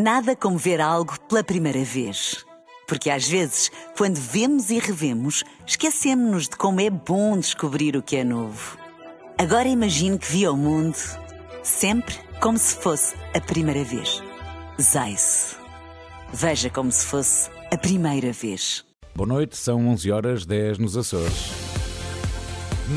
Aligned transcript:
Nada 0.00 0.36
como 0.36 0.56
ver 0.56 0.80
algo 0.80 1.18
pela 1.22 1.42
primeira 1.42 1.82
vez. 1.82 2.46
Porque 2.86 3.10
às 3.10 3.26
vezes, 3.26 3.68
quando 3.96 4.14
vemos 4.14 4.70
e 4.70 4.78
revemos, 4.78 5.42
esquecemos-nos 5.66 6.44
de 6.44 6.56
como 6.56 6.80
é 6.80 6.88
bom 6.88 7.36
descobrir 7.36 7.96
o 7.96 8.02
que 8.02 8.14
é 8.14 8.22
novo. 8.22 8.78
Agora 9.36 9.66
imagine 9.66 10.16
que 10.16 10.30
viu 10.30 10.52
o 10.52 10.56
mundo 10.56 10.96
sempre 11.64 12.14
como 12.40 12.56
se 12.56 12.76
fosse 12.76 13.16
a 13.34 13.40
primeira 13.40 13.82
vez. 13.82 14.22
Zais. 14.80 15.56
Veja 16.32 16.70
como 16.70 16.92
se 16.92 17.04
fosse 17.04 17.50
a 17.72 17.76
primeira 17.76 18.32
vez. 18.32 18.84
Boa 19.16 19.26
noite, 19.26 19.56
são 19.56 19.88
11 19.88 20.12
horas 20.12 20.46
10 20.46 20.78
nos 20.78 20.96
Açores. 20.96 21.50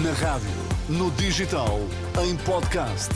Na 0.03 0.13
rádio, 0.13 0.47
no 0.87 1.09
digital, 1.11 1.79
em 2.23 2.37
podcast. 2.45 3.09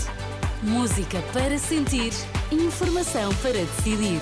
Música 0.63 1.21
para 1.33 1.57
sentir, 1.59 2.11
informação 2.51 3.33
para 3.35 3.51
decidir. 3.51 4.21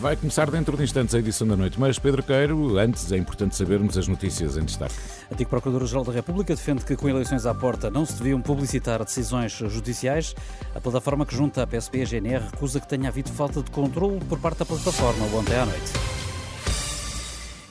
Vai 0.00 0.16
começar 0.16 0.50
dentro 0.50 0.76
de 0.76 0.82
instantes 0.82 1.14
a 1.14 1.18
edição 1.18 1.46
da 1.46 1.56
noite, 1.56 1.80
mas 1.80 1.98
Pedro 1.98 2.22
Queiro, 2.22 2.76
antes 2.76 3.10
é 3.10 3.16
importante 3.16 3.56
sabermos 3.56 3.96
as 3.96 4.06
notícias 4.06 4.58
em 4.58 4.64
destaque. 4.64 4.94
Antigo 5.32 5.48
Procurador-Geral 5.48 6.04
da 6.04 6.12
República 6.12 6.54
defende 6.54 6.84
que 6.84 6.96
com 6.96 7.08
eleições 7.08 7.46
à 7.46 7.54
porta 7.54 7.90
não 7.90 8.04
se 8.04 8.14
deviam 8.14 8.42
publicitar 8.42 9.02
decisões 9.02 9.52
judiciais. 9.52 10.34
A 10.74 10.80
plataforma 10.80 11.24
que 11.24 11.34
junta 11.34 11.62
a 11.62 11.66
PSP 11.66 11.98
e 11.98 12.02
a 12.02 12.04
GNR 12.04 12.44
recusa 12.50 12.80
que 12.80 12.88
tenha 12.88 13.08
havido 13.08 13.30
falta 13.30 13.62
de 13.62 13.70
controle 13.70 14.18
por 14.28 14.38
parte 14.38 14.58
da 14.58 14.66
plataforma 14.66 15.24
ontem 15.34 15.56
à 15.56 15.64
noite. 15.64 16.23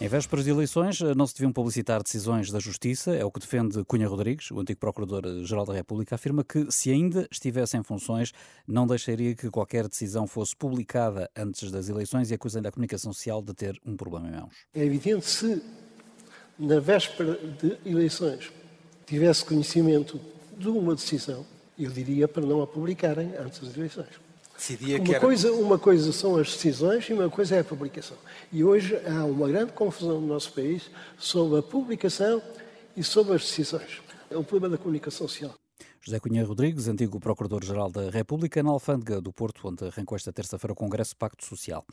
Em 0.03 0.07
vésperas 0.09 0.43
de 0.43 0.51
eleições, 0.51 0.99
não 1.15 1.25
se 1.25 1.33
deviam 1.33 1.53
publicitar 1.53 2.03
decisões 2.03 2.51
da 2.51 2.59
Justiça, 2.59 3.15
é 3.15 3.23
o 3.23 3.31
que 3.31 3.39
defende 3.39 3.81
Cunha 3.85 4.05
Rodrigues, 4.05 4.51
o 4.51 4.59
antigo 4.59 4.77
Procurador-Geral 4.77 5.65
da 5.65 5.73
República, 5.73 6.15
afirma 6.15 6.43
que, 6.43 6.69
se 6.69 6.91
ainda 6.91 7.25
estivesse 7.31 7.77
em 7.77 7.83
funções, 7.83 8.33
não 8.67 8.85
deixaria 8.85 9.33
que 9.33 9.49
qualquer 9.49 9.87
decisão 9.87 10.27
fosse 10.27 10.53
publicada 10.57 11.31
antes 11.33 11.71
das 11.71 11.87
eleições 11.87 12.29
e 12.29 12.33
acusa 12.33 12.59
ainda 12.59 12.67
a 12.67 12.71
comunicação 12.73 13.13
social 13.13 13.41
de 13.41 13.53
ter 13.53 13.79
um 13.85 13.95
problema 13.95 14.27
em 14.27 14.31
mãos. 14.31 14.51
É 14.75 14.83
evidente 14.83 15.25
se, 15.25 15.63
na 16.59 16.81
véspera 16.81 17.39
de 17.61 17.77
eleições, 17.85 18.51
tivesse 19.05 19.45
conhecimento 19.45 20.19
de 20.57 20.67
uma 20.67 20.95
decisão, 20.95 21.45
eu 21.79 21.89
diria 21.89 22.27
para 22.27 22.45
não 22.45 22.61
a 22.61 22.67
publicarem 22.67 23.31
antes 23.37 23.61
das 23.61 23.77
eleições. 23.77 24.22
Decidia 24.63 24.95
Uma 24.95 25.03
que 25.05 25.11
era... 25.11 25.19
coisa, 25.19 25.51
uma 25.51 25.77
coisa 25.77 26.13
são 26.13 26.37
as 26.37 26.53
decisões 26.53 27.09
e 27.09 27.13
uma 27.13 27.29
coisa 27.29 27.57
é 27.57 27.59
a 27.59 27.63
publicação. 27.65 28.15
E 28.49 28.63
hoje 28.63 28.97
há 29.05 29.25
uma 29.25 29.49
grande 29.49 29.73
confusão 29.73 30.21
no 30.21 30.27
nosso 30.27 30.53
país 30.53 30.89
sobre 31.17 31.59
a 31.59 31.61
publicação 31.61 32.41
e 32.95 33.03
sobre 33.03 33.35
as 33.35 33.41
decisões. 33.41 34.01
É 34.31 34.37
o 34.37 34.43
problema 34.43 34.77
da 34.77 34.81
comunicação 34.81 35.27
social. 35.27 35.53
José 36.05 36.19
Cunha 36.19 36.43
Rodrigues, 36.43 36.89
antigo 36.89 37.17
Procurador-Geral 37.17 37.89
da 37.89 38.09
República, 38.09 38.61
na 38.61 38.71
Alfândega 38.71 39.21
do 39.21 39.31
Porto, 39.31 39.69
onde 39.69 39.85
arrancou 39.85 40.17
esta 40.17 40.33
terça-feira 40.33 40.73
o 40.73 40.75
Congresso 40.75 41.15
Pacto 41.15 41.45
Social. 41.45 41.85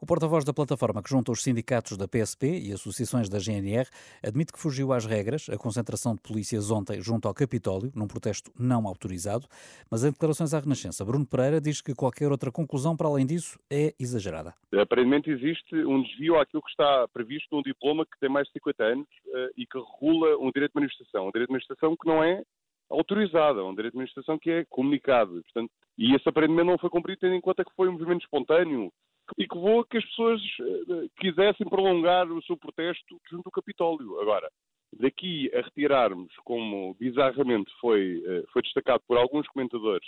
O 0.00 0.06
porta-voz 0.06 0.44
da 0.44 0.54
plataforma 0.54 1.02
que 1.02 1.10
junta 1.10 1.32
os 1.32 1.42
sindicatos 1.42 1.96
da 1.96 2.06
PSP 2.06 2.60
e 2.60 2.72
associações 2.72 3.28
da 3.28 3.40
GNR 3.40 3.88
admite 4.22 4.52
que 4.52 4.58
fugiu 4.60 4.92
às 4.92 5.04
regras 5.04 5.48
a 5.48 5.56
concentração 5.56 6.14
de 6.14 6.20
polícias 6.20 6.70
ontem 6.70 7.02
junto 7.02 7.26
ao 7.26 7.34
Capitólio, 7.34 7.90
num 7.92 8.06
protesto 8.06 8.52
não 8.56 8.86
autorizado, 8.86 9.48
mas 9.90 10.04
em 10.04 10.12
declarações 10.12 10.54
à 10.54 10.60
Renascença, 10.60 11.04
Bruno 11.04 11.26
Pereira 11.26 11.60
diz 11.60 11.80
que 11.80 11.92
qualquer 11.92 12.30
outra 12.30 12.52
conclusão 12.52 12.96
para 12.96 13.08
além 13.08 13.26
disso 13.26 13.58
é 13.68 13.92
exagerada. 13.98 14.54
Aparentemente 14.72 15.28
existe 15.28 15.74
um 15.74 16.04
desvio 16.04 16.38
àquilo 16.38 16.62
que 16.62 16.70
está 16.70 17.08
previsto 17.08 17.48
num 17.50 17.62
diploma 17.62 18.06
que 18.06 18.16
tem 18.20 18.28
mais 18.28 18.46
de 18.46 18.52
50 18.52 18.84
anos 18.84 19.08
eh, 19.34 19.50
e 19.56 19.66
que 19.66 19.76
regula 19.76 20.36
um 20.36 20.52
direito 20.52 20.72
de 20.72 20.80
manifestação. 20.80 21.26
Um 21.26 21.32
direito 21.32 21.48
de 21.48 21.52
manifestação 21.52 21.96
que 21.96 22.06
não 22.06 22.22
é 22.22 22.44
autorizada, 22.90 23.64
um 23.64 23.74
direito 23.74 23.92
de 23.92 23.98
manifestação 23.98 24.38
que 24.38 24.50
é 24.50 24.64
comunicado. 24.66 25.42
Portanto, 25.42 25.70
e 25.98 26.14
esse 26.14 26.28
aparentemente 26.28 26.68
não 26.68 26.78
foi 26.78 26.90
cumprido, 26.90 27.20
tendo 27.20 27.34
em 27.34 27.40
conta 27.40 27.64
que 27.64 27.74
foi 27.74 27.88
um 27.88 27.92
movimento 27.92 28.22
espontâneo 28.22 28.92
e 29.38 29.46
que 29.46 29.56
levou 29.56 29.80
a 29.80 29.86
que 29.86 29.96
as 29.96 30.04
pessoas 30.04 30.40
eh, 30.60 31.08
quisessem 31.18 31.68
prolongar 31.68 32.30
o 32.30 32.42
seu 32.42 32.56
protesto 32.56 33.18
junto 33.28 33.46
ao 33.46 33.52
Capitólio. 33.52 34.20
Agora, 34.20 34.48
daqui 34.92 35.50
a 35.54 35.62
retirarmos, 35.62 36.32
como 36.44 36.94
bizarramente 36.94 37.72
foi, 37.80 38.22
eh, 38.24 38.44
foi 38.52 38.62
destacado 38.62 39.02
por 39.08 39.16
alguns 39.16 39.46
comentadores, 39.48 40.06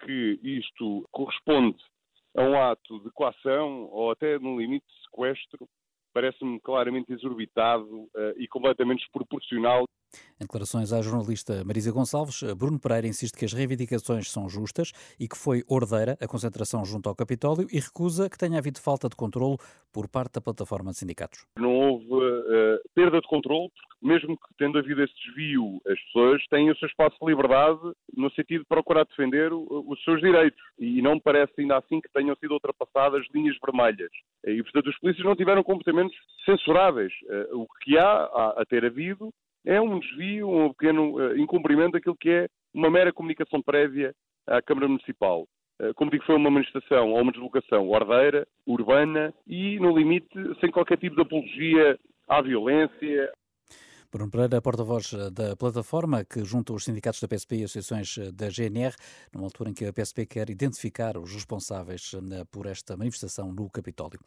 que 0.00 0.38
isto 0.42 1.06
corresponde 1.10 1.78
a 2.36 2.42
um 2.42 2.60
ato 2.60 3.00
de 3.00 3.10
coação 3.10 3.88
ou 3.90 4.10
até 4.10 4.38
no 4.38 4.58
limite 4.58 4.86
de 4.86 5.02
sequestro, 5.04 5.68
parece-me 6.12 6.60
claramente 6.60 7.12
exorbitado 7.12 8.08
e 8.36 8.46
completamente 8.48 9.00
desproporcional. 9.00 9.84
Em 10.40 10.44
declarações 10.44 10.92
à 10.92 11.00
jornalista 11.02 11.64
Marisa 11.64 11.92
Gonçalves, 11.92 12.42
Bruno 12.54 12.78
Pereira 12.78 13.06
insiste 13.06 13.36
que 13.36 13.44
as 13.44 13.52
reivindicações 13.52 14.30
são 14.30 14.48
justas 14.48 14.92
e 15.18 15.28
que 15.28 15.36
foi 15.36 15.62
ordeira 15.68 16.16
a 16.20 16.26
concentração 16.26 16.84
junto 16.84 17.08
ao 17.08 17.14
Capitólio 17.14 17.66
e 17.72 17.78
recusa 17.78 18.28
que 18.28 18.38
tenha 18.38 18.58
havido 18.58 18.80
falta 18.80 19.08
de 19.08 19.16
controlo 19.16 19.58
por 19.92 20.08
parte 20.08 20.34
da 20.34 20.40
plataforma 20.40 20.90
de 20.90 20.98
sindicatos. 20.98 21.46
Não 21.58 21.72
houve 21.72 22.06
uh, 22.12 22.80
perda 22.94 23.20
de 23.20 23.28
controle, 23.28 23.70
porque 23.70 24.06
mesmo 24.06 24.36
que 24.36 24.54
tendo 24.58 24.78
havido 24.78 25.02
esse 25.02 25.14
desvio, 25.24 25.80
as 25.86 25.98
pessoas 26.04 26.44
têm 26.48 26.70
o 26.70 26.76
seu 26.76 26.88
espaço 26.88 27.16
de 27.20 27.26
liberdade 27.26 27.80
no 28.16 28.30
sentido 28.32 28.60
de 28.60 28.68
procurar 28.68 29.04
defender 29.04 29.52
o, 29.52 29.84
os 29.88 30.02
seus 30.04 30.20
direitos. 30.20 30.60
E 30.78 31.00
não 31.00 31.14
me 31.14 31.20
parece 31.20 31.52
ainda 31.58 31.78
assim 31.78 32.00
que 32.00 32.12
tenham 32.12 32.34
sido 32.36 32.52
ultrapassadas 32.52 33.24
linhas 33.32 33.56
vermelhas. 33.64 34.10
E, 34.44 34.62
portanto, 34.62 34.88
os 34.88 34.98
polícias 34.98 35.24
não 35.24 35.36
tiveram 35.36 35.62
comportamentos 35.62 36.16
censuráveis. 36.44 37.12
Uh, 37.22 37.62
o 37.62 37.66
que 37.82 37.96
há 37.96 38.24
a, 38.24 38.62
a 38.62 38.64
ter 38.66 38.84
havido 38.84 39.32
é 39.64 39.80
um 39.80 39.98
desvio, 39.98 40.48
um 40.48 40.72
pequeno 40.72 41.16
uh, 41.16 41.36
incumprimento 41.38 41.92
daquilo 41.92 42.16
que 42.16 42.30
é 42.30 42.48
uma 42.72 42.90
mera 42.90 43.12
comunicação 43.12 43.62
prévia 43.62 44.14
à 44.46 44.60
Câmara 44.60 44.88
Municipal. 44.88 45.46
Uh, 45.80 45.94
como 45.94 46.10
digo, 46.10 46.24
foi 46.24 46.36
uma 46.36 46.50
manifestação 46.50 47.12
ou 47.12 47.20
uma 47.20 47.32
deslocação 47.32 47.88
ordeira, 47.88 48.46
urbana 48.66 49.32
e, 49.46 49.78
no 49.80 49.96
limite, 49.96 50.28
sem 50.60 50.70
qualquer 50.70 50.98
tipo 50.98 51.16
de 51.16 51.22
apologia 51.22 51.98
à 52.28 52.40
violência, 52.42 53.32
Bruno 54.14 54.30
Pereira, 54.30 54.62
porta-voz 54.62 55.12
da 55.32 55.56
plataforma 55.56 56.24
que 56.24 56.44
junta 56.44 56.72
os 56.72 56.84
sindicatos 56.84 57.20
da 57.20 57.26
PSP 57.26 57.56
e 57.56 57.64
associações 57.64 58.16
da 58.32 58.48
GNR, 58.48 58.94
numa 59.32 59.44
altura 59.44 59.70
em 59.70 59.74
que 59.74 59.84
a 59.84 59.92
PSP 59.92 60.24
quer 60.24 60.48
identificar 60.48 61.18
os 61.18 61.32
responsáveis 61.32 62.12
por 62.48 62.66
esta 62.66 62.96
manifestação 62.96 63.52
no 63.52 63.68
Capitólio. 63.68 64.20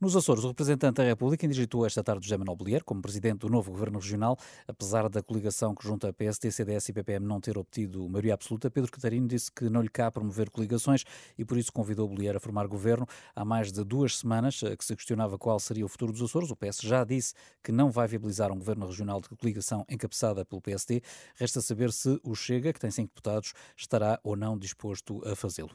Nos 0.00 0.16
Açores, 0.16 0.42
o 0.42 0.48
representante 0.48 0.96
da 0.96 1.04
República 1.04 1.44
indigitou 1.44 1.84
esta 1.84 2.02
tarde 2.02 2.24
José 2.24 2.38
Manuel 2.38 2.56
Bollier 2.56 2.82
como 2.82 3.02
presidente 3.02 3.40
do 3.40 3.50
novo 3.50 3.70
governo 3.70 3.98
regional, 3.98 4.38
apesar 4.66 5.06
da 5.10 5.22
coligação 5.22 5.74
que 5.74 5.86
junta 5.86 6.08
a 6.08 6.14
PSD, 6.14 6.50
CDS 6.50 6.88
e 6.88 6.94
PPM 6.94 7.26
não 7.26 7.38
ter 7.38 7.58
obtido 7.58 8.08
maioria 8.08 8.32
absoluta. 8.32 8.70
Pedro 8.70 8.90
Catarino 8.90 9.28
disse 9.28 9.52
que 9.52 9.68
não 9.68 9.82
lhe 9.82 9.90
cabe 9.90 10.14
promover 10.14 10.48
coligações 10.48 11.04
e 11.36 11.44
por 11.44 11.58
isso 11.58 11.70
convidou 11.70 12.08
Bollier 12.08 12.36
a 12.36 12.40
formar 12.40 12.66
governo. 12.66 13.06
Há 13.34 13.44
mais 13.44 13.70
de 13.70 13.84
duas 13.84 14.16
semanas 14.16 14.60
que 14.78 14.82
se 14.82 14.96
questionava 14.96 15.36
qual 15.36 15.60
seria 15.60 15.84
o 15.84 15.88
futuro 15.88 16.10
dos 16.10 16.22
Açores. 16.22 16.50
O 16.50 16.56
PS 16.56 16.80
já 16.80 17.04
disse 17.04 17.34
que 17.62 17.70
não 17.70 17.90
vai 17.90 18.08
viabilizar 18.08 18.50
um 18.50 18.56
governo 18.56 18.86
regional 18.86 19.20
de 19.28 19.36
coligação 19.36 19.84
encabeçada 19.88 20.44
pelo 20.44 20.60
PSD. 20.60 21.02
Resta 21.36 21.60
saber 21.60 21.92
se 21.92 22.20
o 22.22 22.34
Chega, 22.34 22.72
que 22.72 22.80
tem 22.80 22.90
cinco 22.90 23.08
deputados, 23.08 23.52
estará 23.76 24.18
ou 24.22 24.36
não 24.36 24.58
disposto 24.58 25.22
a 25.26 25.34
fazê-lo. 25.34 25.70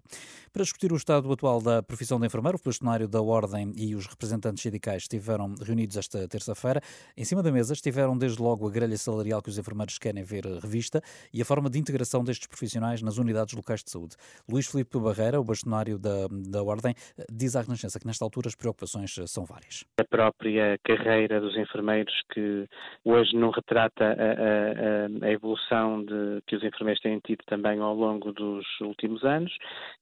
Para 0.51 0.63
discutir 0.63 0.91
o 0.91 0.95
estado 0.95 1.31
atual 1.31 1.61
da 1.61 1.81
profissão 1.81 2.19
de 2.19 2.25
enfermeiro, 2.25 2.57
o 2.57 2.61
bastonário 2.63 3.07
da 3.07 3.21
Ordem 3.21 3.73
e 3.77 3.95
os 3.95 4.07
representantes 4.07 4.63
sindicais 4.63 5.03
estiveram 5.03 5.53
reunidos 5.61 5.97
esta 5.97 6.27
terça-feira. 6.27 6.81
Em 7.15 7.23
cima 7.23 7.43
da 7.43 7.51
mesa 7.51 7.73
estiveram 7.73 8.17
desde 8.17 8.41
logo 8.41 8.67
a 8.67 8.71
grelha 8.71 8.97
salarial 8.97 9.41
que 9.41 9.49
os 9.49 9.57
enfermeiros 9.57 9.97
querem 9.97 10.23
ver 10.23 10.45
revista 10.45 11.01
e 11.33 11.41
a 11.41 11.45
forma 11.45 11.69
de 11.69 11.79
integração 11.79 12.23
destes 12.23 12.47
profissionais 12.47 13.01
nas 13.01 13.17
unidades 13.17 13.53
locais 13.53 13.83
de 13.83 13.91
saúde. 13.91 14.15
Luís 14.49 14.67
Filipe 14.67 14.99
Barreira, 14.99 15.39
o 15.39 15.43
bastonário 15.43 15.97
da, 15.97 16.27
da 16.29 16.63
Ordem, 16.63 16.93
diz 17.31 17.55
à 17.55 17.61
Renascença 17.61 17.99
que 17.99 18.07
nesta 18.07 18.23
altura 18.25 18.47
as 18.47 18.55
preocupações 18.55 19.15
são 19.27 19.45
várias. 19.45 19.83
A 19.99 20.03
própria 20.03 20.77
carreira 20.83 21.39
dos 21.39 21.55
enfermeiros 21.57 22.13
que 22.33 22.67
hoje 23.03 23.35
não 23.41 23.49
retrata 23.49 24.05
a, 24.05 25.25
a, 25.25 25.27
a, 25.27 25.31
evolução 25.31 26.05
de, 26.05 26.41
que 26.47 26.55
os 26.55 26.63
enfermeiros 26.63 27.01
têm 27.01 27.19
tido 27.19 27.43
também 27.45 27.79
ao 27.79 27.93
longo 27.93 28.31
dos 28.31 28.65
últimos 28.79 29.23
anos. 29.23 29.51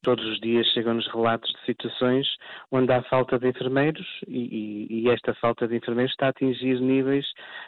Todos 0.04 0.24
os 0.26 0.40
dias 0.40 0.68
chegam-nos 0.68 1.08
relatos 1.08 1.52
de 1.52 1.66
situações 1.66 2.28
onde 2.72 2.92
há 2.92 3.02
falta 3.04 3.40
de 3.40 3.48
enfermeiros 3.48 4.06
e, 4.28 4.88
e, 4.90 5.02
e, 5.02 5.10
esta 5.10 5.34
falta 5.36 5.68
de 5.68 5.78
enfermeiros 5.78 6.12
está 6.12 6.28
a 6.28 6.30
atingir 6.30 6.80
níveis 6.80 7.26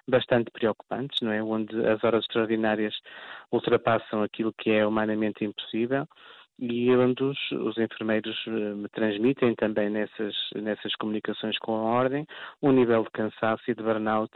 bastante 0.07 0.51
preocupantes, 0.51 1.19
não 1.21 1.31
é? 1.31 1.41
Onde 1.41 1.73
as 1.87 2.03
horas 2.03 2.23
extraordinárias 2.25 2.93
ultrapassam 3.51 4.21
aquilo 4.21 4.53
que 4.53 4.69
é 4.71 4.85
humanamente 4.85 5.43
impossível 5.43 6.07
e 6.59 6.95
onde 6.95 7.23
os, 7.23 7.51
os 7.51 7.77
enfermeiros 7.77 8.37
eh, 8.47 8.73
me 8.75 8.87
transmitem 8.89 9.55
também 9.55 9.89
nessas, 9.89 10.35
nessas 10.55 10.93
comunicações 10.95 11.57
com 11.59 11.73
a 11.75 11.81
Ordem 11.81 12.25
um 12.61 12.71
nível 12.71 13.03
de 13.03 13.11
cansaço 13.11 13.63
e 13.67 13.75
de 13.75 13.83
burnout 13.83 14.31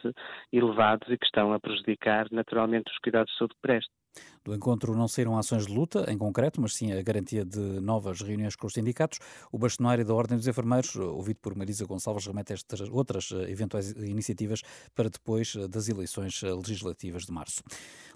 elevados 0.51 1.07
e 1.09 1.17
que 1.17 1.25
estão 1.25 1.53
a 1.53 1.59
prejudicar 1.59 2.27
naturalmente 2.31 2.91
os 2.91 2.97
cuidados 2.99 3.31
de 3.31 3.37
saúde 3.37 3.55
que 3.55 3.61
prestam. 3.61 4.04
Do 4.45 4.53
encontro 4.53 4.95
não 4.95 5.07
saíram 5.07 5.39
ações 5.39 5.65
de 5.65 5.73
luta, 5.73 6.05
em 6.07 6.15
concreto, 6.15 6.61
mas 6.61 6.75
sim 6.75 6.93
a 6.93 7.01
garantia 7.01 7.43
de 7.43 7.59
novas 7.81 8.21
reuniões 8.21 8.55
com 8.55 8.67
os 8.67 8.73
sindicatos. 8.73 9.17
O 9.51 9.57
bastonário 9.57 10.05
da 10.05 10.13
Ordem 10.13 10.37
dos 10.37 10.47
Enfermeiros, 10.47 10.95
ouvido 10.95 11.39
por 11.41 11.55
Marisa 11.55 11.83
Gonçalves, 11.83 12.27
remete 12.27 12.53
a 12.53 12.55
estas 12.55 12.81
outras 12.81 13.31
eh, 13.31 13.49
eventuais 13.49 13.89
iniciativas 13.93 14.61
para 14.93 15.09
depois 15.09 15.55
eh, 15.55 15.67
das 15.67 15.89
eleições 15.89 16.43
eh, 16.43 16.53
legislativas 16.53 17.25
de 17.25 17.31
março. 17.31 17.63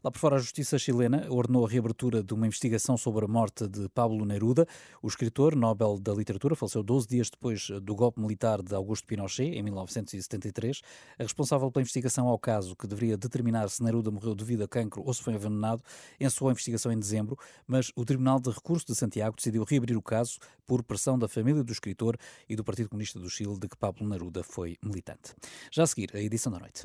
Lá 0.04 0.12
por 0.12 0.20
fora, 0.20 0.36
a 0.36 0.40
Justiça 0.40 0.78
chilena 0.78 1.26
ordenou 1.32 1.66
a 1.66 1.70
reabertura 1.70 2.22
de 2.22 2.32
uma 2.32 2.46
investigação 2.46 2.96
sobre 2.96 3.26
a 3.26 3.28
morte 3.28 3.68
de 3.68 3.90
Pablo 3.90 4.24
Neruda. 4.24 4.68
O 5.02 5.08
escritor, 5.08 5.56
Nobel 5.56 5.98
da 5.98 6.14
Literatura, 6.14 6.56
faleceu 6.56 6.84
12 6.84 7.08
dias 7.08 7.30
depois 7.32 7.70
do 7.82 7.96
golpe 7.96 8.22
militar 8.22 8.62
de 8.62 8.76
Augusto 8.76 9.08
Pinochet, 9.08 9.58
em 9.58 9.64
1973. 9.64 10.82
A 11.18 11.24
responsável 11.24 11.72
pela 11.72 11.82
investigação 11.82 12.28
ao 12.28 12.38
caso, 12.38 12.76
que 12.76 12.86
deveria 12.86 13.18
determinar 13.18 13.68
se 13.68 13.84
Neruda 13.84 14.12
morreu 14.12 14.36
devido 14.36 14.64
a 14.64 14.68
cancro 14.68 15.02
ou 15.04 15.14
se 15.14 15.24
foi 15.24 15.34
envenenado, 15.34 15.84
encerrou 16.20 16.50
a 16.50 16.52
investigação 16.52 16.92
em 16.92 17.00
dezembro, 17.00 17.38
mas 17.68 17.92
o 17.96 18.06
Tribunal 18.06 18.40
de 18.40 18.50
Recurso 18.50 18.88
de 18.88 18.96
Santiago 18.96 19.36
decidiu 19.36 19.64
reabrir 19.64 19.98
o 19.98 20.02
caso 20.02 20.40
por 20.66 20.84
pressão 20.84 21.18
da 21.18 21.28
família 21.28 21.64
do 21.64 21.72
escritor 21.72 22.18
e 22.48 22.56
do 22.56 22.64
Partido 22.64 22.90
Comunista 22.90 23.20
do 23.20 23.30
Chile, 23.30 23.58
de 23.60 23.68
que 23.68 23.78
Pablo 23.78 24.08
Neruda 24.08 24.44
foi 24.44 24.78
militante. 24.84 25.36
Já 25.72 25.84
a 25.84 25.88
seguir, 25.88 26.10
a 26.14 26.20
edição 26.20 26.52
da 26.52 26.60
noite. 26.60 26.84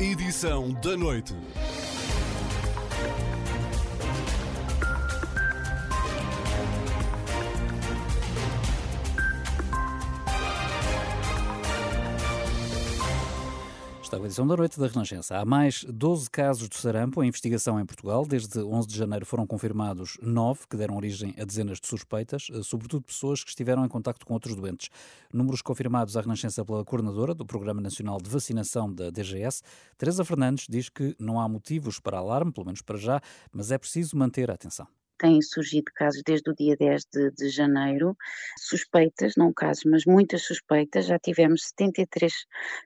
Edição 0.00 0.72
da 0.74 0.96
noite. 0.96 1.34
Está 14.14 14.22
a 14.22 14.26
edição 14.26 14.46
da 14.46 14.56
noite 14.56 14.78
da 14.78 14.86
Renascença. 14.86 15.36
Há 15.38 15.44
mais 15.44 15.84
12 15.88 16.30
casos 16.30 16.68
de 16.68 16.76
sarampo 16.76 17.20
em 17.24 17.26
investigação 17.26 17.80
em 17.80 17.84
Portugal. 17.84 18.24
Desde 18.24 18.60
11 18.60 18.86
de 18.86 18.96
janeiro 18.96 19.26
foram 19.26 19.44
confirmados 19.44 20.16
9, 20.22 20.68
que 20.70 20.76
deram 20.76 20.94
origem 20.94 21.34
a 21.36 21.44
dezenas 21.44 21.80
de 21.80 21.88
suspeitas, 21.88 22.46
eh, 22.52 22.62
sobretudo 22.62 23.02
pessoas 23.02 23.42
que 23.42 23.50
estiveram 23.50 23.84
em 23.84 23.88
contato 23.88 24.24
com 24.24 24.32
outros 24.32 24.54
doentes. 24.54 24.88
Números 25.32 25.62
confirmados 25.62 26.16
à 26.16 26.20
Renascença 26.20 26.64
pela 26.64 26.84
coordenadora 26.84 27.34
do 27.34 27.44
Programa 27.44 27.80
Nacional 27.80 28.18
de 28.18 28.30
Vacinação 28.30 28.92
da 28.92 29.10
DGS, 29.10 29.62
Teresa 29.98 30.24
Fernandes, 30.24 30.66
diz 30.70 30.88
que 30.88 31.16
não 31.18 31.40
há 31.40 31.48
motivos 31.48 31.98
para 31.98 32.18
alarme, 32.18 32.52
pelo 32.52 32.66
menos 32.66 32.82
para 32.82 32.96
já, 32.96 33.20
mas 33.50 33.72
é 33.72 33.78
preciso 33.78 34.16
manter 34.16 34.48
a 34.48 34.54
atenção 34.54 34.86
têm 35.18 35.40
surgido 35.42 35.90
casos 35.94 36.22
desde 36.24 36.50
o 36.50 36.54
dia 36.54 36.76
10 36.76 37.04
de, 37.12 37.30
de, 37.32 37.48
janeiro, 37.48 38.16
suspeitas, 38.58 39.34
não 39.36 39.52
casos, 39.52 39.84
mas 39.84 40.04
muitas 40.04 40.42
suspeitas. 40.42 41.06
Já 41.06 41.18
tivemos 41.18 41.64
73 41.68 42.32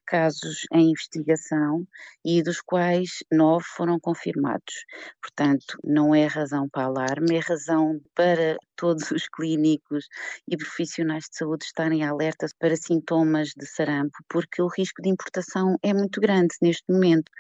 casos 0.07 0.67
em 0.73 0.91
investigação 0.91 1.87
e 2.25 2.43
dos 2.43 2.61
quais 2.61 3.25
nove 3.33 3.65
foram 3.77 3.99
confirmados. 4.01 4.85
Portanto, 5.21 5.79
não 5.85 6.15
é 6.15 6.27
razão 6.27 6.69
para 6.69 6.85
alarme, 6.85 7.37
é 7.37 7.41
razão 7.41 8.01
para 8.15 8.57
todos 8.79 9.11
os 9.11 9.29
clínicos 9.29 10.09
e 10.47 10.57
profissionais 10.57 11.25
de 11.25 11.37
saúde 11.37 11.65
estarem 11.65 12.05
alertas 12.05 12.55
para 12.55 12.77
sintomas 12.77 13.49
de 13.49 13.67
sarampo, 13.67 14.17
porque 14.29 14.63
o 14.63 14.69
risco 14.69 15.03
de 15.03 15.11
importação 15.11 15.77
é 15.83 15.93
muito 15.93 16.21
grande 16.21 16.55
neste 16.63 16.85
momento. 16.91 17.31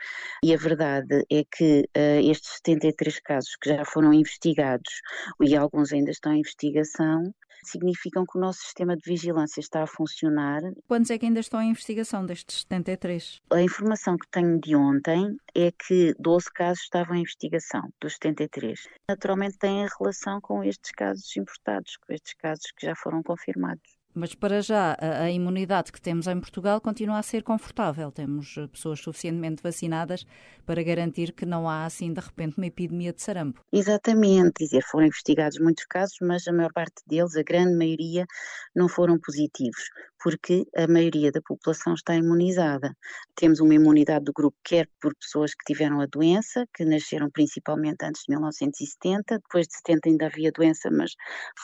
E 0.45 0.53
a 0.53 0.57
verdade 0.57 1.25
é 1.31 1.45
que 1.45 1.89
uh, 1.97 2.31
estes 2.31 2.57
73 2.65 3.21
casos 3.21 3.57
que 3.57 3.71
já 3.71 3.85
foram 3.85 4.13
investigados 4.13 5.01
e 5.41 5.57
alguns 5.57 5.93
ainda 5.93 6.11
estão 6.11 6.33
em 6.33 6.41
investigação, 6.41 7.33
significam 7.65 8.25
que 8.25 8.39
o 8.39 8.41
nosso 8.41 8.61
sistema 8.61 8.97
de 8.97 9.03
vigilância 9.05 9.61
está 9.61 9.83
a 9.83 9.87
funcionar. 9.87 10.61
Quantos 10.87 11.11
é 11.11 11.19
que 11.19 11.27
ainda 11.27 11.41
estão 11.41 11.61
em 11.61 11.71
investigação 11.71 12.25
destes 12.25 12.61
73? 12.61 13.41
A 13.51 13.63
informação 13.63 14.17
que 14.17 14.29
tenho 14.31 14.61
de 14.61 14.75
ontem 14.77 15.37
é 15.55 15.71
que 15.71 16.15
12 16.19 16.47
casos 16.53 16.83
estavam 16.83 17.17
em 17.17 17.21
investigação, 17.21 17.83
dos 18.01 18.15
73. 18.15 18.89
Naturalmente 19.09 19.59
tem 19.59 19.87
relação 19.99 20.41
com 20.41 20.63
estes 20.63 20.91
casos 20.93 21.28
importados, 21.37 21.97
com 21.97 22.13
estes 22.13 22.35
casos 22.35 22.71
que 22.77 22.87
já 22.87 22.95
foram 22.95 23.23
confirmados. 23.23 23.99
Mas 24.15 24.35
para 24.35 24.61
já 24.61 24.97
a, 24.99 25.23
a, 25.23 25.31
imunidade 25.31 25.93
que 25.93 26.01
temos 26.01 26.27
em 26.27 26.41
Portugal 26.41 26.81
continua 26.81 27.19
a 27.19 27.23
ser 27.23 27.43
confortável. 27.43 28.11
Temos 28.11 28.57
eh, 28.57 28.67
pessoas 28.67 29.01
suficientemente 29.01 29.63
vacinadas 29.63 30.27
para 30.67 30.83
garantir 30.83 31.33
que 31.33 31.47
não 31.47 31.69
há 31.69 31.85
assim 31.85 32.13
de 32.13 32.21
repente 32.21 32.57
uma 32.57 32.67
epidemia 32.67 33.13
de 33.13 33.23
sarampo. 33.23 33.63
Exatamente, 33.73 34.65
dizer, 34.65 34.83
foram 34.83 35.07
investigados 35.07 35.59
muitos 35.61 35.85
casos, 35.85 36.17
mas 36.21 36.49
a 36.49 36.53
maior 36.53 36.73
parte 36.73 37.03
deles, 37.07 37.37
a 37.37 37.43
grande 37.43 37.77
maioria, 37.77 38.27
não 38.75 38.89
foram 38.89 39.19
positivos 39.19 39.85
porque 40.23 40.65
a 40.77 40.87
maioria 40.87 41.31
da 41.31 41.41
população 41.41 41.95
está 41.95 42.15
imunizada. 42.15 42.95
Temos 43.35 43.61
uma 43.61 43.75
imunidade 43.75 44.25
do 44.25 44.33
grupo, 44.33 44.57
quer 44.65 44.89
por 45.01 45.15
pessoas 45.15 45.53
que 45.55 45.73
tiveram 45.73 46.01
a 46.01 46.07
doença, 46.07 46.67
que 46.75 46.85
nasceram 46.85 47.31
principalmente 47.31 48.05
antes 48.05 48.23
de 48.23 48.35
1970, 48.35 49.39
depois 49.39 49.67
de 49.67 49.75
70 49.77 50.09
ainda 50.09 50.27
havia 50.27 50.51
doença, 50.53 50.91
mas 50.91 51.13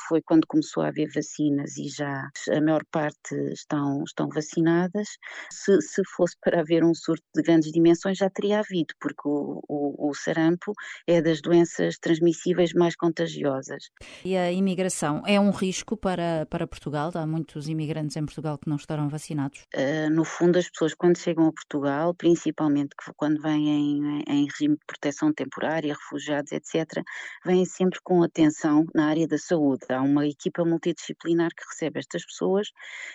foi 0.09 0.23
quando 0.23 0.47
começou 0.47 0.83
a 0.83 0.89
haver 0.89 1.09
vacinas 1.13 1.77
e 1.77 1.89
já 1.89 2.29
a 2.51 2.61
maior 2.61 2.85
parte 2.91 3.35
estão, 3.53 4.03
estão 4.05 4.29
vacinadas. 4.29 5.09
Se, 5.51 5.81
se 5.81 6.03
fosse 6.17 6.37
para 6.41 6.61
haver 6.61 6.85
um 6.85 6.95
surto 6.95 7.25
de 7.35 7.43
grandes 7.43 7.73
dimensões, 7.73 8.19
já 8.19 8.31
teria 8.31 8.61
havido, 8.61 8.95
porque 9.01 9.23
o, 9.27 9.61
o, 9.69 10.11
o 10.11 10.15
sarampo 10.15 10.73
é 11.07 11.21
das 11.21 11.41
doenças 11.41 11.99
transmissíveis 11.99 12.73
mais 12.73 12.95
contagiosas. 12.97 13.91
E 14.25 14.37
a 14.37 14.53
imigração 14.53 15.23
é 15.27 15.41
um 15.41 15.51
risco 15.51 15.97
para, 15.97 16.47
para 16.47 16.67
Portugal? 16.67 17.11
Há 17.15 17.27
muitos 17.27 17.69
imigrantes 17.69 18.17
em 18.17 18.25
Portugal 18.25 18.44
Portugal 18.45 18.59
que 18.59 18.69
não 18.69 18.77
estarão 18.77 19.09
vacinados? 19.09 19.65
Uh, 19.75 20.11
no 20.11 20.25
fundo, 20.25 20.59
as 20.59 20.69
pessoas 20.69 20.95
quando 20.95 21.19
chegam 21.19 21.47
a 21.47 21.53
Portugal, 21.53 22.15
principalmente 22.15 22.95
quando 23.17 23.41
vêm 23.41 23.69
em, 23.69 24.23
em, 24.29 24.47
regime 24.47 24.77
de 24.77 24.85
proteção 24.87 25.33
temporária, 25.33 25.95
refugiados, 25.95 26.53
etc., 26.53 27.03
vêm 27.45 27.65
sempre 27.65 27.99
com 28.03 28.23
atenção 28.23 28.85
na 28.95 29.07
área 29.07 29.27
da 29.27 29.39
saúde. 29.39 29.87
Há 29.89 30.03
uma 30.03 30.27
equipa 30.27 30.65
multidisciplinar 30.65 31.51
que 31.57 31.65
recebe 31.67 31.99
estas 31.99 32.25
pessoas, 32.27 32.69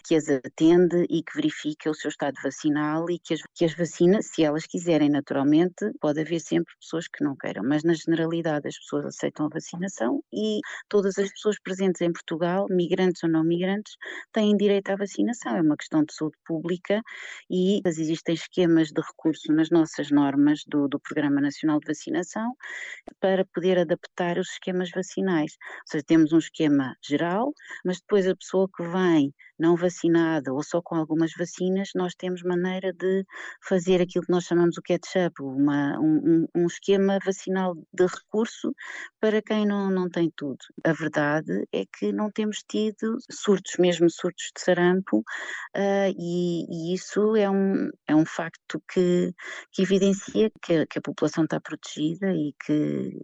que 0.05 0.15
as 0.15 0.27
atende 0.29 1.05
e 1.09 1.21
que 1.21 1.35
verifica 1.35 1.91
o 1.91 1.93
seu 1.93 2.09
estado 2.09 2.35
vacinal 2.41 3.09
e 3.09 3.19
que 3.19 3.35
as, 3.35 3.41
que 3.53 3.65
as 3.65 3.75
vacina, 3.75 4.21
se 4.21 4.43
elas 4.43 4.65
quiserem, 4.65 5.09
naturalmente, 5.09 5.91
pode 6.01 6.21
haver 6.21 6.39
sempre 6.39 6.73
pessoas 6.79 7.07
que 7.07 7.23
não 7.23 7.35
queiram, 7.35 7.63
mas 7.63 7.83
na 7.83 7.93
generalidade 7.93 8.67
as 8.67 8.77
pessoas 8.79 9.05
aceitam 9.05 9.45
a 9.45 9.49
vacinação 9.49 10.23
e 10.33 10.59
todas 10.87 11.17
as 11.17 11.29
pessoas 11.29 11.59
presentes 11.59 12.01
em 12.01 12.11
Portugal, 12.11 12.65
migrantes 12.69 13.23
ou 13.23 13.29
não 13.29 13.43
migrantes, 13.43 13.95
têm 14.31 14.57
direito 14.57 14.89
à 14.89 14.95
vacinação 14.95 15.19
vacinação, 15.19 15.56
é 15.56 15.62
uma 15.62 15.77
questão 15.77 16.04
de 16.04 16.13
saúde 16.13 16.38
pública 16.45 17.01
e 17.50 17.81
existem 17.86 18.36
esquemas 18.36 18.89
de 18.89 19.01
recurso 19.01 19.51
nas 19.51 19.69
nossas 19.69 20.12
normas 20.12 20.63
do, 20.66 20.88
do 20.88 21.00
Programa 21.00 21.42
Nacional 21.42 21.80
de 21.80 21.88
Vacinação 21.88 22.56
para 23.19 23.45
poder 23.45 23.80
adaptar 23.80 24.38
os 24.38 24.51
esquemas 24.51 24.89
vacinais. 24.92 25.57
Ou 25.80 25.88
seja, 25.88 26.04
temos 26.06 26.31
um 26.31 26.38
esquema 26.38 26.95
geral, 27.04 27.54
mas 27.83 28.00
depois 28.00 28.27
a 28.27 28.36
pessoa 28.36 28.69
que 28.75 28.83
vem 28.83 29.33
não 29.59 29.75
vacinada 29.75 30.53
ou 30.53 30.63
só 30.63 30.81
com 30.81 30.95
algumas 30.95 31.31
vacinas, 31.38 31.89
nós 31.95 32.15
temos 32.15 32.41
maneira 32.44 32.94
de 32.94 33.25
fazer 33.61 34.01
aquilo 34.01 34.25
que 34.25 34.31
nós 34.31 34.45
chamamos 34.45 34.77
o 34.77 34.81
catch-up, 34.81 35.41
um, 35.41 36.47
um, 36.56 36.65
esquema 36.65 37.19
vacinal 37.23 37.75
de 37.94 38.06
recurso 38.06 38.74
para 39.19 39.41
quem 39.41 39.65
não, 39.65 39.91
não 39.91 40.10
tem 40.10 40.31
tudo. 40.36 40.60
A 40.84 40.93
verdade 40.93 41.67
é 41.74 41.86
que 41.86 42.12
não 42.12 42.31
temos 42.31 42.63
tido 42.67 43.17
surtos, 43.29 43.74
mesmo 43.77 44.10
surtos 44.10 44.51
de 44.55 44.62
sarampo, 44.62 45.19
uh, 45.19 46.13
e, 46.17 46.65
e, 46.69 46.93
isso 46.93 47.36
é 47.36 47.50
um, 47.50 47.89
é 48.07 48.15
um 48.15 48.25
facto 48.25 48.81
que, 48.91 49.34
que 49.72 49.81
evidencia 49.81 50.51
que, 50.62 50.86
que 50.86 51.00
a 51.00 51.01
população 51.01 51.43
está 51.43 51.60
protegida 51.60 52.34
e 52.34 52.53
que 52.65 53.19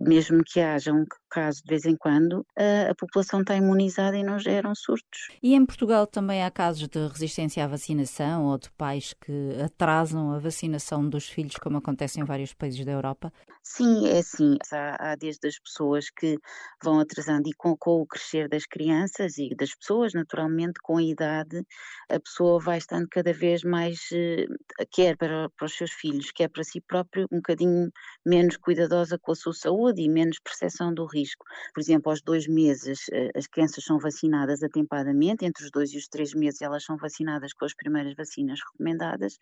mesmo 0.00 0.42
que 0.44 0.60
haja 0.60 0.92
um 0.92 1.04
caso 1.30 1.62
de 1.62 1.68
vez 1.68 1.84
em 1.84 1.96
quando, 1.96 2.44
a, 2.56 2.90
a, 2.90 2.94
população 2.94 3.40
está 3.40 3.56
imunizada 3.56 4.16
e 4.16 4.22
não 4.22 4.38
geram 4.38 4.74
surtos. 4.74 5.28
E 5.42 5.54
em 5.54 5.64
Portugal 5.64 6.06
também 6.06 6.42
há 6.42 6.50
casos 6.50 6.88
de 6.88 7.06
resistência 7.06 7.64
à 7.64 7.66
vacinação 7.66 8.46
ou 8.46 8.58
de 8.58 8.70
pais 8.72 9.14
que 9.20 9.60
atrasam 9.62 10.32
a 10.32 10.38
vacinação 10.38 11.08
dos 11.08 11.28
filhos, 11.28 11.56
como 11.56 11.78
acontece 11.78 12.20
em 12.20 12.24
vários 12.24 12.54
países 12.54 12.84
da 12.84 12.92
Europa? 12.92 13.32
Sim, 13.70 14.06
é 14.08 14.18
assim. 14.20 14.56
Há, 14.72 15.12
há 15.12 15.14
desde 15.14 15.46
as 15.46 15.58
pessoas 15.58 16.08
que 16.10 16.38
vão 16.82 16.98
atrasando 17.00 17.48
e 17.48 17.52
com, 17.52 17.76
com 17.76 18.00
o 18.00 18.06
crescer 18.06 18.48
das 18.48 18.64
crianças 18.64 19.36
e 19.36 19.54
das 19.54 19.74
pessoas, 19.74 20.14
naturalmente, 20.14 20.80
com 20.82 20.96
a 20.96 21.02
idade, 21.02 21.62
a 22.10 22.18
pessoa 22.18 22.58
vai 22.58 22.78
estando 22.78 23.06
cada 23.10 23.30
vez 23.32 23.62
mais, 23.62 24.08
eh, 24.12 24.46
quer 24.90 25.18
para, 25.18 25.50
para 25.50 25.66
os 25.66 25.74
seus 25.76 25.92
filhos, 25.92 26.30
quer 26.32 26.48
para 26.48 26.64
si 26.64 26.80
próprio, 26.80 27.26
um 27.30 27.36
bocadinho 27.36 27.90
menos 28.24 28.56
cuidadosa 28.56 29.18
com 29.18 29.32
a 29.32 29.36
sua 29.36 29.52
saúde 29.52 30.00
e 30.00 30.08
menos 30.08 30.38
percepção 30.42 30.92
do 30.94 31.04
risco. 31.04 31.44
Por 31.74 31.80
exemplo, 31.80 32.10
aos 32.10 32.22
dois 32.22 32.46
meses 32.48 33.00
eh, 33.12 33.30
as 33.36 33.46
crianças 33.46 33.84
são 33.84 33.98
vacinadas 33.98 34.62
atempadamente, 34.62 35.44
entre 35.44 35.62
os 35.64 35.70
dois 35.70 35.92
e 35.92 35.98
os 35.98 36.08
três 36.08 36.32
meses 36.32 36.62
elas 36.62 36.84
são 36.84 36.96
vacinadas 36.96 37.52
com 37.52 37.66
as 37.66 37.74
primeiras 37.74 38.14
vacinas 38.16 38.60
recomendadas, 38.72 39.38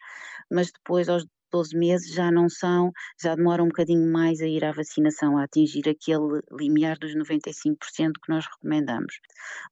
mas 0.51 0.71
depois 0.73 1.09
aos 1.09 1.25
12 1.53 1.77
meses 1.77 2.13
já 2.13 2.31
não 2.31 2.49
são, 2.49 2.93
já 3.21 3.35
demora 3.35 3.63
um 3.63 3.69
bocadinho 3.69 4.11
mais 4.11 4.41
a 4.41 4.47
ir 4.47 4.65
à 4.65 4.73
vacinação, 4.73 5.39
a 5.39 5.45
atingir 5.45 5.89
aquele 5.89 6.41
limiar 6.53 6.99
dos 6.99 7.15
95% 7.15 7.77
que 8.23 8.29
nós 8.29 8.47
recomendamos. 8.47 9.21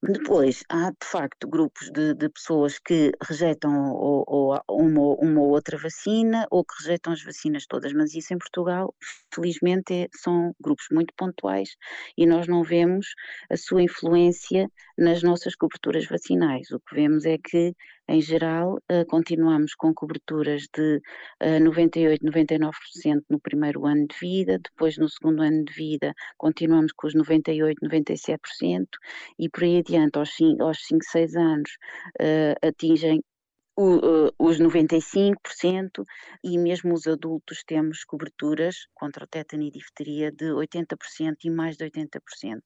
Depois, 0.02 0.62
há 0.69 0.90
de 0.90 1.07
facto 1.07 1.49
grupos 1.49 1.90
de, 1.90 2.14
de 2.14 2.28
pessoas 2.28 2.78
que 2.78 3.12
rejeitam 3.23 3.93
ou, 3.93 4.25
ou 4.26 4.61
uma, 4.71 5.00
uma, 5.21 5.40
ou 5.40 5.50
outra 5.50 5.76
vacina 5.78 6.47
ou 6.50 6.64
que 6.64 6.75
rejeitam 6.83 7.12
as 7.12 7.23
vacinas 7.23 7.66
todas, 7.66 7.93
mas 7.93 8.14
isso 8.14 8.33
em 8.35 8.38
Portugal, 8.38 8.95
felizmente, 9.33 9.93
é, 9.93 10.09
são 10.12 10.54
grupos 10.61 10.87
muito 10.90 11.12
pontuais 11.16 11.71
e 12.16 12.26
nós 12.26 12.47
não 12.47 12.62
vemos 12.62 13.14
a 13.50 13.57
sua 13.57 13.83
influência 13.83 14.69
nas 14.97 15.23
nossas 15.23 15.54
coberturas 15.54 16.07
vacinais. 16.07 16.71
O 16.71 16.81
que 16.81 16.95
vemos 16.95 17.25
é 17.25 17.38
que 17.38 17.75
em 18.08 18.20
geral, 18.20 18.76
uh, 18.90 19.06
continuamos 19.08 19.75
com 19.75 19.94
coberturas 19.94 20.66
de 20.75 21.00
uh, 21.42 21.64
98, 21.64 22.25
99% 22.25 22.70
no 23.30 23.40
primeiro 23.40 23.87
ano 23.87 24.06
de 24.06 24.16
vida, 24.20 24.58
depois 24.58 24.99
no 24.99 25.08
segundo 25.08 25.42
ano 25.42 25.64
de 25.64 25.73
vida 25.73 26.14
continuamos 26.37 26.92
com 26.92 27.06
os 27.06 27.14
98, 27.14 27.80
97% 27.80 28.87
e 29.38 29.49
por 29.49 29.64
aí 29.64 29.78
adiante, 29.78 30.18
aos 30.18 30.34
5, 30.34 30.62
aos 30.62 30.84
5 30.87 31.04
6 31.04 31.37
anos, 31.37 31.70
uh, 32.20 32.66
atingem 32.66 33.23
o, 33.76 34.30
os 34.38 34.58
95% 34.61 36.04
e 36.42 36.58
mesmo 36.58 36.94
os 36.94 37.06
adultos 37.06 37.64
temos 37.66 38.04
coberturas 38.04 38.87
contra 38.94 39.25
o 39.25 39.26
tétano 39.26 39.64
e 39.64 39.70
difteria 39.70 40.30
de 40.30 40.46
80% 40.46 41.37
e 41.44 41.50
mais 41.50 41.76
de 41.76 41.84
80%. 41.84 42.61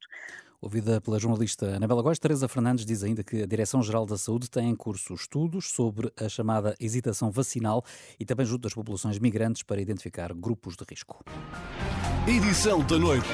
Ouvida 0.61 1.01
pela 1.01 1.21
jornalista 1.21 1.77
Anabela 1.77 2.03
Góes, 2.03 2.19
Teresa 2.19 2.49
Fernandes 2.49 2.85
diz 2.85 3.05
ainda 3.05 3.23
que 3.23 3.43
a 3.43 3.47
Direção-Geral 3.47 4.05
da 4.05 4.19
Saúde 4.19 4.51
tem 4.51 4.69
em 4.69 4.75
curso 4.75 5.15
estudos 5.15 5.71
sobre 5.71 6.13
a 6.17 6.29
chamada 6.29 6.75
hesitação 6.81 7.31
vacinal 7.31 7.85
e 8.19 8.25
também 8.25 8.45
junto 8.45 8.63
das 8.63 8.75
populações 8.75 9.21
migrantes 9.21 9.63
para 9.63 9.81
identificar 9.81 10.35
grupos 10.35 10.75
de 10.75 10.85
risco. 10.91 11.25
Edição 12.27 12.85
da 12.85 12.99
noite. 12.99 13.29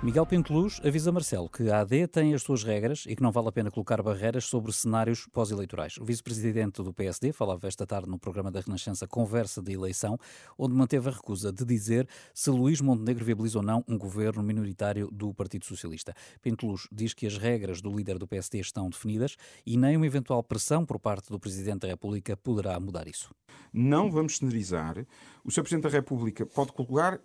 Miguel 0.00 0.24
Pinteluz 0.24 0.80
avisa 0.84 1.10
Marcelo 1.10 1.48
que 1.48 1.68
a 1.68 1.80
AD 1.80 2.06
tem 2.06 2.32
as 2.32 2.42
suas 2.42 2.62
regras 2.62 3.04
e 3.08 3.16
que 3.16 3.22
não 3.22 3.32
vale 3.32 3.48
a 3.48 3.52
pena 3.52 3.68
colocar 3.68 4.00
barreiras 4.00 4.44
sobre 4.44 4.72
cenários 4.72 5.26
pós-eleitorais. 5.32 5.96
O 5.98 6.04
vice-presidente 6.04 6.80
do 6.84 6.92
PSD 6.94 7.32
falava 7.32 7.66
esta 7.66 7.84
tarde 7.84 8.08
no 8.08 8.16
programa 8.16 8.48
da 8.48 8.60
Renascença 8.60 9.08
Conversa 9.08 9.60
de 9.60 9.72
Eleição, 9.72 10.16
onde 10.56 10.72
manteve 10.72 11.08
a 11.08 11.12
recusa 11.12 11.52
de 11.52 11.64
dizer 11.64 12.08
se 12.32 12.48
Luís 12.48 12.80
Montenegro 12.80 13.24
viabiliza 13.24 13.58
ou 13.58 13.64
não 13.64 13.84
um 13.88 13.98
governo 13.98 14.40
minoritário 14.40 15.10
do 15.10 15.34
Partido 15.34 15.64
Socialista. 15.64 16.14
Pinteluz 16.40 16.86
diz 16.92 17.12
que 17.12 17.26
as 17.26 17.36
regras 17.36 17.82
do 17.82 17.90
líder 17.90 18.18
do 18.18 18.28
PSD 18.28 18.60
estão 18.60 18.88
definidas 18.88 19.36
e 19.66 19.76
nem 19.76 19.96
uma 19.96 20.06
eventual 20.06 20.44
pressão 20.44 20.86
por 20.86 21.00
parte 21.00 21.28
do 21.28 21.40
Presidente 21.40 21.80
da 21.80 21.88
República 21.88 22.36
poderá 22.36 22.78
mudar 22.78 23.08
isso. 23.08 23.34
Não 23.72 24.12
vamos 24.12 24.36
cenarizar. 24.36 25.04
O 25.44 25.50
Sr. 25.50 25.62
Presidente 25.62 25.90
da 25.90 25.90
República 25.90 26.46
pode 26.46 26.72
colocar 26.72 27.20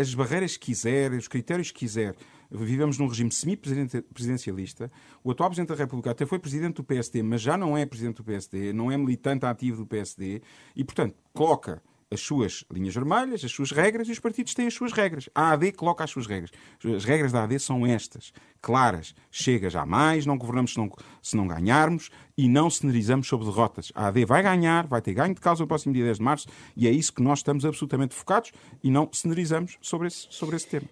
as 0.00 0.14
barreiras 0.14 0.56
que 0.56 0.66
quiser, 0.66 1.12
os 1.12 1.28
critérios 1.28 1.70
que 1.70 1.80
quiser. 1.80 2.16
Vivemos 2.50 2.98
num 2.98 3.06
regime 3.06 3.30
semi-presidencialista. 3.30 4.90
O 5.22 5.30
atual 5.30 5.50
Presidente 5.50 5.68
da 5.68 5.74
República 5.76 6.10
até 6.10 6.26
foi 6.26 6.38
Presidente 6.38 6.76
do 6.76 6.84
PSD, 6.84 7.22
mas 7.22 7.40
já 7.40 7.56
não 7.56 7.76
é 7.76 7.86
Presidente 7.86 8.16
do 8.16 8.24
PSD, 8.24 8.72
não 8.72 8.90
é 8.90 8.96
militante 8.96 9.46
ativo 9.46 9.76
do 9.76 9.86
PSD 9.86 10.42
e, 10.74 10.82
portanto, 10.82 11.14
coloca 11.32 11.80
as 12.10 12.20
suas 12.20 12.64
linhas 12.72 12.94
vermelhas, 12.94 13.44
as 13.44 13.52
suas 13.52 13.70
regras 13.70 14.08
e 14.08 14.12
os 14.12 14.18
partidos 14.18 14.52
têm 14.52 14.66
as 14.66 14.74
suas 14.74 14.92
regras. 14.92 15.28
A 15.34 15.52
AD 15.52 15.72
coloca 15.72 16.02
as 16.02 16.10
suas 16.10 16.26
regras. 16.26 16.50
As 16.84 17.04
regras 17.04 17.30
da 17.30 17.44
AD 17.44 17.58
são 17.60 17.86
estas, 17.86 18.32
claras. 18.60 19.14
Chega 19.30 19.70
já 19.70 19.86
mais, 19.86 20.26
não 20.26 20.36
governamos 20.36 20.72
se 20.72 20.78
não, 20.78 20.90
se 21.22 21.36
não 21.36 21.46
ganharmos 21.46 22.10
e 22.36 22.48
não 22.48 22.68
cenarizamos 22.68 23.28
sobre 23.28 23.46
derrotas. 23.46 23.92
A 23.94 24.08
AD 24.08 24.24
vai 24.24 24.42
ganhar, 24.42 24.86
vai 24.86 25.00
ter 25.00 25.14
ganho 25.14 25.34
de 25.34 25.40
causa 25.40 25.62
no 25.62 25.68
próximo 25.68 25.94
dia 25.94 26.04
10 26.04 26.18
de 26.18 26.24
março 26.24 26.48
e 26.76 26.88
é 26.88 26.90
isso 26.90 27.12
que 27.12 27.22
nós 27.22 27.38
estamos 27.38 27.64
absolutamente 27.64 28.14
focados 28.14 28.52
e 28.82 28.90
não 28.90 29.08
cenarizamos 29.12 29.78
sobre 29.80 30.08
esse, 30.08 30.26
sobre 30.30 30.56
esse 30.56 30.66
tema. 30.66 30.88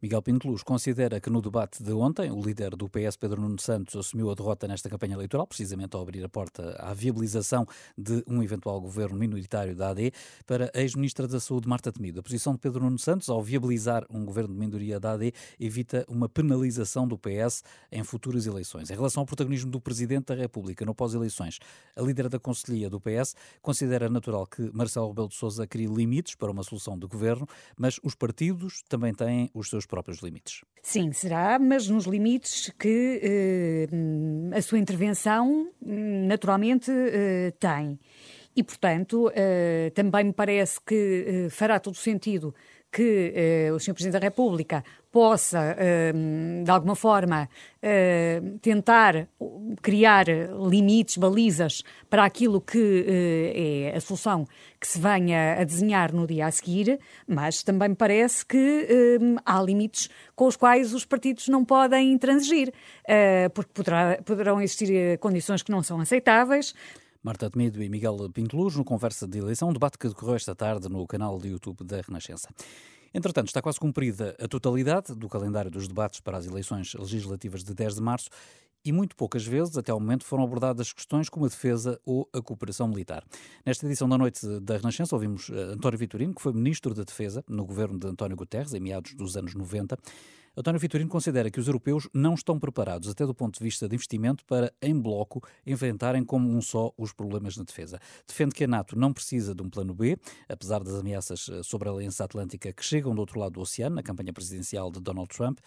Miguel 0.00 0.22
Pinteluz 0.22 0.62
considera 0.62 1.20
que 1.20 1.28
no 1.28 1.42
debate 1.42 1.82
de 1.82 1.92
ontem 1.92 2.30
o 2.30 2.40
líder 2.40 2.76
do 2.76 2.88
PS, 2.88 3.16
Pedro 3.16 3.40
Nuno 3.40 3.58
Santos, 3.58 3.96
assumiu 3.96 4.30
a 4.30 4.34
derrota 4.36 4.68
nesta 4.68 4.88
campanha 4.88 5.14
eleitoral, 5.14 5.44
precisamente 5.44 5.96
ao 5.96 6.02
abrir 6.02 6.24
a 6.24 6.28
porta 6.28 6.76
à 6.78 6.94
viabilização 6.94 7.66
de 7.96 8.22
um 8.24 8.40
eventual 8.40 8.80
governo 8.80 9.18
minoritário 9.18 9.74
da 9.74 9.88
AD 9.88 10.12
para 10.46 10.70
a 10.72 10.80
ex-ministra 10.80 11.26
da 11.26 11.40
Saúde, 11.40 11.66
Marta 11.66 11.90
Temido. 11.90 12.20
A 12.20 12.22
posição 12.22 12.52
de 12.52 12.60
Pedro 12.60 12.84
Nuno 12.84 12.96
Santos, 12.96 13.28
ao 13.28 13.42
viabilizar 13.42 14.06
um 14.08 14.24
governo 14.24 14.54
de 14.54 14.60
minoria 14.60 15.00
da 15.00 15.14
AD, 15.14 15.32
evita 15.58 16.04
uma 16.08 16.28
penalização 16.28 17.04
do 17.04 17.18
PS 17.18 17.64
em 17.90 18.04
futuras 18.04 18.46
eleições. 18.46 18.90
Em 18.90 18.94
relação 18.94 19.22
ao 19.22 19.26
protagonismo 19.26 19.68
do 19.68 19.80
Presidente 19.80 20.26
da 20.26 20.36
República 20.36 20.84
no 20.84 20.94
pós-eleições, 20.94 21.58
a 21.96 22.02
líder 22.02 22.28
da 22.28 22.38
Conselhia 22.38 22.88
do 22.88 23.00
PS 23.00 23.34
considera 23.60 24.08
natural 24.08 24.46
que 24.46 24.70
Marcelo 24.72 25.08
Rebelo 25.08 25.28
de 25.28 25.34
Sousa 25.34 25.66
crie 25.66 25.88
limites 25.88 26.36
para 26.36 26.52
uma 26.52 26.62
solução 26.62 26.96
de 26.96 27.08
governo, 27.08 27.48
mas 27.76 27.98
os 28.04 28.14
partidos 28.14 28.84
também 28.88 29.12
têm 29.12 29.50
os 29.52 29.68
seus 29.68 29.87
próprios 29.88 30.22
limites. 30.22 30.64
Sim, 30.82 31.12
será, 31.12 31.58
mas 31.58 31.88
nos 31.88 32.04
limites 32.04 32.72
que 32.78 33.20
eh, 33.22 34.56
a 34.56 34.62
sua 34.62 34.78
intervenção 34.78 35.70
naturalmente 35.82 36.90
eh, 36.90 37.52
tem. 37.58 37.98
E, 38.58 38.62
portanto, 38.64 39.30
eh, 39.34 39.92
também 39.94 40.24
me 40.24 40.32
parece 40.32 40.80
que 40.84 41.46
eh, 41.46 41.48
fará 41.48 41.78
todo 41.78 41.94
sentido 41.96 42.52
que 42.90 43.32
eh, 43.34 43.72
o 43.72 43.78
Sr. 43.78 43.92
Presidente 43.92 44.14
da 44.14 44.18
República 44.18 44.82
possa, 45.10 45.74
eh, 45.78 46.12
de 46.64 46.70
alguma 46.70 46.94
forma, 46.94 47.48
eh, 47.82 48.40
tentar 48.62 49.28
criar 49.82 50.26
limites, 50.68 51.16
balizas 51.16 51.82
para 52.08 52.24
aquilo 52.24 52.60
que 52.60 53.04
é 53.92 53.96
a 53.96 54.00
solução 54.00 54.46
que 54.80 54.86
se 54.86 54.98
venha 54.98 55.54
a 55.60 55.64
desenhar 55.64 56.12
no 56.12 56.26
dia 56.26 56.46
a 56.46 56.50
seguir, 56.50 56.98
mas 57.26 57.62
também 57.62 57.90
me 57.90 57.94
parece 57.94 58.44
que 58.44 58.86
há 59.44 59.62
limites 59.62 60.08
com 60.34 60.46
os 60.46 60.56
quais 60.56 60.94
os 60.94 61.04
partidos 61.04 61.48
não 61.48 61.64
podem 61.64 62.16
transigir, 62.18 62.72
porque 63.54 63.70
poderá, 63.72 64.18
poderão 64.24 64.60
existir 64.60 65.18
condições 65.18 65.62
que 65.62 65.70
não 65.70 65.82
são 65.82 66.00
aceitáveis, 66.00 66.74
Marta 67.22 67.50
Temido 67.50 67.82
e 67.82 67.88
Miguel 67.88 68.16
Pinteluz 68.32 68.76
no 68.76 68.84
Conversa 68.84 69.26
de 69.26 69.38
Eleição, 69.38 69.70
um 69.70 69.72
debate 69.72 69.98
que 69.98 70.08
decorreu 70.08 70.36
esta 70.36 70.54
tarde 70.54 70.88
no 70.88 71.06
canal 71.06 71.38
de 71.38 71.48
YouTube 71.48 71.84
da 71.84 72.00
Renascença. 72.00 72.48
Entretanto, 73.12 73.48
está 73.48 73.60
quase 73.62 73.80
cumprida 73.80 74.36
a 74.38 74.46
totalidade 74.46 75.14
do 75.14 75.28
calendário 75.28 75.70
dos 75.70 75.88
debates 75.88 76.20
para 76.20 76.36
as 76.36 76.46
eleições 76.46 76.94
legislativas 76.94 77.64
de 77.64 77.74
10 77.74 77.96
de 77.96 78.00
março 78.02 78.28
e 78.84 78.92
muito 78.92 79.16
poucas 79.16 79.44
vezes, 79.44 79.76
até 79.76 79.90
ao 79.90 79.98
momento, 79.98 80.24
foram 80.24 80.44
abordadas 80.44 80.92
questões 80.92 81.28
como 81.28 81.46
a 81.46 81.48
defesa 81.48 82.00
ou 82.04 82.28
a 82.32 82.40
cooperação 82.40 82.86
militar. 82.86 83.24
Nesta 83.66 83.84
edição 83.86 84.08
da 84.08 84.16
Noite 84.16 84.46
da 84.60 84.76
Renascença, 84.76 85.14
ouvimos 85.14 85.50
eh, 85.50 85.72
António 85.72 85.98
Vitorino, 85.98 86.34
que 86.34 86.40
foi 86.40 86.52
Ministro 86.52 86.94
da 86.94 87.02
Defesa 87.02 87.44
no 87.48 87.66
governo 87.66 87.98
de 87.98 88.06
António 88.06 88.36
Guterres, 88.36 88.72
em 88.72 88.80
meados 88.80 89.14
dos 89.14 89.36
anos 89.36 89.54
90. 89.54 89.98
António 90.58 90.80
Vitorino 90.80 91.08
considera 91.08 91.52
que 91.52 91.60
os 91.60 91.68
europeus 91.68 92.08
não 92.12 92.34
estão 92.34 92.58
preparados, 92.58 93.08
até 93.08 93.24
do 93.24 93.32
ponto 93.32 93.56
de 93.56 93.64
vista 93.64 93.88
de 93.88 93.94
investimento, 93.94 94.44
para, 94.44 94.72
em 94.82 94.92
bloco, 95.00 95.40
enfrentarem 95.64 96.24
como 96.24 96.50
um 96.50 96.60
só 96.60 96.92
os 96.98 97.12
problemas 97.12 97.56
na 97.56 97.62
defesa. 97.62 98.00
Defende 98.26 98.56
que 98.56 98.64
a 98.64 98.66
NATO 98.66 98.98
não 98.98 99.12
precisa 99.12 99.54
de 99.54 99.62
um 99.62 99.70
plano 99.70 99.94
B, 99.94 100.18
apesar 100.48 100.82
das 100.82 100.94
ameaças 100.94 101.48
eh, 101.48 101.62
sobre 101.62 101.88
a 101.88 101.92
Aliança 101.92 102.24
Atlântica 102.24 102.72
que 102.72 102.84
chegam 102.84 103.14
do 103.14 103.20
outro 103.20 103.38
lado 103.38 103.52
do 103.52 103.60
oceano, 103.60 103.94
na 103.94 104.02
campanha 104.02 104.32
presidencial 104.32 104.90
de 104.90 104.98
Donald 104.98 105.28
Trump, 105.28 105.60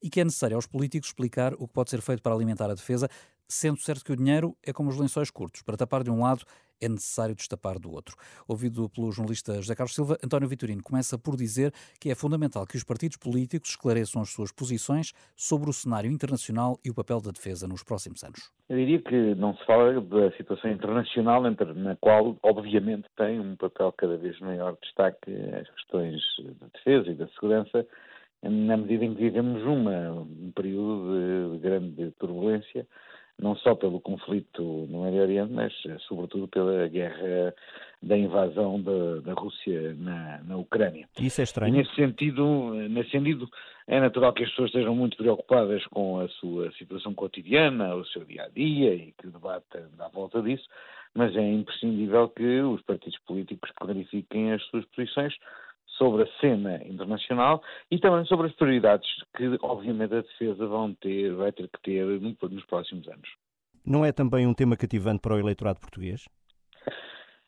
e 0.00 0.08
que 0.08 0.20
é 0.20 0.24
necessário 0.24 0.54
aos 0.54 0.66
políticos 0.66 1.08
explicar 1.08 1.52
o 1.54 1.66
que 1.66 1.74
pode 1.74 1.90
ser 1.90 2.00
feito 2.00 2.22
para 2.22 2.32
alimentar 2.32 2.70
a 2.70 2.74
defesa, 2.74 3.08
sendo 3.48 3.78
certo 3.78 4.04
que 4.04 4.12
o 4.12 4.16
dinheiro 4.16 4.56
é 4.64 4.72
como 4.72 4.90
os 4.90 4.98
lençóis 4.98 5.30
curtos. 5.30 5.62
Para 5.62 5.76
tapar 5.76 6.02
de 6.02 6.10
um 6.10 6.22
lado, 6.22 6.44
é 6.80 6.88
necessário 6.88 7.34
destapar 7.34 7.78
do 7.78 7.92
outro. 7.92 8.16
Ouvido 8.46 8.88
pelo 8.90 9.10
jornalista 9.10 9.54
José 9.54 9.74
Carlos 9.74 9.94
Silva, 9.94 10.18
António 10.24 10.48
Vitorino 10.48 10.82
começa 10.82 11.18
por 11.18 11.36
dizer 11.36 11.72
que 12.00 12.10
é 12.10 12.14
fundamental 12.14 12.66
que 12.66 12.76
os 12.76 12.84
partidos 12.84 13.16
políticos 13.16 13.70
esclareçam 13.70 14.22
as 14.22 14.30
suas 14.30 14.52
posições 14.52 15.12
sobre 15.34 15.70
o 15.70 15.72
cenário 15.72 16.10
internacional 16.10 16.78
e 16.84 16.90
o 16.90 16.94
papel 16.94 17.20
da 17.20 17.30
defesa 17.30 17.66
nos 17.66 17.82
próximos 17.82 18.22
anos. 18.22 18.52
Eu 18.68 18.76
diria 18.76 19.00
que 19.00 19.34
não 19.36 19.56
se 19.56 19.64
fala 19.64 20.00
da 20.00 20.30
situação 20.36 20.70
internacional, 20.70 21.42
na 21.42 21.96
qual, 21.96 22.36
obviamente, 22.42 23.06
tem 23.16 23.40
um 23.40 23.56
papel 23.56 23.92
cada 23.92 24.16
vez 24.16 24.38
maior 24.40 24.72
de 24.72 24.80
destaque 24.80 25.32
as 25.60 25.68
questões 25.70 26.20
da 26.60 26.66
defesa 26.74 27.10
e 27.10 27.14
da 27.14 27.28
segurança, 27.28 27.86
na 28.42 28.76
medida 28.76 29.04
em 29.04 29.14
que 29.14 29.22
vivemos 29.22 29.62
uma, 29.62 30.12
um 30.12 30.52
período 30.54 31.52
de 31.54 31.58
grande 31.58 32.10
turbulência 32.18 32.86
não 33.38 33.54
só 33.56 33.74
pelo 33.74 34.00
conflito 34.00 34.62
no 34.62 35.02
Médio 35.02 35.22
Oriente, 35.22 35.52
mas 35.52 35.72
eh, 35.86 35.96
sobretudo 36.08 36.48
pela 36.48 36.88
guerra 36.88 37.54
da 38.02 38.16
invasão 38.16 38.80
da, 38.80 39.20
da 39.20 39.32
Rússia 39.34 39.94
na, 39.94 40.42
na 40.42 40.56
Ucrânia. 40.56 41.08
Isso 41.18 41.40
é 41.40 41.44
estranho. 41.44 41.74
E 41.74 41.78
nesse 41.78 41.94
sentido, 41.94 42.72
eh, 42.74 42.88
nesse 42.88 43.10
sentido, 43.10 43.48
é 43.86 44.00
natural 44.00 44.32
que 44.32 44.42
as 44.42 44.50
pessoas 44.50 44.68
estejam 44.68 44.94
muito 44.94 45.16
preocupadas 45.16 45.84
com 45.86 46.20
a 46.20 46.28
sua 46.28 46.72
situação 46.72 47.12
cotidiana, 47.14 47.94
o 47.94 48.04
seu 48.06 48.24
dia 48.24 48.44
a 48.44 48.48
dia 48.48 48.94
e 48.94 49.12
que 49.12 49.28
o 49.28 49.30
debate 49.30 49.64
à 49.98 50.08
volta 50.08 50.40
disso, 50.40 50.66
mas 51.14 51.34
é 51.36 51.42
imprescindível 51.42 52.28
que 52.30 52.60
os 52.62 52.80
partidos 52.82 53.18
políticos 53.26 53.70
clarifiquem 53.76 54.52
as 54.52 54.62
suas 54.64 54.84
posições 54.86 55.34
sobre 55.96 56.22
a 56.22 56.40
cena 56.40 56.82
internacional 56.86 57.62
e 57.90 57.98
também 57.98 58.24
sobre 58.26 58.46
as 58.46 58.54
prioridades 58.54 59.08
que, 59.36 59.58
obviamente, 59.62 60.14
a 60.14 60.22
defesa 60.22 60.66
vão 60.66 60.94
ter, 60.94 61.34
vai 61.34 61.52
ter 61.52 61.68
que 61.68 61.80
ter 61.82 62.04
nos 62.04 62.64
próximos 62.66 63.08
anos. 63.08 63.28
Não 63.84 64.04
é 64.04 64.12
também 64.12 64.46
um 64.46 64.54
tema 64.54 64.76
cativante 64.76 65.20
para 65.20 65.34
o 65.34 65.38
eleitorado 65.38 65.80
português? 65.80 66.24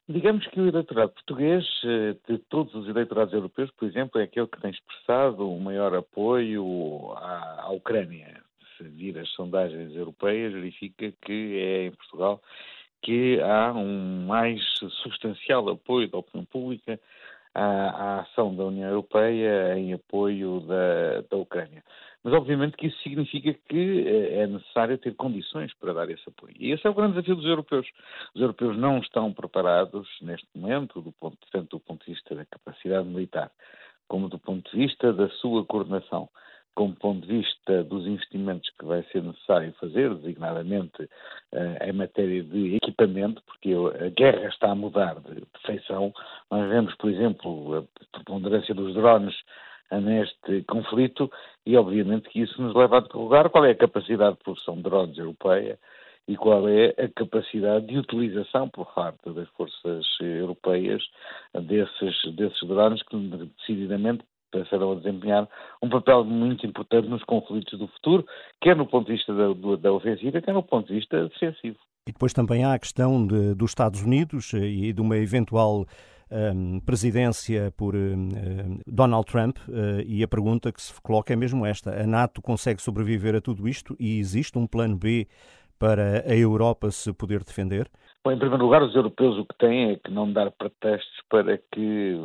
Digamos 0.09 0.47
que 0.47 0.61
o 0.61 0.69
eleitorado 0.69 1.13
português, 1.13 1.67
eh, 1.85 2.17
de 2.27 2.39
todos 2.49 2.75
os 2.75 2.89
eleitorados 2.89 3.35
europeus, 3.35 3.71
por 3.73 3.87
exemplo, 3.87 4.19
é 4.21 4.25
aquele 4.25 4.47
que 4.47 4.61
tem 4.61 4.71
expressado 4.71 5.47
o 5.47 5.61
maior 5.61 5.95
apoio 5.95 7.13
à, 7.17 7.65
à 7.65 7.71
Ucrânia. 7.73 8.41
Se 8.77 8.85
vir 8.85 9.19
as 9.19 9.29
sondagens 9.31 9.95
europeias, 9.95 10.55
verifica 10.55 11.13
que 11.21 11.59
é 11.59 11.87
em 11.87 11.91
Portugal 11.91 12.41
que 13.03 13.41
há 13.41 13.73
um 13.73 14.27
mais 14.27 14.61
substancial 15.03 15.69
apoio 15.69 16.11
da 16.11 16.19
opinião 16.19 16.45
pública 16.47 16.99
à, 17.55 17.65
à 17.65 18.21
ação 18.21 18.55
da 18.55 18.65
União 18.65 18.89
Europeia 18.89 19.79
em 19.79 19.93
apoio 19.93 20.61
da, 20.61 21.23
da 21.31 21.37
Ucrânia. 21.37 21.83
Mas, 22.23 22.35
obviamente, 22.35 22.77
que 22.77 22.89
isso 22.89 22.99
significa 23.03 23.55
que 23.69 24.05
eh, 24.07 24.41
é 24.43 24.47
necessário 24.47 24.99
ter 24.99 25.15
condições 25.15 25.73
para 25.75 25.93
dar 25.95 26.11
esse 26.11 26.29
apoio. 26.29 26.55
E 26.59 26.73
esse 26.73 26.87
é 26.87 26.91
o 26.91 26.95
grande 26.95 27.13
desafio 27.15 27.37
dos 27.37 27.47
europeus. 27.47 27.87
Os 28.35 28.41
europeus 28.41 28.77
não 28.77 28.99
estão 28.99 29.33
preparados, 29.33 30.09
neste 30.21 30.47
momento, 30.55 31.01
do 31.01 31.13
ponto, 31.13 31.39
tanto 31.53 31.79
do 31.79 31.81
ponto 31.81 32.05
de 32.05 32.13
vista 32.13 32.35
da 32.35 32.45
capacidade 32.45 33.09
militar, 33.09 33.51
como 34.09 34.29
do 34.29 34.39
ponto 34.39 34.71
de 34.71 34.77
vista 34.77 35.13
da 35.13 35.29
sua 35.31 35.65
coordenação, 35.65 36.29
como 36.75 36.95
ponto 36.95 37.27
de 37.27 37.39
vista 37.39 37.83
dos 37.85 38.07
investimentos 38.07 38.71
que 38.79 38.85
vai 38.85 39.03
ser 39.05 39.23
necessário 39.23 39.73
fazer, 39.81 40.15
designadamente 40.15 41.03
uh, 41.03 41.85
em 41.85 41.93
matéria 41.93 42.43
de 42.43 42.77
equipamento, 42.77 43.43
porque 43.47 43.75
a 43.75 44.09
guerra 44.11 44.49
está 44.49 44.71
a 44.71 44.75
mudar 44.75 45.17
de, 45.21 45.43
feição. 45.67 46.13
Nós 46.51 46.69
vemos, 46.69 46.95
por 46.97 47.11
exemplo, 47.11 47.79
a 47.79 48.17
preponderância 48.17 48.75
dos 48.75 48.95
drones 48.95 49.35
neste 49.91 50.63
conflito 50.65 51.31
e, 51.65 51.77
obviamente, 51.77 52.29
que 52.29 52.41
isso 52.43 52.61
nos 52.61 52.75
leva 52.75 52.99
a 52.99 53.01
interrogar 53.01 53.49
qual 53.51 53.65
é 53.65 53.71
a 53.71 53.77
capacidade 53.77 54.37
de 54.37 54.45
produção 54.45 54.77
de 54.77 54.83
drones 54.83 55.19
europeia 55.19 55.79
e 56.29 56.37
qual 56.37 56.69
é 56.69 56.95
a 56.99 57.09
capacidade 57.09 57.87
de 57.87 57.99
utilização 57.99 58.69
por 58.69 58.93
parte 58.93 59.31
das 59.31 59.49
forças 59.51 60.07
europeias 60.21 61.03
desses, 61.55 62.37
desses 62.37 62.69
drones 62.69 63.03
que 63.05 63.17
decididamente 63.17 64.23
passarão 64.51 64.93
a 64.93 64.95
desempenhar 64.97 65.49
um 65.83 65.89
papel 65.89 66.25
muito 66.25 66.67
importante 66.67 67.09
nos 67.09 67.23
conflitos 67.25 67.79
do 67.79 67.89
futuro, 67.89 68.25
quer 68.61 68.77
no 68.77 68.87
ponto 68.87 69.07
de 69.07 69.13
vista 69.15 69.35
da, 69.35 69.77
da 69.77 69.93
ofensiva, 69.93 70.41
quer 70.41 70.53
no 70.53 70.63
ponto 70.63 70.89
de 70.89 70.95
vista 70.95 71.29
defensivo. 71.29 71.77
E 72.09 72.13
depois 72.13 72.33
também 72.33 72.65
há 72.65 72.73
a 72.73 72.79
questão 72.79 73.27
de, 73.27 73.55
dos 73.55 73.71
Estados 73.71 74.03
Unidos 74.03 74.55
eh, 74.55 74.59
e 74.59 74.93
de 74.93 75.01
uma 75.01 75.19
eventual 75.19 75.85
um, 76.31 76.81
presidência 76.81 77.73
por 77.77 77.95
um, 77.95 78.29
Donald 78.87 79.27
Trump 79.27 79.59
uh, 79.69 80.01
e 80.07 80.23
a 80.23 80.29
pergunta 80.29 80.73
que 80.73 80.81
se 80.81 80.93
coloca 81.03 81.33
é 81.33 81.37
mesmo 81.37 81.65
esta: 81.67 82.03
a 82.03 82.07
NATO 82.07 82.41
consegue 82.43 82.83
sobreviver 82.83 83.35
a 83.35 83.41
tudo 83.41 83.69
isto 83.69 83.97
e 83.99 84.19
existe 84.19 84.59
um 84.59 84.67
plano 84.67 84.97
B 84.97 85.27
para 85.79 86.25
a 86.27 86.37
Europa 86.37 86.91
se 86.91 87.13
poder 87.13 87.45
defender? 87.45 87.91
Bom, 88.25 88.33
em 88.33 88.39
primeiro 88.39 88.65
lugar, 88.65 88.83
os 88.83 88.95
europeus 88.95 89.39
o 89.39 89.45
que 89.45 89.57
têm 89.59 89.93
é 89.93 89.97
que 89.97 90.11
não 90.11 90.31
dar 90.31 90.51
pretextos 90.51 91.23
para 91.29 91.57
que, 91.57 92.17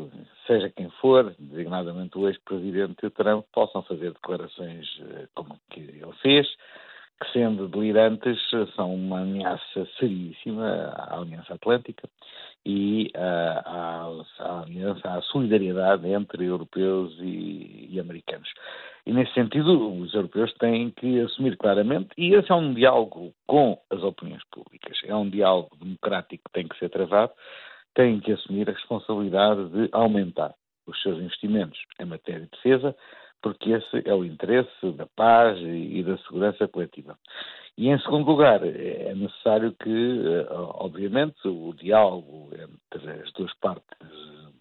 seja 0.47 0.69
quem 0.69 0.89
for, 1.01 1.33
designadamente 1.37 2.17
o 2.17 2.27
ex-presidente 2.27 3.09
Trump, 3.11 3.45
possam 3.53 3.83
fazer 3.83 4.11
declarações 4.11 4.87
eh, 5.01 5.27
como 5.35 5.57
que 5.69 5.79
ele 5.79 6.13
fez, 6.21 6.47
que 7.23 7.31
sendo 7.31 7.67
delirantes 7.67 8.37
são 8.75 8.93
uma 8.93 9.21
ameaça 9.21 9.87
seríssima 9.97 10.65
à 10.95 11.17
Aliança 11.17 11.53
Atlântica 11.53 12.09
e 12.65 13.11
à, 13.15 14.09
à, 14.39 14.61
aliança, 14.61 15.09
à 15.09 15.21
solidariedade 15.21 16.07
entre 16.07 16.45
europeus 16.45 17.15
e, 17.19 17.89
e, 17.91 17.99
americanos. 17.99 18.49
E 19.05 19.13
nesse 19.13 19.33
sentido, 19.33 19.93
os 19.93 20.13
europeus 20.13 20.53
têm 20.53 20.91
que 20.91 21.19
assumir 21.21 21.57
claramente, 21.57 22.09
e 22.17 22.33
esse 22.33 22.51
é 22.51 22.55
um 22.55 22.73
diálogo 22.73 23.33
com 23.45 23.77
as 23.89 24.01
opiniões 24.01 24.43
públicas, 24.51 24.97
é 25.05 25.15
um 25.15 25.29
diálogo 25.29 25.75
democrático 25.77 26.43
que 26.45 26.53
tem 26.53 26.67
que 26.67 26.77
ser 26.77 26.89
travado, 26.89 27.33
têm 27.95 28.19
que 28.19 28.31
assumir 28.31 28.69
a 28.69 28.73
responsabilidade 28.73 29.69
de 29.69 29.89
aumentar 29.91 30.53
os 30.87 31.01
seus 31.01 31.17
investimentos 31.19 31.79
em 31.99 32.05
matéria 32.05 32.41
de 32.41 32.49
defesa, 32.51 32.95
porque 33.43 33.71
esse 33.71 34.01
é 34.05 34.13
o 34.15 34.23
interesse 34.23 34.91
da 34.93 35.05
paz 35.05 35.59
e 35.61 36.01
da 36.01 36.17
segurança 36.19 36.67
coletiva. 36.67 37.17
E, 37.77 37.89
em 37.89 37.99
segundo 37.99 38.25
lugar, 38.25 38.61
é 38.63 39.13
necessário 39.13 39.73
que, 39.73 39.89
eh, 39.89 40.47
obviamente, 40.51 41.47
o 41.47 41.73
diálogo 41.73 42.49
entre 42.53 43.11
as 43.11 43.31
duas 43.33 43.53
partes 43.55 43.83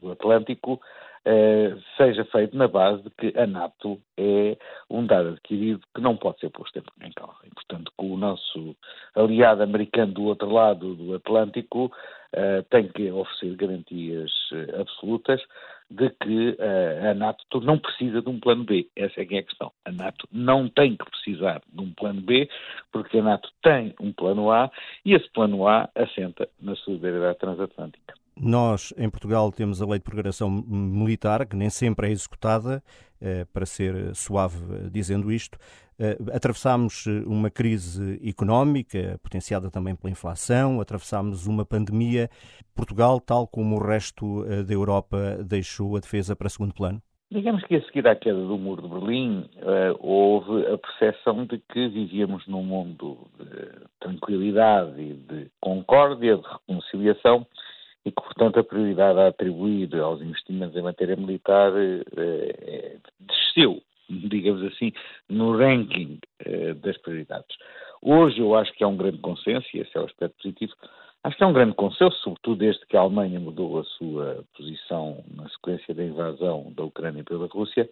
do 0.00 0.10
Atlântico 0.10 0.80
eh, 1.24 1.76
seja 1.96 2.24
feito 2.24 2.56
na 2.56 2.66
base 2.66 3.02
de 3.04 3.10
que 3.10 3.38
a 3.38 3.46
NATO 3.46 4.00
é 4.16 4.56
um 4.90 5.06
dado 5.06 5.28
adquirido 5.28 5.80
que 5.94 6.00
não 6.00 6.16
pode 6.16 6.40
ser 6.40 6.50
posto 6.50 6.82
em 7.00 7.12
causa. 7.12 7.38
E, 7.44 7.50
portanto, 7.50 7.92
que 7.96 8.04
o 8.04 8.16
nosso 8.16 8.74
aliado 9.14 9.62
americano 9.62 10.12
do 10.12 10.24
outro 10.24 10.50
lado 10.50 10.96
do 10.96 11.14
Atlântico 11.14 11.86
uh, 11.86 12.62
tem 12.70 12.88
que 12.88 13.12
oferecer 13.12 13.54
garantias 13.54 14.32
uh, 14.50 14.80
absolutas 14.80 15.40
de 15.92 16.10
que 16.10 16.50
uh, 16.50 17.10
a 17.10 17.14
NATO 17.14 17.60
não 17.60 17.78
precisa 17.78 18.22
de 18.22 18.28
um 18.28 18.40
plano 18.40 18.64
B. 18.64 18.88
Essa 18.96 19.20
é 19.20 19.24
que 19.24 19.36
é 19.36 19.38
a 19.38 19.42
questão. 19.42 19.72
A 19.84 19.92
NATO 19.92 20.26
não 20.32 20.68
tem 20.68 20.96
que 20.96 21.04
precisar 21.04 21.62
de 21.70 21.80
um 21.80 21.92
plano 21.92 22.20
B, 22.20 22.48
porque 22.90 23.18
a 23.18 23.22
NATO 23.22 23.50
tem 23.62 23.94
um 24.00 24.12
plano 24.12 24.50
A 24.50 24.70
e 25.04 25.14
esse 25.14 25.28
plano 25.30 25.68
A 25.68 25.88
assenta 25.94 26.48
na 26.60 26.74
solidariedade 26.76 27.38
transatlântica. 27.38 28.21
Nós, 28.44 28.92
em 28.98 29.08
Portugal, 29.08 29.52
temos 29.52 29.80
a 29.80 29.86
lei 29.86 30.00
de 30.00 30.04
programação 30.04 30.50
militar, 30.50 31.46
que 31.46 31.54
nem 31.54 31.70
sempre 31.70 32.08
é 32.08 32.10
executada, 32.10 32.82
eh, 33.20 33.46
para 33.52 33.64
ser 33.64 34.16
suave 34.16 34.56
eh, 34.74 34.90
dizendo 34.90 35.30
isto. 35.30 35.56
Eh, 35.96 36.18
atravessámos 36.34 37.06
uma 37.24 37.48
crise 37.50 38.20
económica, 38.28 39.16
potenciada 39.22 39.70
também 39.70 39.94
pela 39.94 40.10
inflação, 40.10 40.80
atravessámos 40.80 41.46
uma 41.46 41.64
pandemia. 41.64 42.28
Portugal, 42.74 43.20
tal 43.20 43.46
como 43.46 43.76
o 43.76 43.78
resto 43.78 44.44
da 44.66 44.74
Europa, 44.74 45.38
deixou 45.44 45.96
a 45.96 46.00
defesa 46.00 46.34
para 46.34 46.48
segundo 46.48 46.74
plano? 46.74 47.00
Digamos 47.30 47.62
que 47.62 47.76
a 47.76 47.82
seguir 47.82 48.08
à 48.08 48.16
queda 48.16 48.44
do 48.44 48.58
muro 48.58 48.82
de 48.82 48.88
Berlim, 48.88 49.48
houve 50.00 50.66
a 50.66 50.76
percepção 50.76 51.46
de 51.46 51.58
que 51.72 51.88
vivíamos 51.88 52.46
num 52.48 52.64
mundo 52.64 53.18
de 53.38 53.86
tranquilidade 54.00 55.00
e 55.00 55.14
de 55.14 55.50
concórdia, 55.60 56.36
de 56.36 56.42
reconciliação, 56.42 57.46
e 58.04 58.10
que, 58.10 58.22
portanto, 58.22 58.58
a 58.58 58.64
prioridade 58.64 59.18
a 59.18 59.28
atribuir 59.28 59.94
aos 59.96 60.20
investimentos 60.20 60.76
em 60.76 60.82
matéria 60.82 61.16
militar 61.16 61.72
eh, 61.76 62.96
desceu, 63.20 63.82
digamos 64.08 64.62
assim, 64.64 64.92
no 65.28 65.56
ranking 65.56 66.18
eh, 66.44 66.74
das 66.74 66.98
prioridades. 66.98 67.56
Hoje 68.02 68.40
eu 68.40 68.54
acho 68.56 68.72
que 68.72 68.82
há 68.82 68.88
um 68.88 68.96
grande 68.96 69.18
consenso, 69.18 69.66
e 69.74 69.80
esse 69.80 69.96
é 69.96 70.00
o 70.00 70.04
aspecto 70.04 70.36
positivo, 70.42 70.72
Acho 71.24 71.36
que 71.36 71.44
é 71.44 71.46
um 71.46 71.52
grande 71.52 71.74
consenso, 71.74 72.18
sobretudo 72.18 72.56
desde 72.56 72.84
que 72.84 72.96
a 72.96 73.00
Alemanha 73.00 73.38
mudou 73.38 73.78
a 73.78 73.84
sua 73.84 74.44
posição 74.56 75.22
na 75.36 75.48
sequência 75.50 75.94
da 75.94 76.02
invasão 76.02 76.72
da 76.76 76.82
Ucrânia 76.82 77.22
pela 77.22 77.46
Rússia. 77.46 77.88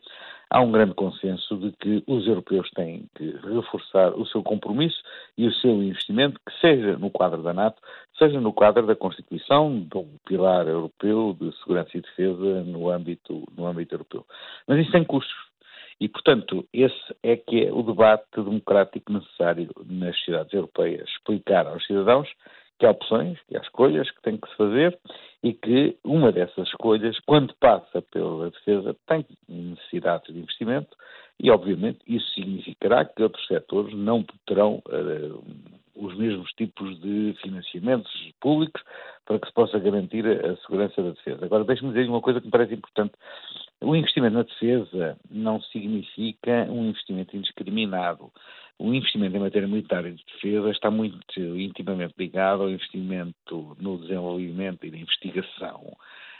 Há 0.50 0.60
um 0.60 0.72
grande 0.72 0.94
consenso 0.94 1.56
de 1.58 1.70
que 1.76 2.02
os 2.08 2.26
europeus 2.26 2.68
têm 2.70 3.08
que 3.14 3.30
reforçar 3.44 4.14
o 4.16 4.26
seu 4.26 4.42
compromisso 4.42 5.00
e 5.38 5.46
o 5.46 5.52
seu 5.52 5.80
investimento, 5.80 6.40
que 6.44 6.60
seja 6.60 6.96
no 6.96 7.08
quadro 7.08 7.40
da 7.40 7.52
NATO, 7.52 7.80
seja 8.18 8.40
no 8.40 8.52
quadro 8.52 8.84
da 8.84 8.96
constituição 8.96 9.78
do 9.78 10.06
pilar 10.26 10.66
europeu 10.66 11.36
de 11.38 11.56
segurança 11.58 11.96
e 11.96 12.00
defesa 12.00 12.64
no 12.64 12.90
âmbito, 12.90 13.46
no 13.56 13.64
âmbito 13.64 13.94
europeu. 13.94 14.26
Mas 14.66 14.80
isso 14.80 14.90
tem 14.90 15.04
custos. 15.04 15.36
E, 16.00 16.08
portanto, 16.08 16.66
esse 16.72 17.14
é 17.22 17.36
que 17.36 17.66
é 17.66 17.72
o 17.72 17.82
debate 17.84 18.24
democrático 18.34 19.12
necessário 19.12 19.70
nas 19.86 20.18
cidades 20.24 20.52
europeias. 20.52 21.08
Explicar 21.10 21.68
aos 21.68 21.86
cidadãos 21.86 22.28
que 22.80 22.86
há 22.86 22.90
opções, 22.90 23.38
que 23.46 23.56
há 23.56 23.60
escolhas 23.60 24.10
que 24.10 24.22
têm 24.22 24.38
que 24.38 24.48
se 24.48 24.56
fazer 24.56 24.98
e 25.42 25.52
que 25.52 25.96
uma 26.02 26.32
dessas 26.32 26.66
escolhas, 26.68 27.20
quando 27.26 27.54
passa 27.60 28.02
pela 28.10 28.50
defesa, 28.50 28.96
tem 29.06 29.24
necessidades 29.46 30.32
de 30.32 30.40
investimento 30.40 30.96
e, 31.38 31.50
obviamente, 31.50 32.00
isso 32.06 32.26
significará 32.34 33.04
que 33.04 33.22
outros 33.22 33.46
setores 33.46 33.94
não 33.94 34.24
terão 34.46 34.82
uh, 34.86 35.44
os 35.94 36.16
mesmos 36.16 36.50
tipos 36.52 36.98
de 37.00 37.34
financiamentos 37.42 38.10
públicos 38.40 38.82
para 39.26 39.38
que 39.38 39.46
se 39.46 39.52
possa 39.52 39.78
garantir 39.78 40.26
a, 40.26 40.56
segurança 40.56 41.02
da 41.02 41.10
defesa. 41.10 41.44
Agora, 41.44 41.64
deixe-me 41.64 41.92
dizer 41.92 42.08
uma 42.08 42.22
coisa 42.22 42.40
que 42.40 42.46
me 42.46 42.52
parece 42.52 42.74
importante. 42.74 43.12
O 43.82 43.96
investimento 43.96 44.34
na 44.34 44.42
defesa 44.42 45.16
não 45.30 45.60
significa 45.62 46.66
um 46.70 46.88
investimento 46.88 47.36
indiscriminado 47.36 48.30
o 48.80 48.94
investimento 48.94 49.36
em 49.36 49.40
matéria 49.40 49.68
militar 49.68 50.06
e 50.06 50.12
de 50.12 50.24
defesa 50.24 50.70
está 50.70 50.90
muito 50.90 51.18
intimamente 51.38 52.14
ligado 52.18 52.62
ao 52.62 52.70
investimento 52.70 53.76
no 53.78 53.98
desenvolvimento 53.98 54.86
e 54.86 54.90
na 54.90 54.96
investigação, 54.96 55.94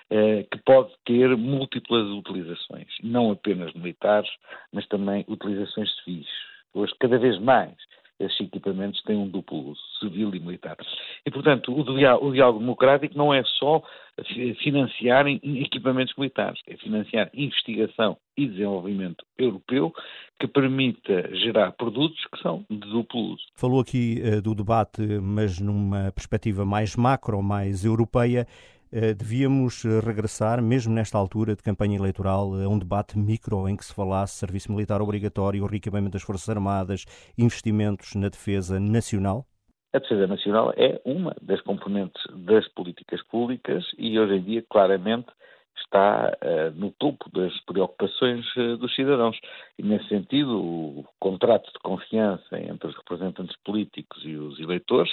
eh, 0.09 0.47
que 0.51 0.59
pode 0.65 0.91
ter 1.05 1.37
múltiplas 1.37 2.07
utilizações, 2.07 2.89
não 3.03 3.31
apenas 3.31 3.75
militares, 3.75 4.31
mas 4.73 4.87
também 4.89 5.23
utilizações 5.29 5.95
civis. 5.97 6.27
Hoje, 6.73 6.95
cada 6.99 7.19
vez 7.19 7.39
mais, 7.39 7.75
esses 8.19 8.41
equipamentos 8.41 9.03
têm 9.03 9.17
um 9.17 9.29
duplo 9.29 9.73
uso, 9.73 9.81
civil 9.99 10.35
e 10.35 10.41
militar. 10.41 10.79
E, 11.27 11.31
portanto, 11.31 11.79
o 11.79 12.33
diálogo 12.33 12.59
democrático 12.59 13.19
não 13.19 13.35
é 13.35 13.43
só 13.45 13.83
financiar 14.63 15.27
equipamentos 15.29 16.15
militares, 16.17 16.61
é 16.67 16.77
financiar 16.77 17.31
investigação 17.35 18.17
e 18.37 18.47
desenvolvimento 18.47 19.25
europeu 19.39 19.93
que 20.39 20.47
permita 20.47 21.35
gerar 21.37 21.73
produtos 21.73 22.19
que 22.33 22.41
são 22.41 22.65
de 22.71 22.79
duplo 22.79 23.35
uso. 23.35 23.43
Falou 23.55 23.81
aqui 23.81 24.23
uh, 24.23 24.41
do 24.41 24.55
debate, 24.55 25.03
mas 25.21 25.61
numa 25.61 26.11
perspectiva 26.13 26.65
mais 26.65 26.97
macro, 26.97 27.43
mais 27.43 27.85
europeia. 27.85 28.47
devíamos 29.17 29.85
regressar, 30.05 30.61
mesmo 30.61 30.93
nesta 30.93 31.17
altura 31.17 31.55
de 31.55 31.63
campanha 31.63 31.97
eleitoral, 31.97 32.55
a 32.55 32.69
um 32.69 32.77
debate 32.77 33.17
micro 33.17 33.69
em 33.69 33.77
que 33.77 33.85
se 33.85 33.95
falasse 33.95 34.39
serviço 34.39 34.73
militar 34.73 35.01
obrigatório, 35.01 35.63
o 35.63 35.67
reequipamento 35.67 36.13
das 36.13 36.23
Forças 36.23 36.49
Armadas, 36.49 37.05
investimentos 37.39 38.17
na 38.17 38.29
defesa 38.29 38.81
nacional? 38.81 39.47
A 39.93 39.99
defesa 39.99 40.27
nacional 40.29 40.73
é 40.77 41.01
uma 41.05 41.35
das 41.43 41.61
componentes 41.63 42.23
das 42.47 42.67
políticas 42.69 43.21
públicas 43.25 43.85
e 43.99 44.19
hoje 44.21 44.35
em 44.35 44.43
dia 44.43 44.65
claramente 44.71 45.27
está 45.77 46.37
uh, 46.45 46.71
no 46.79 46.93
topo 46.93 47.29
das 47.31 47.59
preocupações 47.63 48.47
uh, 48.57 48.77
dos 48.77 48.95
cidadãos. 48.95 49.37
E 49.77 49.83
nesse 49.83 50.07
sentido, 50.09 50.57
o 50.63 51.05
contrato 51.19 51.73
de 51.73 51.79
confiança 51.81 52.61
entre 52.61 52.89
os 52.89 52.97
representantes 52.97 53.57
políticos 53.65 54.23
e 54.25 54.37
os 54.37 54.61
eleitores 54.61 55.11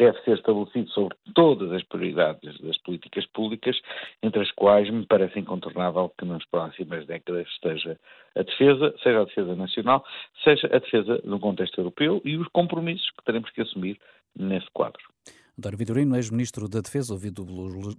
deve 0.00 0.18
ser 0.22 0.32
estabelecido 0.32 0.88
sobre 0.92 1.14
todas 1.34 1.70
as 1.72 1.82
prioridades 1.82 2.58
das 2.60 2.78
políticas 2.78 3.26
públicas, 3.26 3.78
entre 4.22 4.40
as 4.40 4.50
quais 4.52 4.88
me 4.88 5.04
parece 5.04 5.38
incontornável 5.38 6.10
que 6.18 6.24
nas 6.24 6.42
próximas 6.46 7.06
décadas 7.06 7.46
esteja 7.48 8.00
a 8.34 8.42
defesa, 8.42 8.94
seja 9.02 9.20
a 9.20 9.24
defesa 9.24 9.54
nacional, 9.54 10.02
seja 10.42 10.66
a 10.68 10.78
defesa 10.78 11.20
no 11.22 11.38
contexto 11.38 11.78
europeu 11.78 12.22
e 12.24 12.38
os 12.38 12.48
compromissos 12.48 13.10
que 13.10 13.24
teremos 13.24 13.50
que 13.50 13.60
assumir 13.60 13.98
nesse 14.34 14.70
quadro. 14.72 15.02
António 15.60 15.76
Vitorino, 15.76 16.16
ex-ministro 16.16 16.66
da 16.66 16.80
Defesa, 16.80 17.12
ouvido 17.12 17.44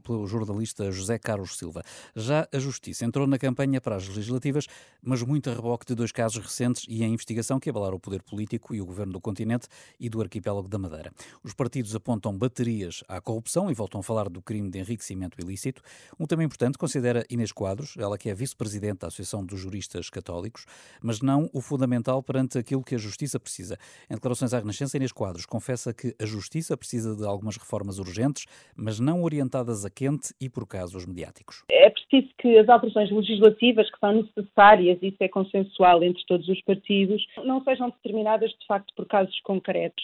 pelo 0.04 0.26
jornalista 0.26 0.92
José 0.92 1.20
Carlos 1.20 1.56
Silva. 1.56 1.84
Já 2.16 2.48
a 2.52 2.58
Justiça 2.58 3.06
entrou 3.06 3.28
na 3.28 3.38
campanha 3.38 3.80
para 3.80 3.96
as 3.96 4.08
legislativas, 4.08 4.66
mas 5.00 5.22
muito 5.22 5.48
a 5.48 5.54
reboque 5.54 5.86
de 5.86 5.94
dois 5.94 6.12
casos 6.12 6.44
recentes 6.44 6.86
e 6.90 7.04
em 7.04 7.14
investigação 7.14 7.60
que 7.60 7.70
abalaram 7.70 7.98
o 7.98 8.00
poder 8.00 8.24
político 8.24 8.74
e 8.74 8.82
o 8.82 8.86
governo 8.86 9.14
do 9.14 9.22
continente 9.22 9.68
e 10.00 10.10
do 10.10 10.20
arquipélago 10.20 10.68
da 10.68 10.80
Madeira. 10.80 11.14
Os 11.44 11.54
partidos 11.54 11.96
apontam 11.96 12.36
baterias 12.36 13.04
à 13.08 13.22
corrupção 13.22 13.70
e 13.70 13.76
voltam 13.76 14.00
a 14.00 14.04
falar 14.04 14.28
do 14.28 14.42
crime 14.42 14.72
de 14.72 14.80
enriquecimento 14.80 15.40
ilícito. 15.40 15.84
Um 16.20 16.26
tema 16.26 16.44
importante 16.44 16.80
considera 16.80 17.24
Inês 17.30 17.52
Quadros, 17.52 17.94
ela 17.96 18.18
que 18.18 18.28
é 18.28 18.34
vice-presidente 18.34 19.02
da 19.02 19.08
Associação 19.08 19.46
dos 19.46 19.60
Juristas 19.60 20.10
Católicos, 20.10 20.66
mas 21.00 21.22
não 21.22 21.48
o 21.54 21.62
fundamental 21.62 22.24
perante 22.24 22.58
aquilo 22.58 22.84
que 22.84 22.96
a 22.96 22.98
Justiça 22.98 23.40
precisa. 23.40 23.78
Em 24.10 24.16
declarações 24.16 24.52
à 24.52 24.58
Renascença, 24.58 24.98
Inês 24.98 25.12
Quadros 25.12 25.46
confessa 25.46 25.94
que 25.94 26.16
a 26.20 26.26
Justiça 26.26 26.76
precisa 26.76 27.16
de 27.16 27.24
algumas 27.24 27.51
reformas 27.58 28.00
urgentes, 28.00 28.46
mas 28.76 29.00
não 29.00 29.24
orientadas 29.24 29.86
a 29.86 29.90
quente 29.90 30.34
e 30.40 30.50
por 30.50 30.68
casos 30.68 31.06
mediáticos. 31.06 31.64
É 31.70 31.90
preciso 31.90 32.30
que 32.38 32.58
as 32.58 32.68
alterações 32.70 33.12
legislativas 33.12 33.90
que 33.90 34.00
são 34.00 34.14
necessárias, 34.14 35.00
isso 35.02 35.18
é 35.20 35.28
consensual 35.28 36.04
entre 36.04 36.24
todos 36.26 36.48
os 36.48 36.62
partidos, 36.62 37.26
não 37.44 37.64
sejam 37.64 37.90
determinadas 37.90 38.52
de 38.52 38.66
facto 38.68 38.94
por 38.96 39.06
casos 39.08 39.40
concretos. 39.42 40.04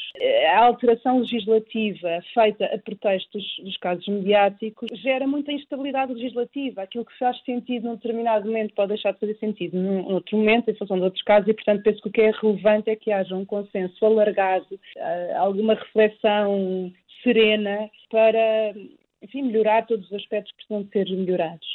A 0.54 0.66
alteração 0.66 1.20
legislativa 1.20 2.22
feita 2.34 2.66
a 2.66 2.78
pretextos 2.78 3.44
dos 3.64 3.78
casos 3.78 4.08
mediáticos 4.08 4.90
gera 5.02 5.28
muita 5.28 5.52
instabilidade 5.52 6.14
legislativa. 6.14 6.84
Aquilo 6.84 7.06
que 7.06 7.18
faz 7.18 7.40
sentido 7.44 7.88
num 7.88 7.96
determinado 7.96 8.46
momento 8.46 8.74
pode 8.74 8.90
deixar 8.90 9.14
de 9.14 9.20
fazer 9.20 9.38
sentido 9.38 9.78
num 9.78 10.14
outro 10.14 10.38
momento, 10.38 10.70
em 10.70 10.76
função 10.76 10.98
de 10.98 11.04
outros 11.04 11.24
casos, 11.24 11.48
e 11.48 11.54
portanto 11.54 11.84
penso 11.84 12.02
que 12.02 12.10
o 12.10 12.12
que 12.12 12.22
é 12.22 12.32
relevante 12.32 12.90
é 12.90 12.96
que 12.96 13.12
haja 13.12 13.36
um 13.36 13.46
consenso 13.46 14.06
alargado, 14.06 14.80
eh, 14.96 15.34
alguma 15.38 15.74
reflexão 15.74 16.92
serena 17.24 17.90
para 18.10 18.74
enfim, 19.22 19.44
melhorar 19.44 19.86
todos 19.86 20.06
os 20.08 20.14
aspectos 20.14 20.52
que 20.52 20.68
precisam 20.68 20.90
ser 20.92 21.06
melhorados. 21.16 21.68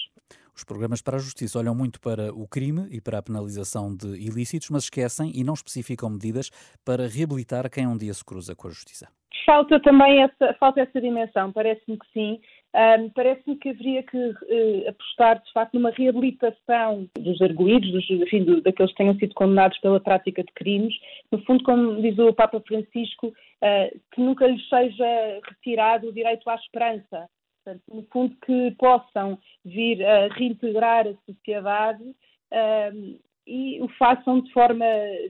Os 0.55 0.64
programas 0.64 1.00
para 1.00 1.16
a 1.16 1.20
justiça 1.20 1.59
olham 1.59 1.74
muito 1.74 2.00
para 2.00 2.33
o 2.33 2.46
crime 2.46 2.87
e 2.90 3.00
para 3.00 3.18
a 3.18 3.22
penalização 3.22 3.94
de 3.94 4.09
ilícitos, 4.18 4.68
mas 4.70 4.85
esquecem 4.85 5.33
e 5.35 5.42
não 5.42 5.55
especificam 5.55 6.11
medidas 6.11 6.50
para 6.85 7.09
reabilitar 7.09 7.70
quem 7.70 7.87
um 7.87 7.96
dia 7.96 8.12
se 8.12 8.24
cruza 8.24 8.55
com 8.55 8.68
a 8.68 8.70
justiça. 8.70 9.09
Falta 9.46 9.81
também 9.81 10.22
essa, 10.22 10.55
falta 10.61 10.81
essa 10.83 11.00
dimensão, 11.00 11.52
parece-me 11.52 11.98
que 11.98 12.07
sim. 12.12 12.40
Um, 12.74 13.11
Parece-me 13.11 13.56
que 13.56 13.68
haveria 13.68 14.02
que 14.02 14.16
uh, 14.16 14.88
apostar, 14.88 15.42
de 15.42 15.52
facto, 15.52 15.74
numa 15.74 15.90
reabilitação 15.90 17.08
dos 17.18 17.40
arguídos, 17.42 17.92
dos, 17.92 18.08
enfim, 18.11 18.44
do, 18.44 18.62
daqueles 18.62 18.92
que 18.92 18.98
tenham 18.98 19.14
sido 19.16 19.35
condenados 19.35 19.78
pela 19.78 20.00
prática 20.00 20.42
de 20.42 20.52
crimes. 20.52 20.94
No 21.30 21.42
fundo, 21.44 21.62
como 21.64 22.00
diz 22.00 22.18
o 22.18 22.32
Papa 22.32 22.61
Francisco, 22.66 23.28
uh, 23.28 24.00
que 24.12 24.20
nunca 24.20 24.46
lhes 24.46 24.66
seja 24.68 25.40
retirado 25.48 26.08
o 26.08 26.12
direito 26.12 26.48
à 26.48 26.54
esperança. 26.54 27.28
Portanto, 27.64 27.82
no 27.92 28.02
fundo, 28.12 28.37
que 28.44 28.70
possam 28.72 29.38
vir 29.64 30.04
a 30.04 30.28
reintegrar 30.28 31.06
a 31.06 31.14
sociedade 31.26 32.02
um, 32.02 33.18
e 33.46 33.80
o 33.80 33.88
façam 33.98 34.40
de 34.40 34.52
forma 34.52 34.85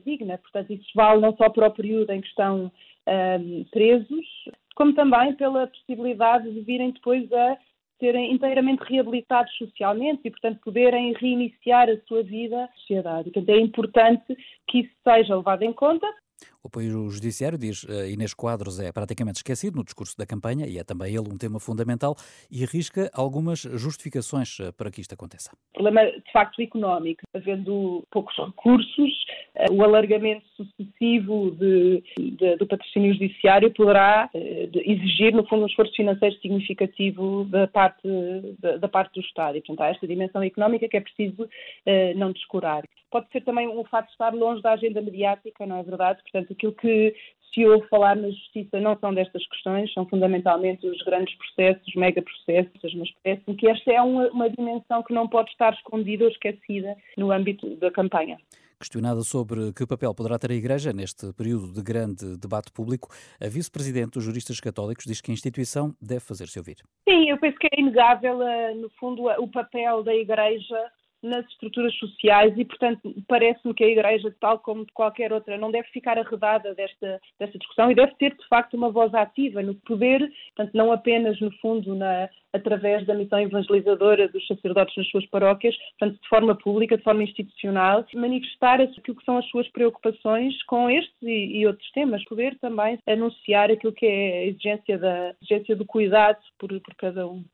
digna. 0.04 0.38
Portanto, 0.38 0.72
isso 0.72 0.90
vale 0.94 1.20
não 1.20 1.36
só 1.36 1.50
para 1.50 1.68
o 1.68 1.70
período 1.70 2.10
em 2.10 2.20
que 2.20 2.28
estão 2.28 2.72
um, 3.06 3.64
presos, 3.70 4.26
como 4.74 4.94
também 4.94 5.34
pela 5.34 5.66
possibilidade 5.66 6.50
de 6.50 6.60
virem 6.60 6.90
depois 6.90 7.30
a 7.32 7.56
serem 7.98 8.32
inteiramente 8.32 8.82
reabilitados 8.82 9.56
socialmente 9.56 10.22
e, 10.24 10.30
portanto, 10.30 10.60
poderem 10.64 11.12
reiniciar 11.12 11.88
a 11.88 11.96
sua 12.08 12.22
vida 12.22 12.56
na 12.56 12.68
sociedade. 12.68 13.30
Portanto, 13.30 13.48
é 13.48 13.60
importante 13.60 14.36
que 14.66 14.80
isso 14.80 14.92
seja 15.04 15.36
levado 15.36 15.62
em 15.62 15.72
conta 15.72 16.06
o 16.64 16.68
apoio 16.68 17.10
judiciário, 17.10 17.58
diz 17.58 17.82
uh, 17.84 18.06
Inês 18.06 18.32
Quadros, 18.32 18.78
é 18.78 18.92
praticamente 18.92 19.38
esquecido 19.38 19.76
no 19.76 19.84
discurso 19.84 20.16
da 20.16 20.24
campanha 20.24 20.66
e 20.66 20.78
é 20.78 20.84
também 20.84 21.08
ele 21.08 21.28
um 21.28 21.36
tema 21.36 21.58
fundamental 21.58 22.14
e 22.50 22.62
arrisca 22.62 23.10
algumas 23.12 23.62
justificações 23.62 24.60
uh, 24.60 24.72
para 24.72 24.90
que 24.90 25.00
isto 25.00 25.12
aconteça. 25.12 25.50
O 25.70 25.82
problema, 25.82 26.04
de 26.04 26.32
facto, 26.32 26.62
económico, 26.62 27.22
havendo 27.34 28.04
poucos 28.12 28.36
recursos, 28.38 29.12
uh, 29.56 29.72
o 29.72 29.82
alargamento 29.82 30.46
sucessivo 30.56 31.50
de, 31.50 32.02
de, 32.16 32.56
do 32.56 32.66
patrocínio 32.66 33.12
judiciário 33.12 33.72
poderá 33.72 34.30
exigir, 34.32 35.34
no 35.34 35.44
fundo, 35.48 35.64
um 35.64 35.66
esforço 35.66 35.94
financeiro 35.94 36.36
significativo 36.40 37.44
da 37.46 37.66
parte, 37.66 38.08
da, 38.60 38.76
da 38.76 38.88
parte 38.88 39.14
do 39.14 39.26
Estado. 39.26 39.56
E, 39.56 39.60
portanto, 39.60 39.80
há 39.80 39.88
esta 39.88 40.06
dimensão 40.06 40.42
económica 40.42 40.88
que 40.88 40.96
é 40.96 41.00
preciso 41.00 41.48
não 42.16 42.32
descurar. 42.32 42.84
Pode 43.10 43.30
ser 43.30 43.42
também 43.42 43.68
o 43.68 43.84
fato 43.84 44.06
de 44.06 44.12
estar 44.12 44.32
longe 44.32 44.62
da 44.62 44.72
agenda 44.72 45.02
mediática, 45.02 45.66
não 45.66 45.78
é 45.78 45.82
verdade? 45.82 46.22
Portanto, 46.22 46.51
aquilo 46.52 46.72
que 46.72 47.14
se 47.52 47.66
ouve 47.66 47.86
falar 47.88 48.16
na 48.16 48.30
justiça 48.30 48.80
não 48.80 48.96
são 48.98 49.12
destas 49.12 49.46
questões, 49.48 49.92
são 49.92 50.06
fundamentalmente 50.06 50.86
os 50.86 51.02
grandes 51.02 51.34
processos, 51.36 51.86
os 51.86 51.94
megaprocessos, 51.94 52.94
mas 52.94 53.10
parece-me 53.22 53.56
que 53.56 53.68
esta 53.68 53.92
é 53.92 54.00
uma, 54.00 54.28
uma 54.30 54.48
dimensão 54.48 55.02
que 55.02 55.12
não 55.12 55.28
pode 55.28 55.50
estar 55.50 55.72
escondida 55.74 56.24
ou 56.24 56.30
esquecida 56.30 56.96
no 57.16 57.30
âmbito 57.30 57.76
da 57.76 57.90
campanha. 57.90 58.38
Questionada 58.80 59.20
sobre 59.20 59.72
que 59.74 59.86
papel 59.86 60.12
poderá 60.12 60.36
ter 60.40 60.50
a 60.50 60.54
Igreja 60.54 60.92
neste 60.92 61.32
período 61.34 61.72
de 61.72 61.82
grande 61.82 62.36
debate 62.36 62.72
público, 62.72 63.08
a 63.40 63.46
vice-presidente 63.46 64.14
dos 64.14 64.24
juristas 64.24 64.58
católicos 64.58 65.04
diz 65.04 65.20
que 65.20 65.30
a 65.30 65.34
instituição 65.34 65.94
deve 66.00 66.20
fazer-se 66.20 66.58
ouvir. 66.58 66.78
Sim, 67.08 67.30
eu 67.30 67.38
penso 67.38 67.56
que 67.58 67.68
é 67.68 67.80
inegável, 67.80 68.42
eh, 68.42 68.74
no 68.74 68.90
fundo, 68.98 69.28
o 69.28 69.46
papel 69.46 70.02
da 70.02 70.12
Igreja 70.12 70.90
nas 71.22 71.46
estruturas 71.46 71.94
sociais 71.96 72.52
e, 72.56 72.64
portanto, 72.64 73.14
parece-me 73.28 73.74
que 73.74 73.84
a 73.84 73.88
Igreja, 73.88 74.34
tal 74.40 74.58
como 74.58 74.86
qualquer 74.92 75.32
outra, 75.32 75.56
não 75.56 75.70
deve 75.70 75.88
ficar 75.88 76.18
arredada 76.18 76.74
desta, 76.74 77.20
desta 77.38 77.58
discussão 77.58 77.90
e 77.90 77.94
deve 77.94 78.14
ter, 78.16 78.34
de 78.34 78.48
facto, 78.48 78.74
uma 78.74 78.90
voz 78.90 79.14
ativa 79.14 79.62
no 79.62 79.74
poder, 79.74 80.20
portanto, 80.54 80.74
não 80.74 80.90
apenas, 80.92 81.40
no 81.40 81.50
fundo, 81.58 81.94
na, 81.94 82.28
através 82.52 83.06
da 83.06 83.14
missão 83.14 83.40
evangelizadora 83.40 84.28
dos 84.28 84.46
sacerdotes 84.46 84.96
nas 84.96 85.08
suas 85.08 85.26
paróquias, 85.26 85.76
portanto, 85.98 86.20
de 86.20 86.28
forma 86.28 86.54
pública, 86.56 86.96
de 86.96 87.02
forma 87.04 87.22
institucional, 87.22 88.04
manifestar 88.14 88.80
aquilo 88.80 89.16
que 89.16 89.24
são 89.24 89.38
as 89.38 89.46
suas 89.46 89.68
preocupações 89.68 90.62
com 90.64 90.90
estes 90.90 91.22
e, 91.22 91.58
e 91.58 91.66
outros 91.66 91.90
temas, 91.92 92.24
poder 92.24 92.58
também 92.58 92.98
anunciar 93.06 93.70
aquilo 93.70 93.92
que 93.92 94.06
é 94.06 94.38
a 94.38 94.46
exigência, 94.46 94.98
da, 94.98 95.34
exigência 95.40 95.76
do 95.76 95.86
cuidado 95.86 96.38
por, 96.58 96.68
por 96.80 96.94
cada 96.96 97.26
um. 97.26 97.44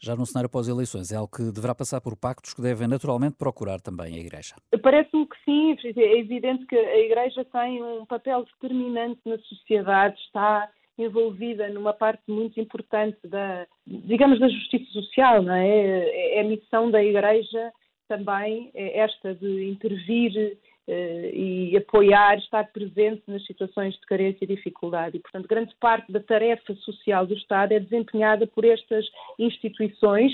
Já 0.00 0.14
no 0.14 0.24
cenário 0.24 0.48
pós-eleições, 0.48 1.10
é 1.10 1.16
algo 1.16 1.30
que 1.30 1.50
deverá 1.50 1.74
passar 1.74 2.00
por 2.00 2.16
pactos 2.16 2.54
que 2.54 2.62
devem 2.62 2.86
naturalmente 2.86 3.36
procurar 3.36 3.80
também 3.80 4.14
a 4.14 4.18
Igreja. 4.18 4.54
Parece-me 4.82 5.26
que 5.26 5.36
sim, 5.44 5.76
é 5.96 6.18
evidente 6.18 6.66
que 6.66 6.76
a 6.76 6.98
Igreja 6.98 7.44
tem 7.44 7.82
um 7.82 8.06
papel 8.06 8.44
determinante 8.44 9.20
na 9.26 9.38
sociedade, 9.38 10.16
está 10.20 10.68
envolvida 10.96 11.68
numa 11.68 11.92
parte 11.92 12.22
muito 12.28 12.60
importante 12.60 13.18
da, 13.24 13.66
digamos, 13.86 14.40
da 14.40 14.48
justiça 14.48 14.90
social, 14.92 15.42
não 15.42 15.54
é? 15.54 15.68
É, 15.68 16.38
é 16.38 16.40
a 16.40 16.44
missão 16.44 16.90
da 16.90 17.02
Igreja 17.02 17.72
também 18.08 18.70
é 18.74 19.00
esta 19.00 19.34
de 19.34 19.68
intervir 19.68 20.58
e 20.90 21.76
apoiar, 21.76 22.38
estar 22.38 22.64
presente 22.72 23.22
nas 23.26 23.44
situações 23.46 23.94
de 23.94 24.00
carência 24.06 24.44
e 24.44 24.46
dificuldade. 24.46 25.16
E, 25.16 25.20
portanto, 25.20 25.46
grande 25.46 25.74
parte 25.78 26.10
da 26.10 26.20
tarefa 26.20 26.74
social 26.76 27.26
do 27.26 27.34
Estado 27.34 27.72
é 27.72 27.80
desempenhada 27.80 28.46
por 28.46 28.64
estas 28.64 29.04
instituições. 29.38 30.32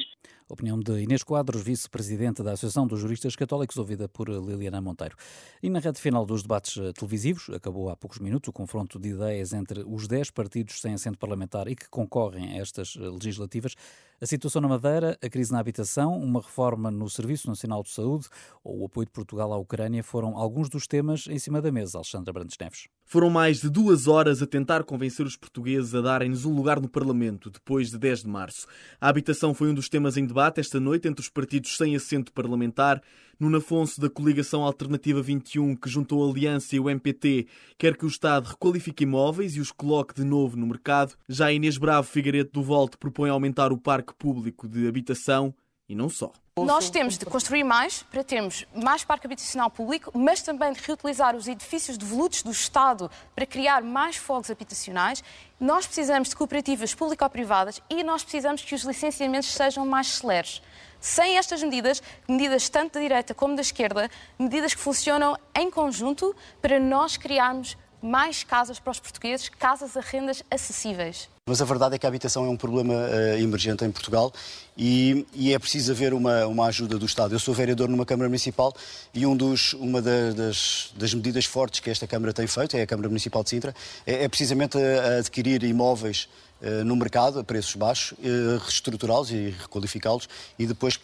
Opinião 0.48 0.78
de 0.78 1.02
Inês 1.02 1.22
Quadros, 1.22 1.62
vice-presidente 1.62 2.42
da 2.42 2.52
Associação 2.52 2.86
dos 2.86 3.00
Juristas 3.00 3.34
Católicos, 3.34 3.78
ouvida 3.78 4.06
por 4.08 4.28
Liliana 4.28 4.80
Monteiro. 4.80 5.16
E 5.62 5.70
na 5.70 5.78
reta 5.78 5.98
final 5.98 6.26
dos 6.26 6.42
debates 6.42 6.76
eh, 6.76 6.92
televisivos, 6.92 7.48
acabou 7.48 7.88
há 7.88 7.96
poucos 7.96 8.18
minutos 8.18 8.48
o 8.48 8.52
confronto 8.52 8.98
de 8.98 9.08
ideias 9.08 9.54
entre 9.54 9.82
os 9.86 10.06
10 10.06 10.30
partidos 10.32 10.80
sem 10.80 10.92
assento 10.92 11.18
parlamentar 11.18 11.66
e 11.66 11.74
que 11.74 11.88
concorrem 11.88 12.52
a 12.52 12.60
estas 12.60 12.94
eh, 12.94 13.00
legislativas. 13.00 13.74
A 14.24 14.26
situação 14.26 14.62
na 14.62 14.68
Madeira, 14.68 15.18
a 15.22 15.28
crise 15.28 15.52
na 15.52 15.58
habitação, 15.58 16.18
uma 16.18 16.40
reforma 16.40 16.90
no 16.90 17.10
Serviço 17.10 17.46
Nacional 17.46 17.82
de 17.82 17.90
Saúde 17.90 18.26
ou 18.64 18.80
o 18.80 18.86
apoio 18.86 19.04
de 19.04 19.12
Portugal 19.12 19.52
à 19.52 19.58
Ucrânia 19.58 20.02
foram 20.02 20.38
alguns 20.38 20.70
dos 20.70 20.86
temas 20.86 21.26
em 21.28 21.38
cima 21.38 21.60
da 21.60 21.70
mesa. 21.70 21.98
Alexandra 21.98 22.32
Brandes 22.32 22.56
Neves. 22.58 22.88
Foram 23.04 23.28
mais 23.28 23.60
de 23.60 23.68
duas 23.68 24.08
horas 24.08 24.40
a 24.40 24.46
tentar 24.46 24.82
convencer 24.84 25.26
os 25.26 25.36
portugueses 25.36 25.94
a 25.94 26.00
darem-nos 26.00 26.46
um 26.46 26.54
lugar 26.54 26.80
no 26.80 26.88
Parlamento, 26.88 27.50
depois 27.50 27.90
de 27.90 27.98
10 27.98 28.22
de 28.22 28.28
março. 28.28 28.66
A 28.98 29.10
habitação 29.10 29.52
foi 29.52 29.68
um 29.68 29.74
dos 29.74 29.90
temas 29.90 30.16
em 30.16 30.24
debate 30.24 30.58
esta 30.58 30.80
noite 30.80 31.06
entre 31.06 31.20
os 31.20 31.28
partidos 31.28 31.76
sem 31.76 31.94
assento 31.94 32.32
parlamentar. 32.32 33.02
Nuno 33.38 33.58
Afonso, 33.58 34.00
da 34.00 34.08
coligação 34.08 34.62
Alternativa 34.62 35.20
21, 35.20 35.74
que 35.74 35.88
juntou 35.88 36.24
a 36.24 36.30
Aliança 36.30 36.76
e 36.76 36.80
o 36.80 36.88
MPT, 36.88 37.46
quer 37.76 37.96
que 37.96 38.04
o 38.04 38.08
Estado 38.08 38.46
requalifique 38.46 39.02
imóveis 39.02 39.56
e 39.56 39.60
os 39.60 39.72
coloque 39.72 40.14
de 40.14 40.24
novo 40.24 40.56
no 40.56 40.66
mercado. 40.66 41.14
Já 41.28 41.52
Inês 41.52 41.76
Bravo 41.76 42.08
Figueiredo 42.08 42.50
do 42.52 42.62
Volte 42.62 42.96
propõe 42.96 43.30
aumentar 43.30 43.72
o 43.72 43.78
parque 43.78 44.13
público 44.18 44.68
de 44.68 44.86
habitação 44.86 45.54
e 45.88 45.94
não 45.94 46.08
só. 46.08 46.32
Nós 46.56 46.88
temos 46.88 47.18
de 47.18 47.26
construir 47.26 47.64
mais 47.64 48.04
para 48.04 48.22
termos 48.22 48.64
mais 48.72 49.02
parque 49.02 49.26
habitacional 49.26 49.68
público, 49.68 50.16
mas 50.16 50.40
também 50.40 50.72
de 50.72 50.80
reutilizar 50.80 51.34
os 51.34 51.48
edifícios 51.48 51.98
devolutos 51.98 52.42
do 52.42 52.52
Estado 52.52 53.10
para 53.34 53.44
criar 53.44 53.82
mais 53.82 54.16
fogos 54.16 54.50
habitacionais. 54.50 55.22
Nós 55.58 55.84
precisamos 55.84 56.28
de 56.28 56.36
cooperativas 56.36 56.94
público-privadas 56.94 57.82
e 57.90 58.04
nós 58.04 58.22
precisamos 58.22 58.62
que 58.62 58.74
os 58.74 58.82
licenciamentos 58.82 59.52
sejam 59.52 59.84
mais 59.84 60.06
celeres. 60.06 60.62
Sem 61.00 61.36
estas 61.36 61.62
medidas, 61.62 62.00
medidas 62.28 62.68
tanto 62.68 62.94
da 62.94 63.00
direita 63.00 63.34
como 63.34 63.56
da 63.56 63.60
esquerda, 63.60 64.08
medidas 64.38 64.74
que 64.74 64.80
funcionam 64.80 65.36
em 65.54 65.68
conjunto 65.70 66.34
para 66.62 66.78
nós 66.78 67.16
criarmos 67.16 67.76
mais 68.04 68.44
casas 68.44 68.78
para 68.78 68.90
os 68.90 69.00
portugueses, 69.00 69.48
casas 69.48 69.96
a 69.96 70.00
rendas 70.00 70.42
acessíveis. 70.50 71.26
Mas 71.48 71.62
a 71.62 71.64
verdade 71.64 71.94
é 71.94 71.98
que 71.98 72.04
a 72.04 72.08
habitação 72.08 72.44
é 72.44 72.48
um 72.48 72.56
problema 72.56 72.92
uh, 72.92 73.38
emergente 73.38 73.82
em 73.82 73.90
Portugal 73.90 74.30
e, 74.76 75.26
e, 75.32 75.54
é 75.54 75.58
preciso 75.58 75.92
haver 75.92 76.12
uma, 76.12 76.46
uma 76.46 76.66
ajuda 76.66 76.98
do 76.98 77.06
Estado. 77.06 77.34
Eu 77.34 77.38
sou 77.38 77.54
vereador 77.54 77.88
numa 77.88 78.04
Câmara 78.04 78.28
Municipal 78.28 78.74
e 79.14 79.26
um 79.26 79.34
dos, 79.34 79.72
uma 79.74 80.02
das, 80.02 80.92
das, 80.96 81.14
medidas 81.14 81.46
fortes 81.46 81.80
que 81.80 81.88
esta 81.88 82.06
Câmara 82.06 82.32
tem 82.34 82.46
feito, 82.46 82.76
é 82.76 82.82
a 82.82 82.86
Câmara 82.86 83.08
Municipal 83.08 83.42
de 83.42 83.50
Sintra, 83.50 83.74
é, 84.06 84.24
é 84.24 84.28
precisamente 84.28 84.76
a, 84.76 84.80
a 84.80 85.18
adquirir 85.18 85.62
imóveis 85.64 86.28
uh, 86.60 86.84
no 86.84 86.96
mercado 86.96 87.38
a 87.38 87.44
preços 87.44 87.74
baixos, 87.74 88.18
reestruturá-los 88.62 89.30
e 89.30 89.54
requalificá-los 89.60 90.28
e 90.58 90.66
depois 90.66 90.98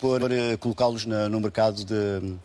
colocá-los 0.59 1.07
no 1.07 1.41
mercado 1.41 1.83
de 1.83 2.37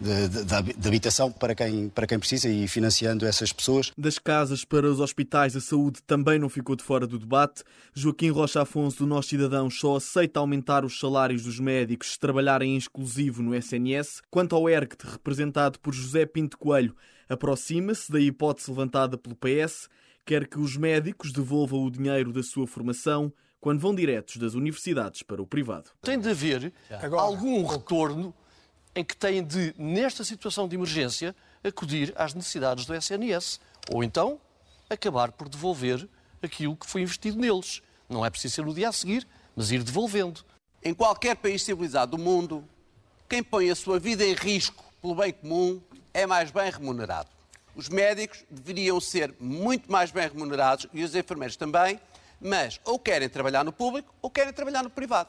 de, 0.00 0.28
de, 0.28 0.72
de, 0.78 0.88
habitação 0.88 1.30
para 1.30 1.54
quem, 1.54 1.88
para 1.90 2.06
quem 2.06 2.18
precisa 2.18 2.48
e 2.48 2.66
financiando 2.66 3.26
essas 3.26 3.52
pessoas. 3.52 3.92
Das 3.96 4.18
casas 4.18 4.64
para 4.64 4.86
os 4.86 4.98
hospitais, 4.98 5.54
a 5.54 5.60
saúde 5.60 6.02
também 6.06 6.38
não 6.38 6.48
ficou 6.48 6.74
de 6.74 6.82
fora 6.82 7.06
do 7.06 7.18
debate. 7.18 7.62
Joaquim 7.92 8.30
Rocha 8.30 8.62
Afonso, 8.62 8.98
do 8.98 9.06
Nós 9.06 9.26
Cidadãos, 9.26 9.78
só 9.78 9.96
aceita 9.96 10.40
aumentar 10.40 10.84
os 10.84 10.98
salários 10.98 11.42
dos 11.42 11.60
médicos 11.60 12.12
se 12.12 12.18
trabalharem 12.18 12.74
em 12.74 12.78
exclusivo 12.78 13.42
no 13.42 13.54
SNS. 13.54 14.22
Quanto 14.30 14.56
ao 14.56 14.68
ERCT, 14.68 15.06
representado 15.06 15.78
por 15.78 15.92
José 15.92 16.24
Pinto 16.24 16.56
Coelho, 16.56 16.96
aproxima-se 17.28 18.10
da 18.10 18.18
hipótese 18.18 18.70
levantada 18.70 19.18
pelo 19.18 19.36
PS, 19.36 19.88
quer 20.24 20.46
que 20.46 20.58
os 20.58 20.76
médicos 20.76 21.30
devolvam 21.30 21.84
o 21.84 21.90
dinheiro 21.90 22.32
da 22.32 22.42
sua 22.42 22.66
formação 22.66 23.32
quando 23.60 23.80
vão 23.80 23.94
diretos 23.94 24.36
das 24.38 24.54
universidades 24.54 25.22
para 25.22 25.42
o 25.42 25.46
privado. 25.46 25.90
Tem 26.00 26.18
de 26.18 26.30
haver 26.30 26.72
Agora, 26.90 27.22
algum 27.22 27.66
retorno 27.66 28.34
em 28.94 29.04
que 29.04 29.16
têm 29.16 29.42
de, 29.42 29.74
nesta 29.78 30.24
situação 30.24 30.68
de 30.68 30.76
emergência, 30.76 31.34
acudir 31.62 32.12
às 32.16 32.34
necessidades 32.34 32.84
do 32.86 32.94
SNS. 32.94 33.60
Ou 33.90 34.02
então 34.02 34.40
acabar 34.88 35.32
por 35.32 35.48
devolver 35.48 36.08
aquilo 36.42 36.76
que 36.76 36.86
foi 36.86 37.02
investido 37.02 37.38
neles. 37.38 37.82
Não 38.08 38.24
é 38.24 38.30
preciso 38.30 38.56
ser 38.56 38.64
no 38.64 38.74
dia 38.74 38.88
a 38.88 38.92
seguir, 38.92 39.26
mas 39.54 39.70
ir 39.70 39.82
devolvendo. 39.82 40.44
Em 40.82 40.92
qualquer 40.92 41.36
país 41.36 41.62
civilizado 41.62 42.16
do 42.16 42.22
mundo, 42.22 42.66
quem 43.28 43.42
põe 43.42 43.70
a 43.70 43.76
sua 43.76 43.98
vida 43.98 44.24
em 44.24 44.34
risco 44.34 44.84
pelo 45.00 45.14
bem 45.14 45.32
comum 45.32 45.80
é 46.12 46.26
mais 46.26 46.50
bem 46.50 46.70
remunerado. 46.70 47.28
Os 47.74 47.88
médicos 47.88 48.44
deveriam 48.50 49.00
ser 49.00 49.34
muito 49.38 49.90
mais 49.90 50.10
bem 50.10 50.28
remunerados 50.28 50.86
e 50.92 51.04
os 51.04 51.14
enfermeiros 51.14 51.56
também, 51.56 52.00
mas 52.40 52.80
ou 52.84 52.98
querem 52.98 53.28
trabalhar 53.28 53.64
no 53.64 53.72
público 53.72 54.12
ou 54.20 54.30
querem 54.30 54.52
trabalhar 54.52 54.82
no 54.82 54.90
privado. 54.90 55.28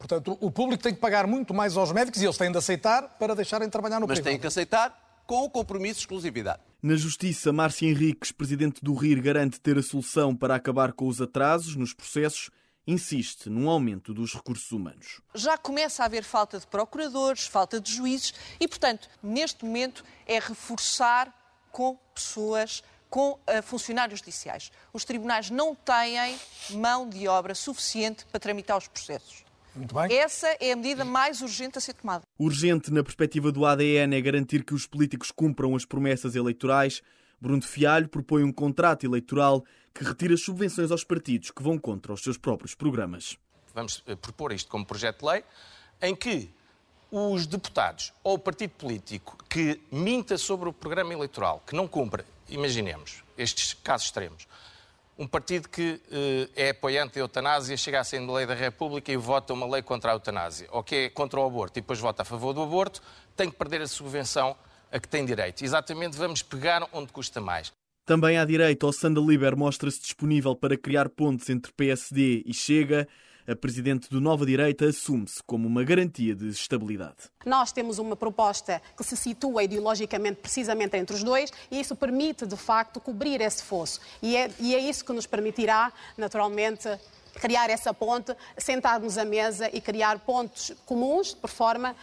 Portanto, 0.00 0.38
o 0.40 0.50
público 0.50 0.82
tem 0.82 0.94
que 0.94 1.00
pagar 1.00 1.26
muito 1.26 1.52
mais 1.52 1.76
aos 1.76 1.92
médicos 1.92 2.22
e 2.22 2.24
eles 2.24 2.38
têm 2.38 2.50
de 2.50 2.56
aceitar 2.56 3.02
para 3.18 3.34
deixarem 3.34 3.68
de 3.68 3.70
trabalhar 3.70 4.00
no 4.00 4.08
Mas 4.08 4.18
privado. 4.18 4.32
têm 4.32 4.40
que 4.40 4.46
aceitar 4.46 5.22
com 5.26 5.44
o 5.44 5.50
compromisso 5.50 5.96
de 5.96 6.00
exclusividade. 6.00 6.62
Na 6.82 6.96
Justiça, 6.96 7.52
Márcia 7.52 7.86
Henriques, 7.86 8.32
presidente 8.32 8.82
do 8.82 8.94
RIR, 8.94 9.22
garante 9.22 9.60
ter 9.60 9.76
a 9.76 9.82
solução 9.82 10.34
para 10.34 10.54
acabar 10.54 10.94
com 10.94 11.06
os 11.06 11.20
atrasos 11.20 11.76
nos 11.76 11.92
processos 11.92 12.48
insiste 12.86 13.50
num 13.50 13.68
aumento 13.68 14.14
dos 14.14 14.32
recursos 14.32 14.72
humanos. 14.72 15.20
Já 15.34 15.58
começa 15.58 16.02
a 16.02 16.06
haver 16.06 16.24
falta 16.24 16.58
de 16.58 16.66
procuradores, 16.66 17.46
falta 17.46 17.78
de 17.78 17.92
juízes 17.92 18.32
e, 18.58 18.66
portanto, 18.66 19.06
neste 19.22 19.66
momento 19.66 20.02
é 20.26 20.38
reforçar 20.38 21.30
com 21.70 21.94
pessoas, 22.14 22.82
com 23.10 23.32
uh, 23.32 23.62
funcionários 23.62 24.20
judiciais. 24.20 24.72
Os 24.94 25.04
tribunais 25.04 25.50
não 25.50 25.74
têm 25.74 26.38
mão 26.70 27.06
de 27.06 27.28
obra 27.28 27.54
suficiente 27.54 28.24
para 28.24 28.40
tramitar 28.40 28.78
os 28.78 28.88
processos. 28.88 29.44
Muito 29.74 29.94
bem. 29.94 30.12
Essa 30.16 30.48
é 30.60 30.72
a 30.72 30.76
medida 30.76 31.04
mais 31.04 31.40
urgente 31.40 31.78
a 31.78 31.80
ser 31.80 31.94
tomada. 31.94 32.24
Urgente, 32.38 32.92
na 32.92 33.02
perspectiva 33.02 33.52
do 33.52 33.64
ADN, 33.64 34.16
é 34.16 34.20
garantir 34.20 34.64
que 34.64 34.74
os 34.74 34.86
políticos 34.86 35.30
cumpram 35.30 35.74
as 35.76 35.84
promessas 35.84 36.34
eleitorais. 36.34 37.02
Bruno 37.40 37.60
de 37.60 37.66
Fialho 37.66 38.08
propõe 38.08 38.42
um 38.42 38.52
contrato 38.52 39.04
eleitoral 39.04 39.64
que 39.94 40.04
retira 40.04 40.34
as 40.34 40.42
subvenções 40.42 40.90
aos 40.90 41.04
partidos 41.04 41.50
que 41.50 41.62
vão 41.62 41.78
contra 41.78 42.12
os 42.12 42.22
seus 42.22 42.36
próprios 42.36 42.74
programas. 42.74 43.36
Vamos 43.74 44.02
eh, 44.06 44.16
propor 44.16 44.52
isto 44.52 44.68
como 44.68 44.84
projeto 44.84 45.20
de 45.20 45.26
lei, 45.26 45.44
em 46.02 46.14
que 46.14 46.52
os 47.10 47.46
deputados 47.46 48.12
ou 48.22 48.34
o 48.34 48.38
partido 48.38 48.70
político 48.70 49.36
que 49.48 49.80
minta 49.90 50.38
sobre 50.38 50.68
o 50.68 50.72
programa 50.72 51.12
eleitoral, 51.12 51.62
que 51.66 51.74
não 51.74 51.88
cumpra, 51.88 52.24
imaginemos, 52.48 53.24
estes 53.36 53.74
casos 53.74 54.06
extremos, 54.06 54.46
um 55.20 55.26
partido 55.26 55.68
que 55.68 56.00
eh, 56.10 56.48
é 56.56 56.70
apoiante 56.70 57.16
da 57.16 57.20
eutanásia 57.20 57.76
chega 57.76 57.98
à 57.98 58.00
Assembleia 58.00 58.46
da 58.46 58.54
República 58.54 59.12
e 59.12 59.18
vota 59.18 59.52
uma 59.52 59.70
lei 59.70 59.82
contra 59.82 60.12
a 60.12 60.14
eutanásia, 60.14 60.66
ou 60.72 60.82
que 60.82 60.94
é 60.94 61.10
contra 61.10 61.38
o 61.38 61.44
aborto 61.44 61.78
e 61.78 61.82
depois 61.82 61.98
vota 61.98 62.22
a 62.22 62.24
favor 62.24 62.54
do 62.54 62.62
aborto, 62.62 63.02
tem 63.36 63.50
que 63.50 63.56
perder 63.56 63.82
a 63.82 63.86
subvenção 63.86 64.56
a 64.90 64.98
que 64.98 65.06
tem 65.06 65.26
direito. 65.26 65.62
Exatamente, 65.62 66.16
vamos 66.16 66.42
pegar 66.42 66.88
onde 66.90 67.12
custa 67.12 67.38
mais. 67.38 67.70
Também 68.06 68.38
à 68.38 68.46
direita, 68.46 68.86
o 68.86 68.92
Sanda 68.92 69.20
Liber 69.20 69.54
mostra-se 69.54 70.00
disponível 70.00 70.56
para 70.56 70.74
criar 70.74 71.10
pontes 71.10 71.50
entre 71.50 71.70
PSD 71.70 72.42
e 72.46 72.54
Chega 72.54 73.06
a 73.50 73.56
presidente 73.56 74.08
do 74.08 74.20
Nova 74.20 74.46
Direita 74.46 74.84
assume-se 74.84 75.42
como 75.42 75.66
uma 75.66 75.82
garantia 75.82 76.36
de 76.36 76.48
estabilidade. 76.48 77.16
Nós 77.44 77.72
temos 77.72 77.98
uma 77.98 78.14
proposta 78.14 78.80
que 78.96 79.02
se 79.02 79.16
situa 79.16 79.64
ideologicamente 79.64 80.40
precisamente 80.40 80.96
entre 80.96 81.16
os 81.16 81.24
dois 81.24 81.50
e 81.68 81.80
isso 81.80 81.96
permite, 81.96 82.46
de 82.46 82.56
facto, 82.56 83.00
cobrir 83.00 83.40
esse 83.40 83.64
fosso. 83.64 84.00
E 84.22 84.36
é, 84.36 84.50
e 84.60 84.72
é 84.72 84.78
isso 84.78 85.04
que 85.04 85.12
nos 85.12 85.26
permitirá, 85.26 85.92
naturalmente, 86.16 86.88
criar 87.34 87.70
essa 87.70 87.92
ponte, 87.92 88.36
sentarmos 88.56 89.18
à 89.18 89.24
mesa 89.24 89.68
e 89.72 89.80
criar 89.80 90.18
pontos 90.20 90.72
comuns, 90.86 91.34
por 91.34 91.50
forma 91.50 91.90
uh, 91.92 91.96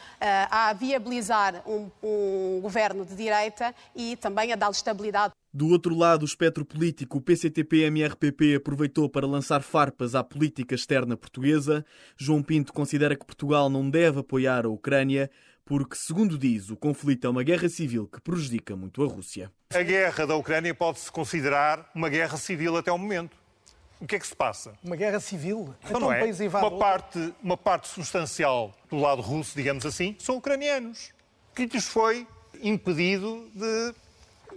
a 0.49 0.73
viabilizar 0.73 1.63
um, 1.65 1.89
um 2.03 2.59
governo 2.61 3.05
de 3.05 3.15
direita 3.15 3.73
e 3.95 4.15
também 4.17 4.51
a 4.51 4.55
dar 4.55 4.71
estabilidade. 4.71 5.33
Do 5.57 5.69
outro 5.69 5.95
lado, 5.95 6.21
o 6.21 6.25
espectro 6.25 6.63
político, 6.63 7.17
o 7.17 7.21
PCTP-MRPP 7.21 8.57
aproveitou 8.57 9.09
para 9.09 9.25
lançar 9.25 9.63
farpas 9.63 10.13
à 10.13 10.23
política 10.23 10.75
externa 10.75 11.17
portuguesa. 11.17 11.83
João 12.15 12.43
Pinto 12.43 12.71
considera 12.71 13.15
que 13.15 13.25
Portugal 13.25 13.67
não 13.67 13.89
deve 13.89 14.19
apoiar 14.19 14.67
a 14.67 14.69
Ucrânia 14.69 15.31
porque, 15.65 15.95
segundo 15.95 16.37
diz, 16.37 16.69
o 16.69 16.77
conflito 16.77 17.25
é 17.25 17.29
uma 17.31 17.41
guerra 17.41 17.67
civil 17.69 18.07
que 18.07 18.21
prejudica 18.21 18.75
muito 18.75 19.03
a 19.03 19.07
Rússia. 19.07 19.51
A 19.73 19.81
guerra 19.81 20.27
da 20.27 20.35
Ucrânia 20.35 20.75
pode-se 20.75 21.11
considerar 21.11 21.89
uma 21.95 22.07
guerra 22.07 22.37
civil 22.37 22.77
até 22.77 22.91
o 22.91 22.97
momento. 22.99 23.35
O 23.99 24.05
que 24.05 24.15
é 24.15 24.19
que 24.19 24.27
se 24.27 24.35
passa? 24.35 24.75
Uma 24.83 24.95
guerra 24.95 25.19
civil? 25.19 25.73
Então, 25.83 25.99
não 25.99 26.13
é? 26.13 26.23
uma, 26.23 26.77
parte, 26.77 27.33
uma 27.41 27.57
parte 27.57 27.87
substancial 27.87 28.75
do 28.91 28.97
lado 28.97 29.23
russo, 29.23 29.55
digamos 29.55 29.87
assim, 29.87 30.15
são 30.19 30.37
ucranianos, 30.37 31.11
que 31.55 31.65
lhes 31.65 31.87
foi 31.87 32.27
impedido 32.61 33.49
de 33.55 33.95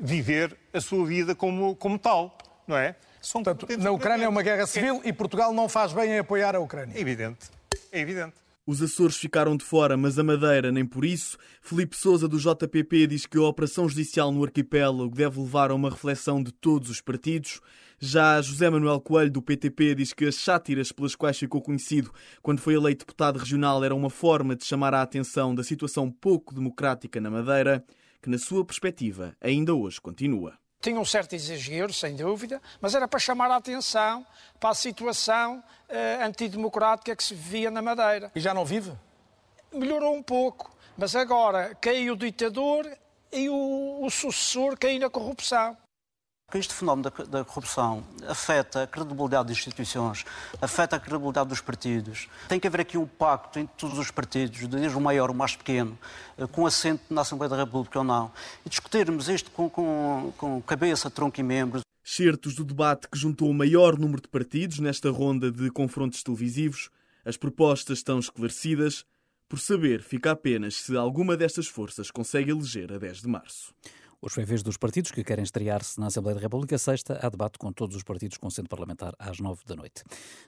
viver 0.01 0.57
a 0.73 0.81
sua 0.81 1.05
vida 1.07 1.35
como, 1.35 1.77
como 1.77 1.99
tal, 1.99 2.37
não 2.67 2.77
é? 2.77 2.97
São 3.21 3.43
Portanto, 3.43 3.69
na 3.79 3.91
Ucrânia 3.91 4.25
é 4.25 4.29
uma 4.29 4.43
guerra 4.43 4.67
civil 4.67 5.03
é. 5.05 5.09
e 5.09 5.13
Portugal 5.13 5.53
não 5.53 5.69
faz 5.69 5.93
bem 5.93 6.11
em 6.13 6.19
apoiar 6.19 6.57
a 6.57 6.61
Ucrânia. 6.61 6.97
É 6.97 7.01
evidente, 7.01 7.51
é 7.93 8.01
evidente. 8.01 8.35
Os 8.67 8.81
Açores 8.81 9.17
ficaram 9.17 9.57
de 9.57 9.65
fora, 9.65 9.97
mas 9.97 10.19
a 10.19 10.23
Madeira 10.23 10.71
nem 10.71 10.87
por 10.87 11.05
isso. 11.05 11.37
Felipe 11.61 11.97
Sousa, 11.97 12.29
do 12.29 12.39
JPP, 12.39 13.07
diz 13.09 13.27
que 13.27 13.37
a 13.37 13.43
operação 13.43 13.89
judicial 13.89 14.31
no 14.31 14.45
arquipélago 14.45 15.15
deve 15.15 15.41
levar 15.41 15.71
a 15.71 15.75
uma 15.75 15.91
reflexão 15.91 16.43
de 16.43 16.53
todos 16.53 16.89
os 16.89 17.01
partidos. 17.01 17.61
Já 17.99 18.41
José 18.41 18.71
Manuel 18.71 19.01
Coelho, 19.01 19.31
do 19.31 19.43
PTP, 19.43 19.95
diz 19.95 20.13
que 20.13 20.25
as 20.25 20.37
sátiras 20.37 20.93
pelas 20.93 21.15
quais 21.15 21.39
ficou 21.39 21.61
conhecido 21.61 22.11
quando 22.41 22.61
foi 22.61 22.75
eleito 22.75 23.05
deputado 23.05 23.39
regional 23.39 23.83
eram 23.85 23.99
uma 23.99 24.09
forma 24.09 24.57
de 24.57 24.65
chamar 24.65 24.95
a 24.95 25.03
atenção 25.03 25.55
da 25.55 25.63
situação 25.63 26.11
pouco 26.11 26.55
democrática 26.55 27.21
na 27.21 27.31
Madeira, 27.31 27.85
que, 28.22 28.28
na 28.28 28.38
sua 28.38 28.64
perspectiva, 28.64 29.37
ainda 29.40 29.74
hoje 29.74 30.00
continua. 30.00 30.59
Tinha 30.80 30.98
um 30.98 31.04
certo 31.04 31.35
exagero, 31.35 31.92
sem 31.92 32.16
dúvida, 32.16 32.61
mas 32.80 32.94
era 32.94 33.06
para 33.06 33.18
chamar 33.18 33.50
a 33.50 33.56
atenção 33.56 34.26
para 34.59 34.70
a 34.70 34.74
situação 34.74 35.59
uh, 35.59 36.24
antidemocrática 36.24 37.14
que 37.14 37.22
se 37.22 37.35
vivia 37.35 37.70
na 37.70 37.83
Madeira. 37.83 38.33
E 38.35 38.40
já 38.40 38.54
não 38.54 38.64
vive? 38.64 38.92
Melhorou 39.72 40.14
um 40.14 40.22
pouco, 40.22 40.74
mas 40.96 41.14
agora 41.14 41.74
caiu 41.80 42.14
o 42.14 42.16
ditador 42.16 42.90
e 43.30 43.48
o, 43.48 44.04
o 44.04 44.11
sucessor 44.11 44.76
caiu 44.78 45.00
na 45.00 45.11
corrupção. 45.11 45.76
Este 46.53 46.75
fenómeno 46.75 47.11
da, 47.11 47.25
da, 47.25 47.45
corrupção 47.45 48.03
afeta 48.29 48.83
a 48.83 48.87
credibilidade 48.87 49.49
das 49.49 49.59
instituições, 49.59 50.25
afeta 50.61 50.97
a 50.97 51.01
credibilidade 51.01 51.49
dos 51.49 51.61
partidos. 51.61 52.29
Tem 52.49 52.59
que 52.59 52.67
haver 52.67 52.81
aqui 52.81 52.99
um 52.99 53.07
pacto 53.07 53.59
entre 53.59 53.73
todos 53.79 53.99
os 53.99 54.11
partidos, 54.11 54.67
desde 54.67 54.97
o 54.97 55.01
maior 55.01 55.29
ao 55.29 55.35
mais 55.35 55.55
pequeno, 55.55 55.97
eh, 56.37 56.47
com 56.49 56.67
assento 56.67 57.03
na 57.09 57.21
Assembleia 57.21 57.49
da 57.49 57.57
República 57.57 58.01
ou 58.01 58.05
não, 58.05 58.33
e 58.67 58.69
discutirmos 58.69 59.29
isto 59.29 59.51
com, 59.53 59.71
com, 59.71 60.33
com 60.37 60.61
cabeça, 60.63 61.09
tronco 61.09 61.39
e 61.39 61.43
membros. 61.43 61.83
Certos 62.03 62.55
do 62.57 62.65
debate 62.65 63.09
que 63.09 63.17
juntou 63.17 63.49
o 63.49 63.55
maior 63.55 63.97
número 63.97 64.21
de 64.21 64.29
partidos 64.29 64.81
nesta 64.81 65.09
ronda 65.11 65.53
de 65.53 65.71
confrontos 65.71 66.23
televisivos, 66.23 66.91
as 67.25 67.37
propostas 67.37 67.99
estão 67.99 68.19
esclarecidas. 68.19 69.05
Por 69.49 69.61
saber, 69.61 70.03
fica 70.03 70.33
apenas 70.33 70.77
se 70.77 70.97
alguma 70.97 71.37
destas 71.37 71.69
forças 71.69 72.11
consegue 72.11 72.51
eleger 72.51 72.93
a 72.93 72.99
10 72.99 73.23
de 73.23 73.29
março. 73.29 73.73
Os 74.22 74.35
vez 74.35 74.62
dos 74.62 74.76
partidos 74.76 75.11
que 75.11 75.24
querem 75.24 75.42
estrear-se 75.42 75.98
na 75.98 76.09
Assembleia 76.09 76.35
da 76.35 76.42
República. 76.42 76.76
Sexta, 76.76 77.18
há 77.22 77.30
debate 77.30 77.59
com 77.59 77.72
todos 77.72 77.96
os 77.96 78.02
partidos 78.02 78.37
com 78.37 78.50
centro 78.50 78.68
parlamentar 78.68 79.14
às 79.18 79.40
nove 79.40 79.62
da 79.64 79.74
noite. 79.74 80.02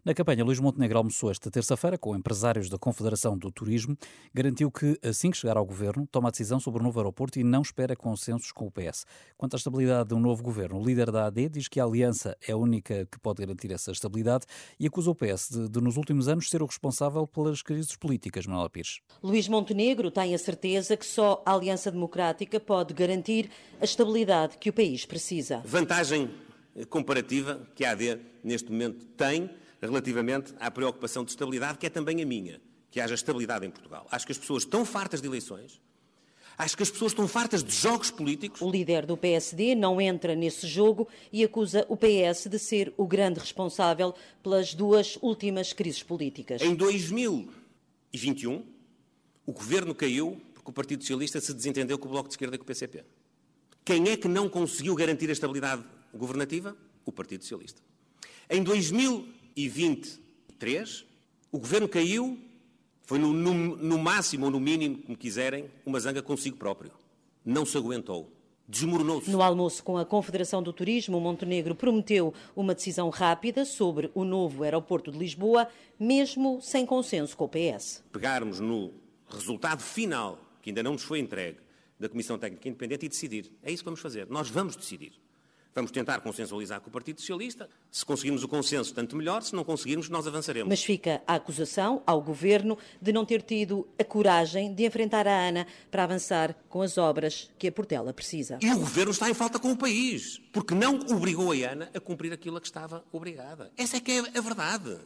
Na 0.04 0.12
campanha, 0.12 0.44
Luís 0.44 0.60
Montenegro 0.60 0.98
almoçou 0.98 1.30
esta 1.30 1.50
terça-feira 1.50 1.96
com 1.96 2.14
empresários 2.14 2.68
da 2.68 2.76
Confederação 2.76 3.36
do 3.36 3.50
Turismo. 3.50 3.96
Garantiu 4.34 4.70
que, 4.70 4.98
assim 5.02 5.30
que 5.30 5.38
chegar 5.38 5.56
ao 5.56 5.64
governo, 5.64 6.06
toma 6.06 6.28
a 6.28 6.30
decisão 6.30 6.60
sobre 6.60 6.82
o 6.82 6.84
novo 6.84 7.00
aeroporto 7.00 7.40
e 7.40 7.44
não 7.44 7.62
espera 7.62 7.96
consensos 7.96 8.52
com 8.52 8.66
o 8.66 8.70
PS. 8.70 9.06
Quanto 9.38 9.54
à 9.54 9.56
estabilidade 9.56 10.10
de 10.10 10.14
um 10.14 10.20
novo 10.20 10.42
governo, 10.42 10.78
o 10.78 10.84
líder 10.84 11.10
da 11.10 11.24
AD 11.24 11.48
diz 11.48 11.66
que 11.66 11.80
a 11.80 11.84
aliança 11.84 12.36
é 12.46 12.52
a 12.52 12.56
única 12.58 13.06
que 13.10 13.18
pode 13.20 13.40
garantir 13.40 13.72
essa 13.72 13.90
estabilidade 13.90 14.44
e 14.78 14.86
acusa 14.86 15.10
o 15.10 15.14
PS 15.14 15.48
de, 15.50 15.70
de 15.70 15.80
nos 15.80 15.96
últimos 15.96 16.28
anos, 16.28 16.50
ser 16.50 16.62
o 16.62 16.66
responsável 16.66 17.26
pelas 17.26 17.62
crises 17.62 17.96
políticas. 17.96 18.46
Manuela 18.46 18.68
Pires. 18.68 19.00
Luís 19.22 19.48
Montenegro 19.48 20.10
tem 20.10 20.34
a 20.34 20.38
certeza 20.38 20.94
que 20.94 21.06
só 21.06 21.42
a 21.46 21.54
Aliança 21.54 21.90
Democrática 21.90 22.60
pode 22.60 22.92
garantir 22.92 23.50
a 23.80 23.84
estabilidade 23.84 24.58
que 24.58 24.70
o 24.70 24.72
país 24.72 25.04
precisa. 25.04 25.62
Vantagem 25.64 26.30
comparativa 26.88 27.66
que 27.74 27.84
a 27.84 27.92
AD 27.92 28.18
neste 28.42 28.70
momento 28.70 29.04
tem 29.16 29.50
relativamente 29.80 30.54
à 30.60 30.70
preocupação 30.70 31.24
de 31.24 31.30
estabilidade, 31.30 31.78
que 31.78 31.86
é 31.86 31.90
também 31.90 32.22
a 32.22 32.26
minha, 32.26 32.60
que 32.90 33.00
haja 33.00 33.14
estabilidade 33.14 33.66
em 33.66 33.70
Portugal. 33.70 34.06
Acho 34.10 34.26
que 34.26 34.32
as 34.32 34.38
pessoas 34.38 34.62
estão 34.62 34.84
fartas 34.84 35.20
de 35.20 35.26
eleições. 35.26 35.80
Acho 36.56 36.76
que 36.76 36.82
as 36.82 36.90
pessoas 36.90 37.12
estão 37.12 37.26
fartas 37.26 37.64
de 37.64 37.74
jogos 37.74 38.10
políticos. 38.10 38.60
O 38.60 38.70
líder 38.70 39.06
do 39.06 39.16
PSD 39.16 39.74
não 39.74 40.00
entra 40.00 40.34
nesse 40.34 40.66
jogo 40.66 41.08
e 41.32 41.42
acusa 41.42 41.84
o 41.88 41.96
PS 41.96 42.46
de 42.48 42.58
ser 42.58 42.92
o 42.96 43.06
grande 43.06 43.40
responsável 43.40 44.14
pelas 44.42 44.74
duas 44.74 45.18
últimas 45.22 45.72
crises 45.72 46.02
políticas. 46.02 46.60
Em 46.60 46.74
2021, 46.74 48.64
o 49.46 49.52
governo 49.52 49.94
caiu 49.94 50.40
porque 50.52 50.70
o 50.70 50.72
Partido 50.72 51.02
Socialista 51.02 51.40
se 51.40 51.52
desentendeu 51.52 51.98
com 51.98 52.06
o 52.06 52.10
Bloco 52.10 52.28
de 52.28 52.34
Esquerda 52.34 52.54
e 52.54 52.58
com 52.58 52.64
o 52.64 52.66
PCP. 52.66 53.02
Quem 53.84 54.08
é 54.08 54.16
que 54.16 54.28
não 54.28 54.48
conseguiu 54.48 54.94
garantir 54.94 55.28
a 55.28 55.32
estabilidade 55.32 55.82
governativa? 56.14 56.76
O 57.04 57.10
Partido 57.10 57.42
Socialista. 57.42 57.82
Em 58.48 58.62
2023, 58.62 61.04
o 61.50 61.58
governo 61.58 61.88
caiu, 61.88 62.38
foi 63.02 63.18
no, 63.18 63.32
no, 63.32 63.76
no 63.76 63.98
máximo 63.98 64.44
ou 64.44 64.52
no 64.52 64.60
mínimo, 64.60 64.98
como 64.98 65.18
quiserem, 65.18 65.68
uma 65.84 65.98
zanga 65.98 66.22
consigo 66.22 66.56
próprio. 66.56 66.92
Não 67.44 67.66
se 67.66 67.76
aguentou. 67.76 68.30
Desmoronou-se. 68.68 69.28
No 69.28 69.42
almoço 69.42 69.82
com 69.82 69.98
a 69.98 70.06
Confederação 70.06 70.62
do 70.62 70.72
Turismo, 70.72 71.20
Montenegro 71.20 71.74
prometeu 71.74 72.32
uma 72.54 72.76
decisão 72.76 73.10
rápida 73.10 73.64
sobre 73.64 74.12
o 74.14 74.22
novo 74.24 74.62
aeroporto 74.62 75.10
de 75.10 75.18
Lisboa, 75.18 75.66
mesmo 75.98 76.60
sem 76.62 76.86
consenso 76.86 77.36
com 77.36 77.46
o 77.46 77.48
PS. 77.48 78.04
Pegarmos 78.12 78.60
no 78.60 78.92
resultado 79.28 79.82
final, 79.82 80.38
que 80.62 80.70
ainda 80.70 80.84
não 80.84 80.92
nos 80.92 81.02
foi 81.02 81.18
entregue, 81.18 81.58
da 82.02 82.08
Comissão 82.08 82.36
Técnica 82.36 82.68
Independente 82.68 83.06
e 83.06 83.08
decidir. 83.08 83.50
É 83.62 83.70
isso 83.70 83.82
que 83.82 83.86
vamos 83.86 84.00
fazer. 84.00 84.26
Nós 84.28 84.50
vamos 84.50 84.76
decidir. 84.76 85.12
Vamos 85.74 85.90
tentar 85.90 86.20
consensualizar 86.20 86.82
com 86.82 86.90
o 86.90 86.92
Partido 86.92 87.18
Socialista. 87.18 87.66
Se 87.90 88.04
conseguirmos 88.04 88.42
o 88.42 88.48
consenso, 88.48 88.92
tanto 88.92 89.16
melhor. 89.16 89.42
Se 89.42 89.54
não 89.54 89.64
conseguirmos, 89.64 90.10
nós 90.10 90.26
avançaremos. 90.26 90.68
Mas 90.68 90.84
fica 90.84 91.22
a 91.26 91.36
acusação 91.36 92.02
ao 92.06 92.20
Governo 92.20 92.76
de 93.00 93.10
não 93.10 93.24
ter 93.24 93.40
tido 93.40 93.88
a 93.98 94.04
coragem 94.04 94.74
de 94.74 94.84
enfrentar 94.84 95.26
a 95.26 95.48
ANA 95.48 95.66
para 95.90 96.04
avançar 96.04 96.54
com 96.68 96.82
as 96.82 96.98
obras 96.98 97.50
que 97.58 97.68
a 97.68 97.72
Portela 97.72 98.12
precisa. 98.12 98.58
E 98.60 98.70
o 98.70 98.80
Governo 98.80 99.12
está 99.12 99.30
em 99.30 99.34
falta 99.34 99.58
com 99.58 99.72
o 99.72 99.76
país, 99.76 100.42
porque 100.52 100.74
não 100.74 100.98
obrigou 101.10 101.52
a 101.52 101.54
ANA 101.54 101.90
a 101.94 102.00
cumprir 102.00 102.34
aquilo 102.34 102.58
a 102.58 102.60
que 102.60 102.66
estava 102.66 103.02
obrigada. 103.10 103.72
Essa 103.78 103.96
é 103.96 104.00
que 104.00 104.12
é 104.12 104.38
a 104.38 104.40
verdade. 104.42 104.98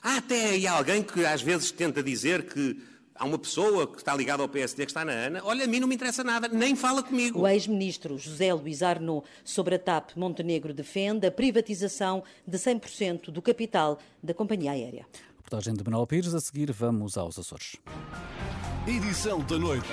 Há 0.00 0.18
até 0.18 0.50
aí 0.50 0.66
alguém 0.66 1.02
que 1.02 1.24
às 1.24 1.42
vezes 1.42 1.72
tenta 1.72 2.02
dizer 2.02 2.46
que 2.46 2.91
Há 3.14 3.24
uma 3.24 3.38
pessoa 3.38 3.86
que 3.86 3.98
está 3.98 4.14
ligada 4.16 4.42
ao 4.42 4.48
PSD 4.48 4.84
que 4.86 4.90
está 4.90 5.04
na 5.04 5.12
ANA, 5.12 5.40
olha, 5.44 5.64
a 5.64 5.68
mim 5.68 5.80
não 5.80 5.86
me 5.86 5.94
interessa 5.94 6.24
nada, 6.24 6.48
nem 6.48 6.74
fala 6.74 7.02
comigo. 7.02 7.40
O 7.40 7.48
ex-ministro 7.48 8.16
José 8.18 8.52
Luís 8.54 8.82
Arnaud 8.82 9.26
sobre 9.44 9.74
a 9.74 9.78
TAP 9.78 10.16
Montenegro 10.16 10.72
defende 10.72 11.26
a 11.26 11.30
privatização 11.30 12.22
de 12.46 12.56
100% 12.56 13.30
do 13.30 13.42
capital 13.42 13.98
da 14.22 14.32
companhia 14.32 14.72
aérea. 14.72 15.06
Reportagem 15.36 15.74
de 15.74 15.84
Manuel 15.84 16.06
Pires, 16.06 16.34
a 16.34 16.40
seguir 16.40 16.72
vamos 16.72 17.18
aos 17.18 17.38
Açores. 17.38 17.76
Edição 18.86 19.40
da 19.40 19.58
noite. 19.58 19.88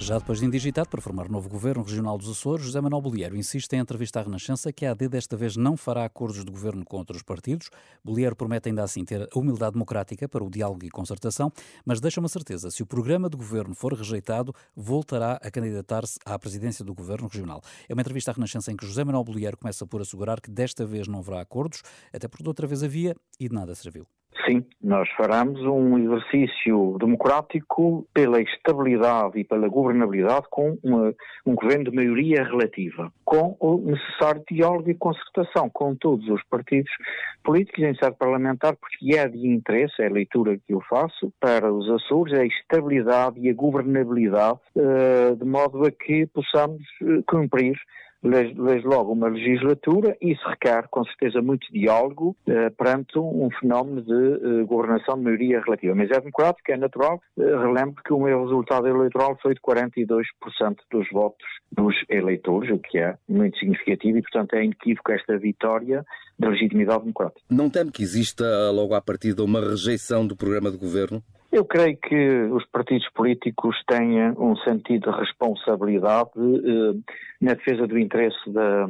Já 0.00 0.16
depois 0.16 0.38
de 0.38 0.46
indigitado 0.46 0.88
para 0.88 1.02
formar 1.02 1.28
novo 1.28 1.48
governo 1.48 1.82
regional 1.82 2.16
dos 2.16 2.30
Açores, 2.30 2.64
José 2.64 2.80
Manuel 2.80 3.02
Bolieiro 3.02 3.36
insiste 3.36 3.72
em 3.72 3.80
entrevista 3.80 4.20
à 4.20 4.22
Renascença 4.22 4.72
que 4.72 4.86
a 4.86 4.92
AD 4.92 5.08
desta 5.08 5.36
vez 5.36 5.56
não 5.56 5.76
fará 5.76 6.04
acordos 6.04 6.44
de 6.44 6.50
governo 6.50 6.84
com 6.84 6.98
outros 6.98 7.20
partidos. 7.20 7.68
Bolieiro 8.02 8.36
promete 8.36 8.68
ainda 8.68 8.84
assim 8.84 9.04
ter 9.04 9.22
a 9.22 9.38
humildade 9.38 9.72
democrática 9.72 10.28
para 10.28 10.42
o 10.42 10.48
diálogo 10.48 10.84
e 10.84 10.88
concertação, 10.88 11.52
mas 11.84 12.00
deixa 12.00 12.20
uma 12.20 12.28
certeza: 12.28 12.70
se 12.70 12.82
o 12.82 12.86
programa 12.86 13.28
de 13.28 13.36
governo 13.36 13.74
for 13.74 13.92
rejeitado, 13.92 14.54
voltará 14.74 15.32
a 15.42 15.50
candidatar-se 15.50 16.18
à 16.24 16.38
presidência 16.38 16.84
do 16.84 16.94
governo 16.94 17.26
regional. 17.26 17.60
É 17.88 17.92
uma 17.92 18.00
entrevista 18.00 18.30
à 18.30 18.34
Renascença 18.34 18.70
em 18.70 18.76
que 18.76 18.86
José 18.86 19.02
Manuel 19.04 19.24
Bolieiro 19.24 19.56
começa 19.56 19.84
por 19.84 20.00
assegurar 20.00 20.40
que 20.40 20.50
desta 20.50 20.86
vez 20.86 21.08
não 21.08 21.18
haverá 21.18 21.40
acordos, 21.40 21.82
até 22.12 22.28
porque 22.28 22.44
de 22.44 22.48
outra 22.48 22.66
vez 22.66 22.84
havia 22.84 23.16
e 23.38 23.48
de 23.48 23.54
nada 23.54 23.74
serviu. 23.74 24.06
Sim, 24.46 24.64
nós 24.82 25.08
faremos 25.16 25.60
um 25.62 25.98
exercício 25.98 26.96
democrático 27.00 28.06
pela 28.14 28.40
estabilidade 28.40 29.40
e 29.40 29.44
pela 29.44 29.68
governabilidade 29.68 30.46
com 30.50 30.78
uma, 30.82 31.12
um 31.44 31.54
governo 31.54 31.84
de 31.84 31.96
maioria 31.96 32.44
relativa, 32.44 33.12
com 33.24 33.56
o 33.58 33.78
necessário 33.78 34.42
diálogo 34.50 34.88
e 34.90 34.94
concertação 34.94 35.68
com 35.68 35.94
todos 35.96 36.28
os 36.28 36.42
partidos 36.44 36.90
políticos 37.42 37.82
em 37.82 37.94
sede 37.96 38.16
parlamentar, 38.16 38.76
porque 38.76 39.16
é 39.16 39.26
de 39.28 39.46
interesse, 39.46 40.00
é 40.00 40.06
a 40.06 40.12
leitura 40.12 40.56
que 40.56 40.72
eu 40.72 40.80
faço, 40.88 41.32
para 41.40 41.72
os 41.72 41.88
Açores, 41.90 42.38
a 42.38 42.44
estabilidade 42.44 43.40
e 43.40 43.50
a 43.50 43.54
governabilidade, 43.54 44.60
uh, 44.76 45.36
de 45.36 45.44
modo 45.44 45.84
a 45.84 45.90
que 45.90 46.26
possamos 46.26 46.82
uh, 47.02 47.22
cumprir 47.26 47.76
desde 48.22 48.86
logo 48.86 49.12
uma 49.12 49.28
legislatura 49.28 50.16
isso 50.20 50.46
requer 50.48 50.88
com 50.88 51.04
certeza 51.04 51.40
muito 51.40 51.70
diálogo 51.72 52.36
eh, 52.46 52.70
perante 52.70 53.18
um 53.18 53.48
fenómeno 53.60 54.02
de 54.02 54.12
eh, 54.12 54.64
governação 54.64 55.16
de 55.16 55.22
maioria 55.22 55.60
relativa. 55.60 55.94
Mas 55.94 56.10
é 56.10 56.18
democrático, 56.18 56.72
é 56.72 56.76
natural. 56.76 57.20
Eh, 57.38 57.42
relembro 57.42 58.02
que 58.02 58.12
o 58.12 58.20
meu 58.20 58.42
resultado 58.42 58.86
eleitoral 58.88 59.38
foi 59.40 59.54
de 59.54 59.60
42% 59.60 60.22
dos 60.90 61.08
votos 61.10 61.46
dos 61.70 61.94
eleitores, 62.08 62.70
o 62.70 62.78
que 62.78 62.98
é 62.98 63.16
muito 63.28 63.58
significativo 63.58 64.18
e, 64.18 64.22
portanto, 64.22 64.54
é 64.54 64.64
inequívoco 64.64 65.12
esta 65.12 65.38
vitória 65.38 66.04
da 66.38 66.48
legitimidade 66.48 67.00
democrática. 67.00 67.40
Não 67.50 67.70
teme 67.70 67.90
que 67.90 68.02
exista 68.02 68.44
logo 68.72 68.94
à 68.94 69.00
partida 69.00 69.44
uma 69.44 69.60
rejeição 69.60 70.26
do 70.26 70.36
programa 70.36 70.70
de 70.70 70.78
governo? 70.78 71.22
Eu 71.50 71.64
creio 71.64 71.96
que 71.96 72.42
os 72.52 72.64
partidos 72.66 73.08
políticos 73.14 73.74
têm 73.86 74.30
um 74.38 74.54
sentido 74.56 75.10
de 75.10 75.18
responsabilidade 75.18 76.30
eh, 76.36 77.14
na 77.40 77.54
defesa 77.54 77.86
do 77.86 77.98
interesse 77.98 78.38
da, 78.52 78.86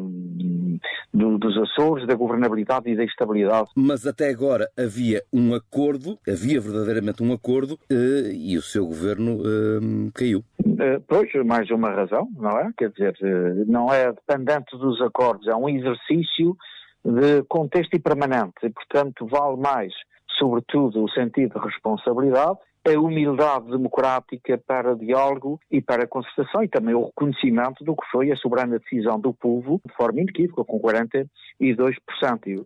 do, 1.14 1.38
dos 1.38 1.56
Açores, 1.56 2.06
da 2.06 2.14
governabilidade 2.14 2.90
e 2.90 2.96
da 2.96 3.04
estabilidade. 3.04 3.68
Mas 3.76 4.06
até 4.06 4.28
agora 4.28 4.68
havia 4.76 5.22
um 5.32 5.54
acordo, 5.54 6.18
havia 6.26 6.60
verdadeiramente 6.60 7.22
um 7.22 7.32
acordo 7.32 7.78
eh, 7.88 8.32
e 8.34 8.56
o 8.56 8.62
seu 8.62 8.86
governo 8.86 9.40
eh, 9.40 10.10
caiu. 10.12 10.42
Eh, 10.80 11.00
pois, 11.06 11.32
mais 11.44 11.70
uma 11.70 11.90
razão, 11.90 12.28
não 12.36 12.58
é? 12.58 12.70
Quer 12.76 12.90
dizer, 12.90 13.16
eh, 13.22 13.64
não 13.66 13.92
é 13.92 14.12
dependente 14.12 14.76
dos 14.76 15.00
acordos, 15.00 15.46
é 15.46 15.54
um 15.54 15.68
exercício 15.68 16.56
de 17.04 17.42
contexto 17.48 17.94
e 17.94 18.00
permanente 18.00 18.54
e, 18.64 18.70
portanto, 18.70 19.26
vale 19.26 19.56
mais 19.56 19.92
sobretudo 20.38 21.04
o 21.04 21.10
sentido 21.10 21.58
de 21.58 21.66
responsabilidade 21.66 22.58
a 22.86 22.98
humildade 22.98 23.70
democrática 23.70 24.58
para 24.66 24.96
diálogo 24.96 25.60
e 25.70 25.80
para 25.80 26.06
concertação 26.06 26.62
e 26.62 26.68
também 26.68 26.94
o 26.94 27.06
reconhecimento 27.06 27.84
do 27.84 27.94
que 27.94 28.06
foi 28.10 28.32
a 28.32 28.36
soberana 28.36 28.78
decisão 28.78 29.20
do 29.20 29.34
povo 29.34 29.80
de 29.86 29.94
forma 29.94 30.20
inequívoca, 30.20 30.64
com 30.64 30.80
42%. 30.80 31.28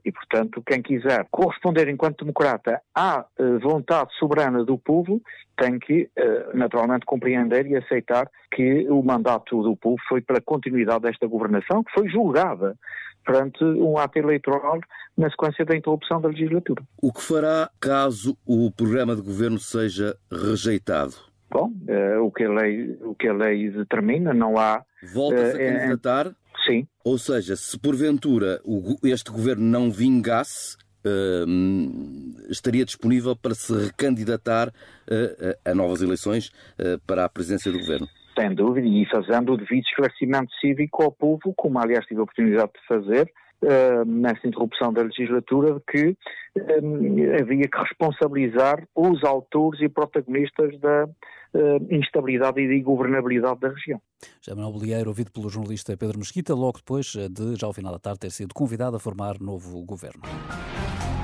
E, 0.04 0.12
portanto, 0.12 0.62
quem 0.64 0.82
quiser 0.82 1.26
corresponder 1.30 1.88
enquanto 1.88 2.24
democrata 2.24 2.80
à 2.94 3.24
uh, 3.38 3.58
vontade 3.60 4.14
soberana 4.18 4.64
do 4.64 4.78
povo 4.78 5.20
tem 5.56 5.78
que, 5.78 6.08
uh, 6.18 6.56
naturalmente, 6.56 7.06
compreender 7.06 7.66
e 7.66 7.76
aceitar 7.76 8.28
que 8.54 8.88
o 8.88 9.02
mandato 9.02 9.62
do 9.62 9.76
povo 9.76 9.96
foi 10.08 10.20
pela 10.20 10.40
continuidade 10.40 11.02
desta 11.02 11.26
governação, 11.26 11.82
que 11.82 11.92
foi 11.92 12.08
julgada 12.08 12.76
perante 13.24 13.62
um 13.64 13.98
ato 13.98 14.18
eleitoral 14.18 14.80
na 15.16 15.30
sequência 15.30 15.64
da 15.64 15.76
interrupção 15.76 16.20
da 16.20 16.28
legislatura. 16.28 16.82
O 17.00 17.12
que 17.12 17.22
fará 17.22 17.70
caso 17.80 18.36
o 18.46 18.70
programa 18.70 19.14
de 19.14 19.22
governo 19.22 19.58
seja 19.58 20.16
rejeitado? 20.30 21.14
Bom, 21.50 21.70
uh, 21.88 22.24
o, 22.24 22.30
que 22.30 22.44
a 22.44 22.50
lei, 22.50 22.98
o 23.02 23.14
que 23.14 23.28
a 23.28 23.34
lei 23.34 23.70
determina, 23.70 24.32
não 24.32 24.56
há. 24.56 24.82
Volta-se 25.12 25.56
uh, 25.56 25.60
a 25.60 25.72
candidatar? 25.72 26.26
Uh, 26.28 26.34
sim. 26.66 26.86
Ou 27.04 27.18
seja, 27.18 27.56
se 27.56 27.78
porventura 27.78 28.60
o, 28.64 28.96
este 29.04 29.30
governo 29.30 29.64
não 29.64 29.90
vingasse, 29.90 30.76
Uh, 31.04 32.48
estaria 32.48 32.84
disponível 32.84 33.34
para 33.34 33.56
se 33.56 33.72
recandidatar 33.76 34.68
uh, 34.68 35.58
a 35.64 35.74
novas 35.74 36.00
eleições 36.00 36.52
uh, 36.78 36.96
para 37.04 37.24
a 37.24 37.28
presidência 37.28 37.72
do 37.72 37.78
governo? 37.80 38.06
Sem 38.38 38.54
dúvida, 38.54 38.86
e 38.86 39.06
fazendo 39.06 39.52
o 39.52 39.56
devido 39.56 39.84
esclarecimento 39.84 40.52
cívico 40.60 41.02
ao 41.02 41.12
povo, 41.12 41.52
como 41.56 41.78
aliás 41.78 42.06
tive 42.06 42.20
a 42.20 42.22
oportunidade 42.22 42.72
de 42.72 42.86
fazer 42.86 43.32
uh, 43.62 44.04
nessa 44.04 44.46
interrupção 44.46 44.92
da 44.92 45.02
legislatura, 45.02 45.74
de 45.74 45.80
que 45.86 46.08
uh, 46.08 47.40
havia 47.40 47.68
que 47.68 47.78
responsabilizar 47.78 48.86
os 48.94 49.22
autores 49.24 49.80
e 49.80 49.88
protagonistas 49.88 50.78
da 50.80 51.04
uh, 51.04 51.94
instabilidade 51.94 52.60
e 52.60 52.68
da 52.68 52.74
ingovernabilidade 52.74 53.60
da 53.60 53.68
região. 53.68 54.00
Já 54.40 54.54
Manuel 54.54 54.72
Bolieiro, 54.72 55.08
ouvido 55.08 55.30
pelo 55.30 55.48
jornalista 55.48 55.96
Pedro 55.96 56.18
Mesquita, 56.18 56.54
logo 56.54 56.78
depois 56.78 57.14
de, 57.30 57.56
já 57.56 57.66
ao 57.66 57.72
final 57.72 57.92
da 57.92 57.98
tarde, 57.98 58.20
ter 58.20 58.30
sido 58.30 58.54
convidado 58.54 58.96
a 58.96 59.00
formar 59.00 59.38
novo 59.40 59.84
governo. 59.84 60.22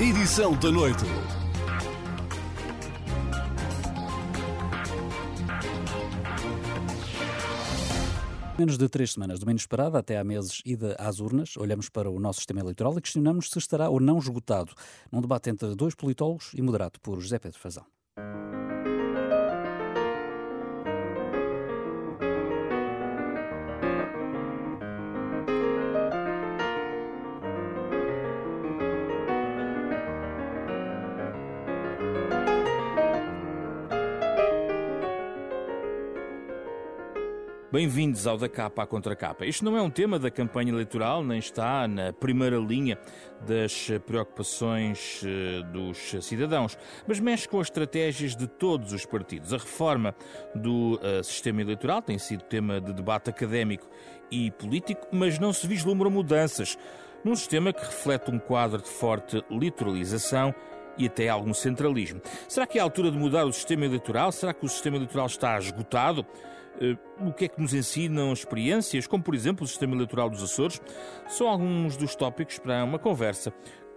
Edição 0.01 0.53
da 0.59 0.71
noite. 0.71 1.48
Menos 8.59 8.77
de 8.77 8.89
três 8.89 9.13
semanas 9.13 9.39
de 9.39 9.45
uma 9.45 9.53
inesperada 9.53 10.01
até 10.01 10.19
há 10.19 10.25
meses 10.25 10.61
ida 10.67 10.97
às 10.99 11.21
urnas, 11.21 11.57
olhamos 11.57 11.89
para 11.89 12.11
o 12.11 12.19
nosso 12.19 12.41
sistema 12.41 12.59
eleitoral 12.59 12.99
e 12.99 13.01
questionamos 13.01 13.51
se 13.51 13.57
estará 13.57 13.89
ou 13.89 14.01
não 14.01 14.19
esgotado, 14.19 14.73
num 15.13 15.21
debate 15.21 15.49
entre 15.49 15.77
dois 15.77 15.95
politólogos 15.95 16.51
e 16.55 16.61
moderado 16.61 16.99
por 17.01 17.21
José 17.21 17.39
Pedro 17.39 17.57
Fazão. 17.57 17.87
Bem-vindos 37.71 38.27
ao 38.27 38.39
da 38.39 38.49
capa 38.49 38.85
à 38.85 38.87
contra 38.87 39.15
capa. 39.15 39.45
Este 39.45 39.63
não 39.63 39.77
é 39.77 39.83
um 39.83 39.91
tema 39.91 40.19
da 40.19 40.31
campanha 40.31 40.73
eleitoral, 40.73 41.23
nem 41.23 41.39
está 41.39 41.87
na 41.87 42.15
primeira 42.15 42.57
linha 42.57 42.99
das 43.47 43.91
preocupações 44.07 45.23
eh, 45.23 45.63
dos 45.71 45.99
cidadãos, 46.25 46.79
mas 47.07 47.21
mexe 47.21 47.47
com 47.47 47.61
as 47.61 47.67
estratégias 47.67 48.35
de 48.35 48.47
todos 48.47 48.95
os 48.95 49.05
partidos. 49.05 49.53
A 49.53 49.59
reforma 49.59 50.15
do 50.55 50.95
uh, 50.95 51.23
sistema 51.23 51.61
eleitoral 51.61 52.01
tem 52.01 52.19
sido 52.19 52.43
tema 52.45 52.81
de 52.81 52.91
debate 52.95 53.29
académico 53.29 53.87
e 54.31 54.51
político, 54.53 55.07
mas 55.13 55.39
não 55.39 55.53
se 55.53 55.67
vislumbram 55.67 56.11
mudanças 56.11 56.79
num 57.23 57.37
sistema 57.37 57.71
que 57.71 57.85
reflete 57.85 58.31
um 58.31 58.39
quadro 58.39 58.81
de 58.81 58.89
forte 58.89 59.45
litoralização 59.51 60.55
e 60.97 61.05
até 61.05 61.29
algum 61.29 61.53
centralismo. 61.53 62.23
Será 62.49 62.67
que 62.67 62.79
é 62.79 62.81
a 62.81 62.85
altura 62.85 63.11
de 63.11 63.19
mudar 63.19 63.45
o 63.45 63.53
sistema 63.53 63.85
eleitoral? 63.85 64.33
Será 64.33 64.55
que 64.55 64.65
o 64.65 64.69
sistema 64.71 64.97
eleitoral 64.97 65.27
está 65.27 65.59
esgotado? 65.59 66.25
Eh, 66.81 66.97
o 67.21 67.33
que 67.33 67.47
é 67.47 67.49
que 67.49 67.61
nos 67.61 67.75
ensinam 67.75 68.33
experiências, 68.33 69.07
como 69.07 69.23
por 69.23 69.35
exemplo 69.35 69.65
o 69.65 69.69
sistema 69.69 69.95
eleitoral 69.95 70.31
dos 70.31 70.43
Açores, 70.43 70.81
são 71.27 71.49
alguns 71.49 71.97
dos 71.97 72.15
tópicos 72.15 72.59
para 72.59 72.85
uma 72.85 72.99
conversa 72.99 73.53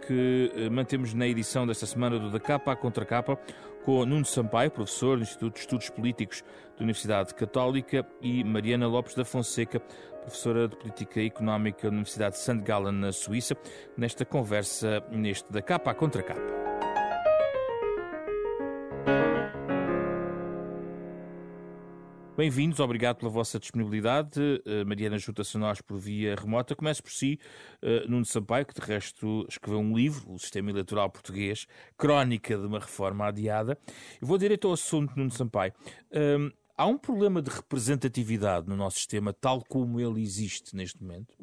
que 0.08 0.52
eh, 0.56 0.70
mantemos 0.70 1.14
na 1.14 1.28
edição 1.28 1.66
desta 1.66 1.86
semana 1.86 2.18
do 2.20 2.30
Da 2.30 2.40
Capa 2.40 2.72
à 2.72 2.76
Contra 2.76 3.06
Capa 3.06 3.38
com 3.84 4.06
Nuno 4.06 4.26
Sampaio, 4.26 4.70
professor 4.70 5.18
do 5.18 5.24
Instituto 5.24 5.56
de 5.56 5.60
Estudos 5.62 5.90
Políticos 5.90 6.44
da 6.78 6.84
Universidade 6.84 7.34
Católica, 7.34 8.06
e 8.22 8.44
Mariana 8.44 8.88
Lopes 8.88 9.16
da 9.16 9.26
Fonseca, 9.26 9.80
professora 10.22 10.68
de 10.68 10.76
Política 10.76 11.22
Económica 11.22 11.84
da 11.84 11.90
Universidade 11.90 12.36
de 12.36 12.42
St. 12.42 12.62
Gallen, 12.62 12.94
na 12.94 13.12
Suíça, 13.12 13.58
nesta 13.98 14.24
conversa 14.24 15.04
neste 15.12 15.52
Da 15.52 15.62
Capa 15.62 15.92
à 15.92 15.94
Contra 15.94 16.22
Capa. 16.22 16.61
Bem-vindos, 22.42 22.80
obrigado 22.80 23.18
pela 23.18 23.30
vossa 23.30 23.60
disponibilidade. 23.60 24.40
Uh, 24.66 24.84
Mariana 24.84 25.20
junta-se 25.20 25.58
a 25.58 25.60
nós 25.60 25.80
por 25.80 26.00
via 26.00 26.34
remota. 26.34 26.76
Começo 26.76 27.04
por 27.04 27.12
si, 27.12 27.40
uh, 27.84 28.10
Nuno 28.10 28.26
Sampaio, 28.26 28.66
que 28.66 28.74
de 28.74 28.82
resto 28.82 29.46
escreveu 29.48 29.80
um 29.80 29.96
livro, 29.96 30.34
O 30.34 30.40
Sistema 30.40 30.72
Eleitoral 30.72 31.08
Português, 31.12 31.68
crónica 31.96 32.58
de 32.58 32.66
uma 32.66 32.80
reforma 32.80 33.28
adiada. 33.28 33.78
Eu 34.20 34.28
vou 34.28 34.40
direto 34.40 34.68
ao 34.68 34.74
assunto, 34.74 35.16
Nuno 35.16 35.30
Sampaio. 35.30 35.72
Uh, 36.10 36.52
há 36.76 36.88
um 36.88 36.98
problema 36.98 37.44
de 37.44 37.52
representatividade 37.52 38.68
no 38.68 38.76
nosso 38.76 38.98
sistema, 38.98 39.32
tal 39.32 39.64
como 39.70 40.00
ele 40.00 40.20
existe 40.20 40.76
neste 40.76 41.00
momento? 41.00 41.36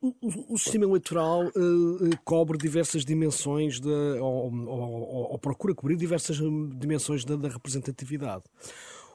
O, 0.00 0.14
o, 0.20 0.54
o 0.54 0.56
sistema 0.56 0.84
eleitoral 0.84 1.46
uh, 1.48 2.16
cobre 2.24 2.56
diversas 2.56 3.04
dimensões, 3.04 3.80
de, 3.80 3.88
ou, 3.88 4.52
ou, 4.52 4.68
ou, 4.68 5.32
ou, 5.32 5.38
procura 5.40 5.74
cobrir 5.74 5.96
diversas 5.96 6.36
dimensões 6.78 7.24
da, 7.24 7.34
da 7.34 7.48
representatividade. 7.48 8.44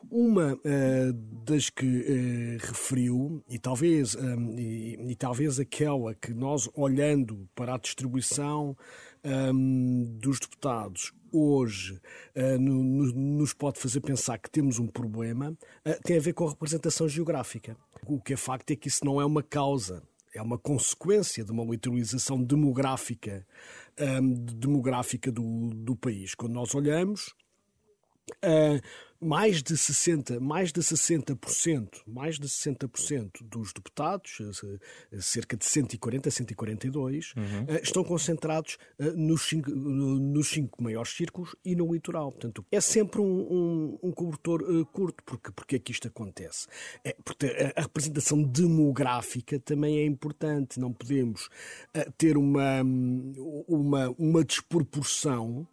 Uma 0.09 0.53
uh, 0.53 1.13
das 1.45 1.69
que 1.69 1.85
uh, 1.85 2.65
referiu, 2.65 3.43
e 3.49 3.59
talvez, 3.59 4.15
um, 4.15 4.57
e, 4.57 5.11
e, 5.11 5.15
talvez 5.15 5.59
aquela 5.59 6.15
que 6.15 6.33
nós, 6.33 6.69
olhando 6.73 7.47
para 7.53 7.75
a 7.75 7.77
distribuição 7.77 8.75
um, 9.23 10.05
dos 10.19 10.39
deputados 10.39 11.11
hoje 11.31 11.99
uh, 12.35 12.59
no, 12.59 12.83
no, 12.83 13.13
nos 13.13 13.53
pode 13.53 13.79
fazer 13.79 14.01
pensar 14.01 14.37
que 14.37 14.49
temos 14.49 14.79
um 14.79 14.87
problema, 14.87 15.55
tem 16.03 16.17
a 16.17 16.21
ver 16.21 16.33
com 16.33 16.45
a 16.45 16.49
representação 16.49 17.07
geográfica. 17.07 17.75
O 18.05 18.19
que 18.19 18.33
é 18.33 18.37
facto 18.37 18.71
é 18.71 18.75
que 18.75 18.87
isso 18.87 19.05
não 19.05 19.19
é 19.19 19.25
uma 19.25 19.43
causa 19.43 20.01
é 20.33 20.41
uma 20.41 20.57
consequência 20.57 21.43
de 21.43 21.51
uma 21.51 21.63
literalização 21.63 22.41
demográfica, 22.41 23.45
um, 23.99 24.33
demográfica 24.33 25.31
do, 25.31 25.69
do 25.73 25.95
país. 25.95 26.35
Quando 26.35 26.53
nós 26.53 26.75
olhamos, 26.75 27.33
uh, 28.43 28.79
mais 29.21 29.61
de 29.61 29.75
60, 29.75 30.39
mais 30.39 30.71
de 30.71 30.81
60%, 30.81 32.01
mais 32.07 32.39
de 32.39 32.47
60% 32.47 33.43
dos 33.43 33.73
deputados, 33.73 34.39
eh, 35.11 35.19
cerca 35.19 35.57
de 35.57 35.65
140, 35.65 36.31
142, 36.31 37.33
uhum. 37.35 37.65
Eh, 37.67 37.81
estão 37.83 38.03
concentrados 38.03 38.77
eh, 38.97 39.11
nos 39.11 39.41
cinco, 39.41 39.71
nos 39.71 40.47
cinco 40.47 40.81
maiores 40.81 41.11
círculos 41.11 41.55
e 41.65 41.75
no 41.75 41.91
litoral. 41.93 42.31
Portanto, 42.31 42.65
é 42.71 42.79
sempre 42.79 43.19
um, 43.19 43.25
um, 43.25 43.99
um 44.03 44.11
cobertor 44.11 44.59
curto. 44.85 45.23
Porque, 45.23 45.51
porque 45.51 45.75
é 45.75 45.79
que 45.79 45.91
isto 45.91 46.07
acontece? 46.07 46.67
É, 47.03 47.15
porque 47.23 47.45
a, 47.45 47.79
a 47.79 47.81
representação 47.83 48.41
demográfica 48.41 49.59
também 49.59 49.99
é 49.99 50.05
importante. 50.05 50.79
Não 50.79 50.93
podemos 50.93 51.49
ter 52.17 52.37
uma, 52.37 52.81
uma, 53.67 54.09
uma 54.17 54.43
desproporção 54.43 55.67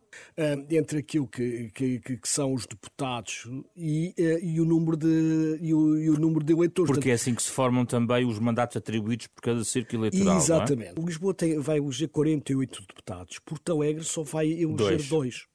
entre 0.69 0.99
aquilo 0.99 1.27
que, 1.27 1.71
que, 1.71 1.99
que, 1.99 2.29
são 2.29 2.53
os 2.53 2.67
deputados 2.67 3.36
e, 3.77 4.15
uh, 4.19 4.45
e, 4.45 4.61
o, 4.61 4.65
número 4.65 4.97
de, 4.97 5.59
e, 5.61 5.75
o, 5.75 5.99
e 5.99 6.11
o 6.11 6.19
número 6.19 6.45
de 6.45 6.53
eleitores. 6.53 6.93
Porque 6.93 7.11
é 7.11 7.15
assim 7.15 7.35
que 7.35 7.43
se 7.43 7.51
formam 7.51 7.85
também 7.85 8.25
os 8.25 8.39
mandatos 8.39 8.77
atribuídos 8.77 9.27
por 9.29 9.43
cada 9.43 9.65
círculo 9.65 10.07
eleitoral. 10.07 10.35
É? 10.35 10.39
Exatamente. 10.39 10.99
É? 10.99 11.01
O 11.01 11.07
Lisboa 11.07 11.35
tem, 11.35 11.59
vai 11.59 11.79
eleger 11.79 12.09
48 12.09 12.81
deputados, 12.89 13.39
Porto 13.41 13.73
Alegre 13.73 14.05
só 14.05 14.23
vai 14.23 14.47
eleger 14.47 14.77
dois. 14.77 15.09
dois. 15.09 15.47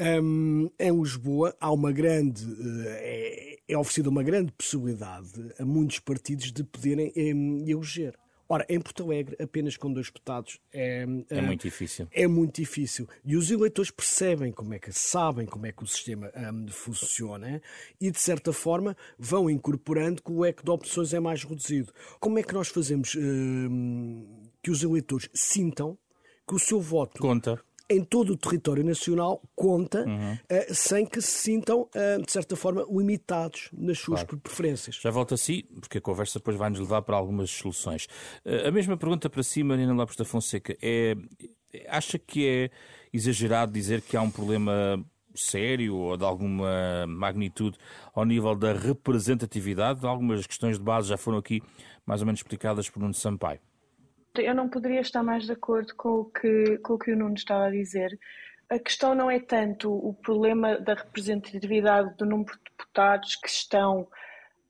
Um, 0.00 0.70
em 0.78 1.00
Lisboa 1.00 1.54
há 1.60 1.70
uma 1.70 1.92
grande 1.92 2.42
é, 2.86 3.58
é 3.68 3.78
oferecida 3.78 4.08
uma 4.08 4.22
grande 4.22 4.50
possibilidade 4.52 5.30
a 5.58 5.64
muitos 5.64 5.98
partidos 5.98 6.50
de 6.50 6.64
poderem 6.64 7.12
um, 7.16 7.64
eleger. 7.66 8.14
Ora, 8.52 8.66
em 8.68 8.78
Porto 8.78 9.04
Alegre, 9.04 9.34
apenas 9.40 9.78
com 9.78 9.90
dois 9.90 10.08
deputados 10.08 10.60
é, 10.70 11.06
é, 11.30 11.38
é 11.38 11.40
muito 11.40 11.62
difícil. 11.62 12.06
É 12.12 12.26
muito 12.26 12.56
difícil. 12.56 13.08
E 13.24 13.34
os 13.34 13.50
eleitores 13.50 13.90
percebem 13.90 14.52
como 14.52 14.74
é 14.74 14.78
que 14.78 14.92
sabem 14.92 15.46
como 15.46 15.64
é 15.64 15.72
que 15.72 15.82
o 15.82 15.86
sistema 15.86 16.30
um, 16.36 16.68
funciona 16.68 17.62
e, 17.98 18.10
de 18.10 18.20
certa 18.20 18.52
forma, 18.52 18.94
vão 19.18 19.48
incorporando 19.48 20.22
que 20.22 20.30
o 20.30 20.42
leque 20.42 20.62
de 20.62 20.70
opções 20.70 21.14
é 21.14 21.18
mais 21.18 21.42
reduzido. 21.42 21.94
Como 22.20 22.38
é 22.38 22.42
que 22.42 22.52
nós 22.52 22.68
fazemos 22.68 23.16
um, 23.16 24.50
que 24.62 24.70
os 24.70 24.82
eleitores 24.82 25.30
sintam 25.32 25.96
que 26.46 26.54
o 26.54 26.58
seu 26.58 26.78
voto 26.78 27.22
conta 27.22 27.58
em 27.88 28.02
todo 28.04 28.30
o 28.32 28.36
território 28.36 28.84
nacional 28.84 29.42
conta 29.54 30.04
Uhum. 30.06 30.32
uh, 30.34 30.74
sem 30.74 31.04
que 31.06 31.20
se 31.20 31.30
sintam, 31.30 31.82
uh, 31.82 32.22
de 32.24 32.30
certa 32.32 32.56
forma, 32.56 32.84
limitados 32.90 33.68
nas 33.72 33.98
suas 33.98 34.22
Claro. 34.22 34.38
preferências. 34.40 34.96
Já 35.02 35.10
volto 35.10 35.34
a 35.34 35.36
si, 35.36 35.64
porque 35.80 35.98
a 35.98 36.00
conversa 36.00 36.38
depois 36.38 36.56
vai 36.56 36.70
nos 36.70 36.80
levar 36.80 37.02
para 37.02 37.16
algumas 37.16 37.50
soluções. 37.50 38.06
Eh, 38.44 38.68
A 38.68 38.70
mesma 38.70 38.96
pergunta 38.96 39.28
para 39.28 39.42
si, 39.42 39.62
Marina 39.62 39.92
Lopes 39.92 40.16
da 40.16 40.24
Fonseca. 40.24 40.76
É, 40.82 41.14
acha 41.88 42.18
que 42.18 42.46
é 42.48 42.70
exagerado 43.12 43.72
dizer 43.72 44.00
que 44.02 44.16
há 44.16 44.22
um 44.22 44.30
problema 44.30 45.04
sério 45.34 45.96
ou 45.96 46.16
de 46.16 46.24
alguma 46.24 47.06
magnitude 47.08 47.78
ao 48.14 48.24
nível 48.24 48.54
da 48.54 48.72
representatividade? 48.72 50.04
Algumas 50.06 50.46
questões 50.46 50.78
de 50.78 50.84
base 50.84 51.08
já 51.08 51.16
foram 51.16 51.38
aqui 51.38 51.62
mais 52.04 52.20
ou 52.20 52.26
menos 52.26 52.40
explicadas 52.40 52.88
por 52.90 53.00
Nuno 53.00 53.14
Sampaio. 53.14 53.60
Eu 54.38 54.54
não 54.54 54.68
poderia 54.68 55.00
estar 55.00 55.22
mais 55.22 55.44
de 55.44 55.52
acordo 55.52 55.94
com 55.94 56.20
o 56.20 56.24
que, 56.24 56.78
com 56.78 56.94
o, 56.94 56.98
que 56.98 57.12
o 57.12 57.16
Nuno 57.16 57.34
estava 57.34 57.66
a 57.66 57.70
dizer. 57.70 58.18
A 58.70 58.78
questão 58.78 59.14
não 59.14 59.30
é 59.30 59.38
tanto 59.38 59.92
o 59.92 60.14
problema 60.14 60.78
da 60.78 60.94
representatividade 60.94 62.16
do 62.16 62.24
número 62.24 62.52
de 62.52 62.70
deputados 62.70 63.36
que 63.36 63.48
estão 63.48 64.08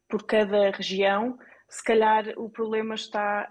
por 0.08 0.24
cada 0.24 0.70
região, 0.72 1.38
se 1.68 1.82
calhar 1.82 2.34
o 2.36 2.50
problema 2.50 2.94
está 2.94 3.50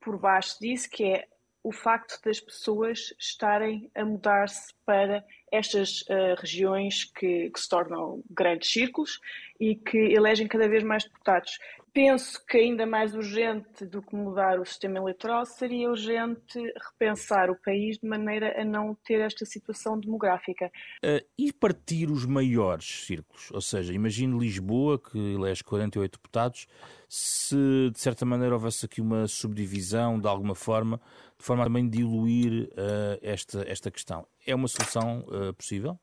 por 0.00 0.18
baixo 0.18 0.58
disso, 0.60 0.90
que 0.90 1.04
é 1.04 1.28
o 1.62 1.72
facto 1.72 2.20
das 2.24 2.40
pessoas 2.40 3.14
estarem 3.18 3.90
a 3.94 4.04
mudar-se 4.04 4.74
para 4.84 5.24
estas 5.52 6.02
uh, 6.02 6.34
regiões 6.38 7.04
que, 7.04 7.50
que, 7.50 7.60
se 7.60 7.68
tornam 7.68 8.22
grandes 8.28 8.70
círculos 8.70 9.20
e 9.58 9.76
que 9.76 9.96
elegem 9.96 10.48
cada 10.48 10.68
vez 10.68 10.82
mais 10.82 11.04
deputados. 11.04 11.58
Penso 11.98 12.40
que 12.46 12.56
ainda 12.56 12.86
mais 12.86 13.12
urgente 13.12 13.84
do 13.84 14.00
que 14.00 14.14
mudar 14.14 14.60
o 14.60 14.64
sistema 14.64 14.98
eleitoral 14.98 15.44
seria 15.44 15.90
urgente 15.90 16.56
repensar 16.92 17.50
o 17.50 17.56
país 17.60 17.98
de 17.98 18.08
maneira 18.08 18.54
a 18.56 18.64
não 18.64 18.94
ter 19.04 19.20
esta 19.20 19.44
situação 19.44 19.98
demográfica. 19.98 20.70
Uh, 21.04 21.26
e 21.36 21.52
partir 21.52 22.08
os 22.08 22.24
maiores 22.24 23.04
círculos? 23.04 23.50
Ou 23.50 23.60
seja, 23.60 23.92
imagine 23.92 24.38
Lisboa, 24.38 24.96
que 24.96 25.18
elege 25.18 25.64
48 25.64 26.12
deputados, 26.12 26.68
se 27.08 27.90
de 27.92 27.98
certa 27.98 28.24
maneira 28.24 28.54
houvesse 28.54 28.86
aqui 28.86 29.00
uma 29.00 29.26
subdivisão 29.26 30.20
de 30.20 30.28
alguma 30.28 30.54
forma, 30.54 31.00
de 31.36 31.44
forma 31.44 31.64
a 31.64 31.66
também 31.66 31.90
diluir 31.90 32.68
uh, 32.74 33.18
esta, 33.20 33.68
esta 33.68 33.90
questão. 33.90 34.24
É 34.46 34.54
uma 34.54 34.68
solução 34.68 35.26
uh, 35.26 35.52
possível? 35.52 35.98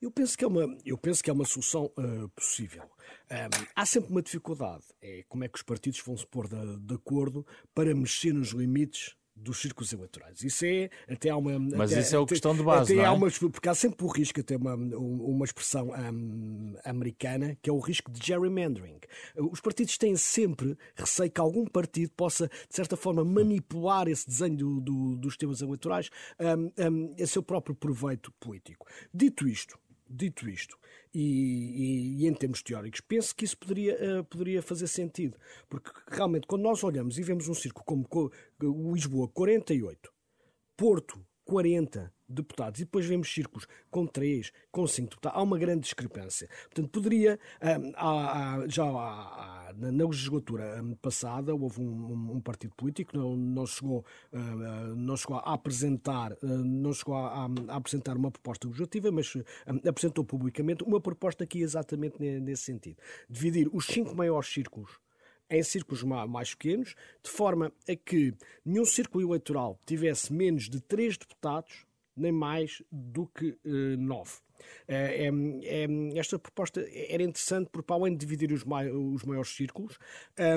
Eu 0.00 0.10
penso 0.10 0.36
que 0.36 0.44
é 0.44 0.48
uma, 0.48 0.78
eu 0.84 0.96
penso 0.96 1.22
que 1.22 1.28
é 1.28 1.32
uma 1.32 1.44
solução 1.44 1.92
uh, 1.98 2.28
possível. 2.30 2.84
Um, 3.30 3.66
há 3.76 3.84
sempre 3.84 4.10
uma 4.10 4.22
dificuldade. 4.22 4.84
É 5.02 5.24
como 5.28 5.44
é 5.44 5.48
que 5.48 5.58
os 5.58 5.62
partidos 5.62 6.00
vão 6.00 6.16
se 6.16 6.26
pôr 6.26 6.48
de, 6.48 6.78
de 6.78 6.94
acordo 6.94 7.46
para 7.74 7.94
mexer 7.94 8.32
nos 8.32 8.48
limites 8.48 9.14
dos 9.36 9.60
círculos 9.60 9.92
eleitorais. 9.92 10.42
Isso 10.42 10.64
é 10.64 10.90
até 11.08 11.30
há 11.30 11.36
uma. 11.36 11.58
Mas 11.58 11.92
até, 11.92 12.00
isso 12.00 12.14
é 12.14 12.18
a 12.18 12.22
até, 12.22 12.28
questão 12.28 12.54
de 12.54 12.62
base, 12.62 12.92
até 12.92 12.94
não 12.94 13.02
é? 13.02 13.06
há 13.06 13.12
uma, 13.12 13.30
porque 13.30 13.68
há 13.68 13.74
sempre 13.74 14.04
o 14.04 14.08
risco, 14.08 14.40
até 14.40 14.56
uma, 14.56 14.74
uma 14.74 15.44
expressão 15.44 15.90
um, 15.90 16.74
americana, 16.84 17.56
que 17.60 17.68
é 17.68 17.72
o 17.72 17.78
risco 17.78 18.10
de 18.10 18.26
gerrymandering. 18.26 19.00
Os 19.36 19.60
partidos 19.60 19.96
têm 19.98 20.16
sempre 20.16 20.76
receio 20.94 21.30
que 21.30 21.40
algum 21.40 21.66
partido 21.66 22.10
possa, 22.16 22.48
de 22.48 22.74
certa 22.74 22.96
forma, 22.96 23.24
manipular 23.24 24.08
esse 24.08 24.26
desenho 24.26 24.56
do, 24.56 24.80
do, 24.80 25.16
dos 25.16 25.36
temas 25.36 25.60
eleitorais 25.60 26.10
um, 26.38 27.14
a 27.22 27.26
seu 27.26 27.42
próprio 27.42 27.74
proveito 27.74 28.32
político. 28.40 28.86
Dito 29.12 29.48
isto, 29.48 29.78
Dito 30.12 30.48
isto, 30.50 30.76
e, 31.14 31.20
e, 31.20 32.24
e, 32.24 32.26
em 32.26 32.34
termos 32.34 32.62
teóricos, 32.62 33.00
penso 33.00 33.32
que 33.32 33.44
isso 33.44 33.56
poderia, 33.56 34.20
uh, 34.20 34.24
poderia 34.24 34.60
fazer 34.60 34.88
sentido. 34.88 35.38
Porque 35.68 35.88
realmente, 36.08 36.48
quando 36.48 36.62
nós 36.62 36.82
olhamos 36.82 37.16
e 37.16 37.22
vemos 37.22 37.46
um 37.46 37.54
círculo 37.54 37.84
como 37.84 38.08
co, 38.08 38.32
Lisboa 38.60 39.28
48, 39.28 40.12
Porto 40.76 41.24
40 41.44 42.12
deputados 42.32 42.80
e 42.80 42.84
depois 42.84 43.06
vemos 43.06 43.32
círculos 43.32 43.66
com 43.90 44.06
3, 44.06 44.52
com 44.70 44.86
5 44.86 45.10
deputados, 45.10 45.38
há 45.38 45.42
uma 45.42 45.58
grande 45.58 45.80
discrepância. 45.80 46.48
Portanto, 46.64 46.88
poderia, 46.88 47.38
um, 47.62 47.92
há, 47.96 48.64
já 48.68 48.84
na 49.76 50.06
legislatura 50.06 50.82
passada, 51.00 51.54
houve 51.54 51.80
um, 51.80 52.36
um 52.36 52.40
partido 52.40 52.74
político, 52.74 53.16
não, 53.16 53.36
não, 53.36 53.66
chegou, 53.66 54.04
uh, 54.32 54.94
não 54.96 55.16
chegou 55.16 55.36
a 55.36 55.54
apresentar, 55.54 56.36
não 56.42 56.92
chegou 56.92 57.14
a, 57.14 57.46
a, 57.68 57.76
apresentar 57.76 58.16
uma 58.16 58.30
proposta 58.30 58.66
legislativa, 58.66 59.10
mas 59.10 59.32
apresentou 59.86 60.24
publicamente 60.24 60.84
uma 60.84 61.00
proposta 61.00 61.46
que 61.46 61.58
ia 61.58 61.64
exatamente 61.64 62.18
nesse 62.18 62.62
sentido. 62.64 62.96
Dividir 63.28 63.68
os 63.72 63.86
cinco 63.86 64.14
maiores 64.14 64.48
círculos 64.48 64.98
em 65.50 65.62
círculos 65.62 66.02
mais 66.04 66.54
pequenos, 66.54 66.94
de 67.22 67.28
forma 67.30 67.72
a 67.88 67.96
que 67.96 68.32
nenhum 68.64 68.84
círculo 68.84 69.24
eleitoral 69.24 69.78
tivesse 69.84 70.32
menos 70.32 70.68
de 70.70 70.80
três 70.80 71.18
deputados, 71.18 71.84
nem 72.20 72.32
mais 72.32 72.82
do 72.90 73.26
que 73.26 73.50
uh, 73.64 73.96
nove. 73.98 74.32
É, 74.86 75.26
é, 75.26 76.18
esta 76.18 76.38
proposta 76.38 76.80
era 77.08 77.22
interessante 77.22 77.68
porque, 77.70 77.86
para 77.86 77.96
além 77.96 78.12
de 78.12 78.18
dividir 78.18 78.52
os, 78.52 78.64
mai, 78.64 78.90
os 78.90 79.24
maiores 79.24 79.50
círculos, 79.50 79.98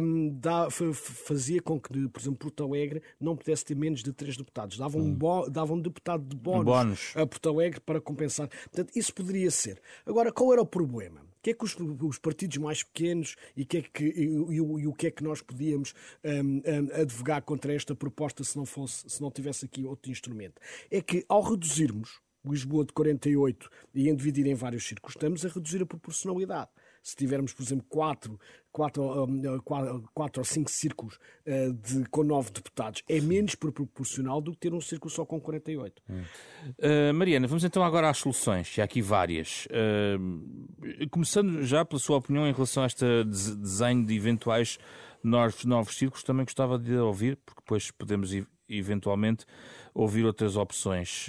um, 0.02 0.30
dá, 0.30 0.70
fazia 0.70 1.62
com 1.62 1.80
que, 1.80 2.08
por 2.10 2.20
exemplo, 2.20 2.38
Porto 2.38 2.64
Alegre 2.64 3.02
não 3.20 3.36
pudesse 3.36 3.66
ter 3.66 3.76
menos 3.76 4.04
de 4.04 4.12
três 4.12 4.36
deputados. 4.36 4.78
Dava 4.78 4.98
um, 4.98 5.14
bo, 5.14 5.46
um 5.46 5.80
deputado 5.80 6.24
de 6.24 6.36
bónus, 6.36 6.66
bónus 6.66 7.14
a 7.16 7.26
Porto 7.26 7.50
Alegre 7.50 7.80
para 7.80 8.02
compensar. 8.02 8.48
Portanto, 8.48 8.92
isso 8.96 9.14
poderia 9.14 9.52
ser. 9.52 9.82
Agora, 10.06 10.32
qual 10.32 10.52
era 10.52 10.62
o 10.62 10.66
problema? 10.66 11.22
Que 11.44 11.52
é 11.52 11.54
que 11.54 11.64
os, 11.64 11.76
os 12.02 12.18
partidos 12.18 12.58
mais 12.58 12.82
pequenos 12.82 13.36
e, 13.56 13.64
que 13.64 13.78
é 13.78 13.82
que, 13.82 14.04
e, 14.04 14.26
e, 14.26 14.56
e, 14.56 14.88
o 14.88 14.94
que 14.94 15.08
é 15.08 15.12
que 15.12 15.24
nós 15.24 15.42
podíamos 15.42 15.94
um, 16.24 16.58
um, 16.58 17.02
advogar 17.02 17.44
contra 17.44 17.74
esta 17.74 17.94
proposta 17.94 18.44
se 18.44 18.58
não, 18.58 18.66
fosse, 18.66 19.08
se 19.08 19.22
não 19.22 19.30
tivesse 19.30 19.66
aqui 19.66 19.86
outro 19.86 20.10
instrumento? 20.10 20.60
É 20.90 21.02
que, 21.02 21.24
ao 21.30 21.42
reduzirmos 21.42 22.22
Lisboa 22.46 22.84
de 22.84 22.92
48 22.92 23.70
e 23.94 24.10
em 24.10 24.16
dividir 24.16 24.46
em 24.48 24.54
vários 24.54 24.86
círculos, 24.86 25.16
estamos 25.16 25.46
a 25.46 25.50
reduzir 25.50 25.82
a 25.82 25.86
proporcionalidade. 25.86 26.70
Se 27.02 27.16
tivermos, 27.16 27.54
por 27.54 27.64
exemplo, 27.64 27.86
quatro, 27.88 28.38
quatro, 28.74 29.28
quatro, 29.64 30.10
quatro 30.14 30.42
ou 30.42 30.46
cinco 30.46 30.70
círculos 30.72 31.20
uh, 31.46 31.74
de, 31.74 32.10
com 32.10 32.24
nove 32.24 32.50
deputados, 32.52 33.04
é 33.08 33.22
menos 33.22 33.54
proporcional 33.54 34.42
do 34.42 34.52
que 34.52 34.58
ter 34.58 34.74
um 34.74 34.82
círculo 34.82 35.12
só 35.12 35.24
com 35.24 35.40
48. 35.40 36.02
Uh, 36.10 37.14
Mariana, 37.14 37.48
vamos 37.48 37.64
então 37.64 37.84
agora 37.84 38.10
às 38.10 38.18
soluções, 38.18 38.76
e 38.76 38.82
há 38.82 38.84
aqui 38.84 39.02
várias. 39.02 39.68
Uh, 39.68 41.08
começando 41.10 41.64
já 41.64 41.86
pela 41.86 42.00
sua 42.00 42.18
opinião 42.18 42.48
em 42.48 42.52
relação 42.52 42.84
a 42.84 42.88
este 42.88 43.06
desenho 43.24 44.06
de 44.06 44.16
eventuais 44.16 44.80
novos, 45.24 45.64
novos 45.64 45.96
círculos, 45.96 46.24
também 46.24 46.44
gostava 46.44 46.80
de 46.80 46.96
ouvir, 46.96 47.38
porque 47.46 47.62
depois 47.62 47.92
podemos 47.92 48.32
eventualmente 48.68 49.46
ouvir 49.94 50.26
outras 50.26 50.58
opções. 50.58 51.28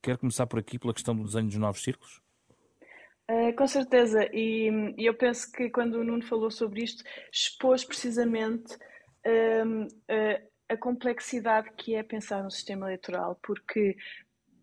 Quer 0.00 0.16
começar 0.16 0.46
por 0.46 0.58
aqui 0.58 0.78
pela 0.78 0.94
questão 0.94 1.14
do 1.14 1.24
desenho 1.24 1.46
dos 1.46 1.56
novos 1.56 1.82
círculos? 1.82 2.22
Uh, 3.30 3.54
com 3.54 3.66
certeza, 3.66 4.26
e, 4.32 4.70
e, 4.96 5.04
eu 5.04 5.14
penso 5.14 5.52
que 5.52 5.68
quando 5.68 5.96
o 5.96 6.04
Nuno 6.04 6.24
falou 6.24 6.50
sobre 6.50 6.82
isto, 6.82 7.04
expôs 7.30 7.84
precisamente 7.84 8.74
um, 9.26 9.82
uh, 9.84 10.48
a 10.66 10.76
complexidade 10.78 11.70
que 11.76 11.94
é 11.94 12.02
pensar 12.02 12.42
no 12.42 12.50
sistema 12.50 12.86
eleitoral, 12.86 13.38
porque 13.42 13.96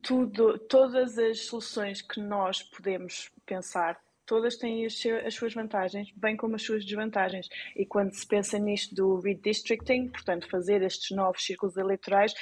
tudo, 0.01 0.57
todas 0.57 1.17
as 1.17 1.45
soluções 1.45 2.01
que 2.01 2.19
nós 2.19 2.63
podemos 2.63 3.31
pensar 3.45 3.99
todas 4.25 4.57
têm 4.57 4.85
as, 4.85 4.95
suas 5.33 5.53
vantagens, 5.53 6.11
bem 6.15 6.35
como 6.35 6.55
as 6.55 6.63
suas 6.63 6.83
desvantagens. 6.83 7.47
E 7.75 7.85
quando 7.85 8.13
se 8.13 8.27
pensa 8.27 8.57
nisto 8.57 8.95
do 8.95 9.19
redistricting, 9.19 10.09
portanto, 10.09 10.49
fazer 10.49 10.81
estes 10.81 11.15
novos 11.15 11.43
círculos 11.45 11.77
eleitorais, 11.77 12.33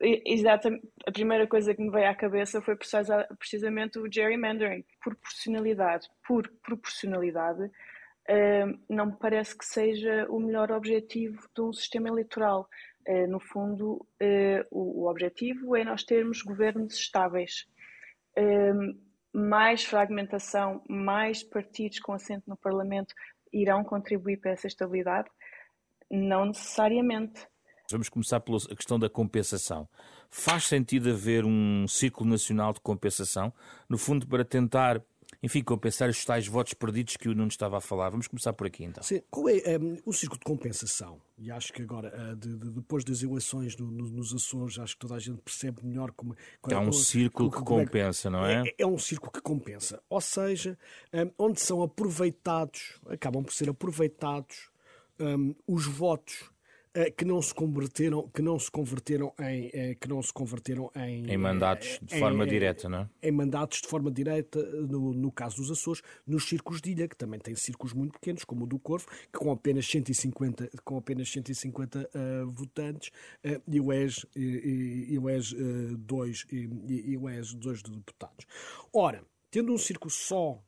exatamente, 0.00 0.86
a 1.06 1.12
primeira 1.12 1.46
coisa 1.46 1.74
que 1.74 1.82
me 1.82 1.90
veio 1.90 2.08
à 2.08 2.14
cabeça 2.14 2.60
foi 2.60 2.76
precisamente 2.76 3.98
o 3.98 4.12
gerrymandering. 4.12 4.84
Proporcionalidade 5.02 6.08
por 6.26 6.48
proporcionalidade 6.62 7.70
não 8.88 9.06
me 9.06 9.16
parece 9.18 9.56
que 9.56 9.64
seja 9.64 10.26
o 10.28 10.38
melhor 10.38 10.70
objetivo 10.70 11.48
de 11.54 11.62
um 11.62 11.72
sistema 11.72 12.08
eleitoral. 12.08 12.68
No 13.28 13.40
fundo, 13.40 14.06
o 14.70 15.08
objetivo 15.08 15.74
é 15.74 15.82
nós 15.82 16.04
termos 16.04 16.42
governos 16.42 16.94
estáveis 16.94 17.66
mais 19.32 19.84
fragmentação, 19.84 20.82
mais 20.88 21.42
partidos 21.42 22.00
com 22.00 22.12
assento 22.12 22.44
no 22.48 22.56
Parlamento 22.56 23.14
irão 23.52 23.84
contribuir 23.84 24.38
para 24.38 24.52
essa 24.52 24.66
estabilidade? 24.66 25.28
Não 26.10 26.46
necessariamente. 26.46 27.46
Vamos 27.90 28.08
começar 28.08 28.40
pela 28.40 28.58
questão 28.58 28.98
da 28.98 29.08
compensação. 29.08 29.88
Faz 30.28 30.64
sentido 30.64 31.10
haver 31.10 31.44
um 31.44 31.88
ciclo 31.88 32.24
nacional 32.24 32.72
de 32.72 32.80
compensação, 32.80 33.52
no 33.88 33.98
fundo, 33.98 34.28
para 34.28 34.44
tentar 34.44 35.02
enfim, 35.42 35.62
compensar 35.62 36.08
os 36.08 36.24
tais 36.24 36.46
votos 36.46 36.74
perdidos 36.74 37.16
que 37.16 37.28
o 37.28 37.34
Nuno 37.34 37.48
estava 37.48 37.78
a 37.78 37.80
falar. 37.80 38.10
Vamos 38.10 38.28
começar 38.28 38.52
por 38.52 38.66
aqui, 38.66 38.84
então. 38.84 39.02
Sim, 39.02 39.22
qual 39.30 39.48
é 39.48 39.78
um, 39.78 39.96
o 40.04 40.12
ciclo 40.12 40.38
de 40.38 40.44
compensação? 40.44 41.20
E 41.38 41.50
acho 41.50 41.72
que 41.72 41.80
agora, 41.82 42.12
uh, 42.14 42.36
de, 42.36 42.56
de, 42.56 42.70
depois 42.70 43.04
das 43.04 43.22
eleições 43.22 43.76
no, 43.76 43.86
no, 43.86 44.08
nos 44.08 44.34
Açores, 44.34 44.78
acho 44.78 44.94
que 44.94 45.00
toda 45.00 45.14
a 45.14 45.18
gente 45.18 45.40
percebe 45.40 45.80
melhor 45.82 46.12
como... 46.12 46.36
É 46.68 46.76
um 46.76 46.92
círculo 46.92 47.50
que 47.50 47.62
compensa, 47.62 48.28
não 48.28 48.44
é? 48.44 48.68
é? 48.68 48.74
É 48.78 48.86
um 48.86 48.98
círculo 48.98 49.32
que 49.32 49.40
compensa. 49.40 50.02
Ou 50.10 50.20
seja, 50.20 50.78
um, 51.12 51.46
onde 51.46 51.60
são 51.60 51.82
aproveitados, 51.82 53.00
acabam 53.08 53.42
por 53.42 53.54
ser 53.54 53.70
aproveitados 53.70 54.68
um, 55.18 55.54
os 55.66 55.86
votos 55.86 56.49
que 57.16 57.24
não 57.24 57.40
se 57.40 57.54
converteram, 57.54 58.28
que 58.28 58.42
não 58.42 58.58
se 58.58 58.70
converteram 58.70 59.32
em, 59.38 59.68
uh, 59.68 59.96
que 60.00 60.08
não 60.08 60.20
se 60.22 60.32
converteram 60.32 60.90
em, 60.96 61.30
em 61.30 61.36
mandatos 61.36 62.00
de 62.02 62.18
forma 62.18 62.46
direta, 62.46 62.88
não 62.88 62.98
é? 63.00 63.08
Em 63.22 63.30
mandatos 63.30 63.80
de 63.80 63.88
forma 63.88 64.10
direta, 64.10 64.60
no, 64.62 65.12
no 65.12 65.30
caso 65.30 65.56
dos 65.56 65.70
Açores, 65.70 66.02
nos 66.26 66.48
círculos 66.48 66.80
de 66.80 66.90
ilha, 66.90 67.06
que 67.06 67.16
também 67.16 67.38
têm 67.38 67.54
círculos 67.54 67.92
muito 67.92 68.12
pequenos, 68.14 68.44
como 68.44 68.64
o 68.64 68.66
do 68.66 68.78
Corvo, 68.78 69.06
que 69.32 69.38
com 69.38 69.52
apenas 69.52 69.86
150, 69.86 70.70
com 70.84 70.96
apenas 70.96 71.30
150 71.30 72.10
votantes, 72.46 73.10
e 73.68 73.80
o 73.80 73.92
ES, 73.92 74.26
e, 74.34 75.16
o 75.18 75.30
ES 75.30 75.54
2 75.96 76.46
e, 76.50 77.12
e 77.12 77.16
o 77.16 77.28
ES 77.28 77.54
2 77.54 77.82
de 77.82 77.90
deputados. 77.92 78.46
Ora, 78.92 79.24
tendo 79.50 79.72
um 79.72 79.78
círculo 79.78 80.10
só 80.10 80.60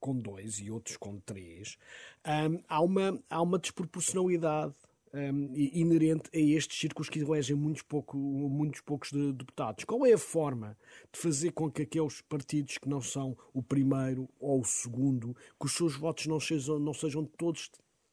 com 0.00 0.16
dois 0.16 0.58
e 0.60 0.70
outros 0.70 0.96
com 0.96 1.18
três, 1.18 1.76
um, 2.24 2.62
há, 2.68 2.80
uma, 2.80 3.20
há 3.28 3.42
uma 3.42 3.58
desproporcionalidade 3.58 4.74
um, 5.12 5.54
inerente 5.54 6.30
a 6.34 6.38
estes 6.38 6.78
círculos 6.78 7.08
que 7.08 7.20
elegem 7.20 7.56
muitos, 7.56 7.82
pouco, 7.82 8.16
muitos 8.16 8.80
poucos 8.80 9.10
de, 9.10 9.32
deputados. 9.32 9.84
Qual 9.84 10.04
é 10.06 10.12
a 10.12 10.18
forma 10.18 10.76
de 11.12 11.18
fazer 11.18 11.52
com 11.52 11.70
que 11.70 11.82
aqueles 11.82 12.20
partidos 12.22 12.78
que 12.78 12.88
não 12.88 13.00
são 13.00 13.36
o 13.52 13.62
primeiro 13.62 14.28
ou 14.38 14.60
o 14.60 14.64
segundo, 14.64 15.34
que 15.58 15.66
os 15.66 15.72
seus 15.72 15.94
votos 15.96 16.26
não 16.26 16.40
sejam, 16.40 16.78
não 16.78 16.94
sejam 16.94 17.24
todos, 17.24 17.70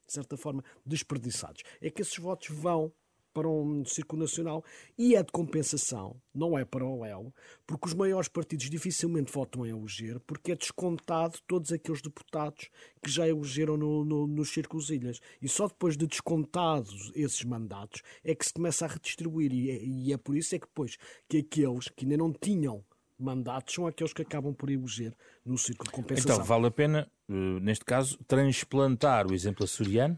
de 0.08 0.14
certa 0.14 0.38
forma, 0.38 0.64
desperdiçados? 0.86 1.64
É 1.82 1.90
que 1.90 2.02
esses 2.02 2.18
votos 2.18 2.50
vão 2.50 2.92
para 3.36 3.50
um 3.50 3.84
círculo 3.84 4.22
nacional 4.22 4.64
e 4.98 5.14
é 5.14 5.22
de 5.22 5.30
compensação, 5.30 6.16
não 6.34 6.58
é 6.58 6.64
paralelo, 6.64 7.34
porque 7.68 7.90
os 7.90 7.94
maiores 7.94 8.30
partidos 8.30 8.70
dificilmente 8.70 9.30
votam 9.30 9.66
em 9.66 9.72
eleger, 9.72 10.22
porque 10.22 10.54
é 10.54 10.56
descontado 10.56 11.38
todos 11.46 11.74
aqueles 11.74 12.02
deputados 12.02 12.70
que 13.04 13.12
já 13.12 13.28
elegeram 13.28 13.76
no, 13.76 14.06
no, 14.06 14.26
nos 14.26 14.54
círculos 14.54 14.90
ilhas. 14.90 15.20
E 15.42 15.50
só 15.50 15.68
depois 15.68 15.98
de 15.98 16.08
descontados 16.08 17.12
esses 17.14 17.44
mandatos 17.44 18.02
é 18.24 18.34
que 18.34 18.46
se 18.46 18.54
começa 18.54 18.86
a 18.86 18.88
redistribuir. 18.88 19.52
E 19.52 19.70
é, 19.70 19.84
e 19.84 20.14
é 20.14 20.18
por 20.18 20.38
isso 20.38 20.56
é 20.56 20.60
que 20.60 20.68
depois 20.68 20.98
que 21.28 21.40
aqueles 21.40 21.90
que 21.90 22.06
ainda 22.06 22.16
não 22.16 22.32
tinham 22.32 22.86
mandatos 23.20 23.76
são 23.76 23.86
aqueles 23.86 24.14
que 24.14 24.22
acabam 24.22 24.54
por 24.54 24.70
eleger 24.70 25.14
no 25.46 25.58
círculo 25.58 25.90
de 25.90 25.96
compensação. 25.96 26.36
Então, 26.36 26.46
vale 26.46 26.68
a 26.68 26.72
pena, 26.72 27.12
eh, 27.30 27.34
neste 27.62 27.84
caso, 27.84 28.18
transplantar 28.26 29.28
o 29.28 29.34
exemplo 29.34 29.66
açoriano 29.66 30.18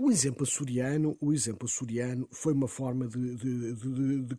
o 0.00 0.10
exemplo 0.10 0.44
açoriano, 0.44 1.16
o 1.20 1.32
exemplo 1.32 1.66
açoriano 1.66 2.28
foi 2.32 2.52
uma 2.52 2.68
forma 2.68 3.06
de, 3.08 3.36
de, 3.36 3.74
de, 3.74 4.22
de 4.22 4.36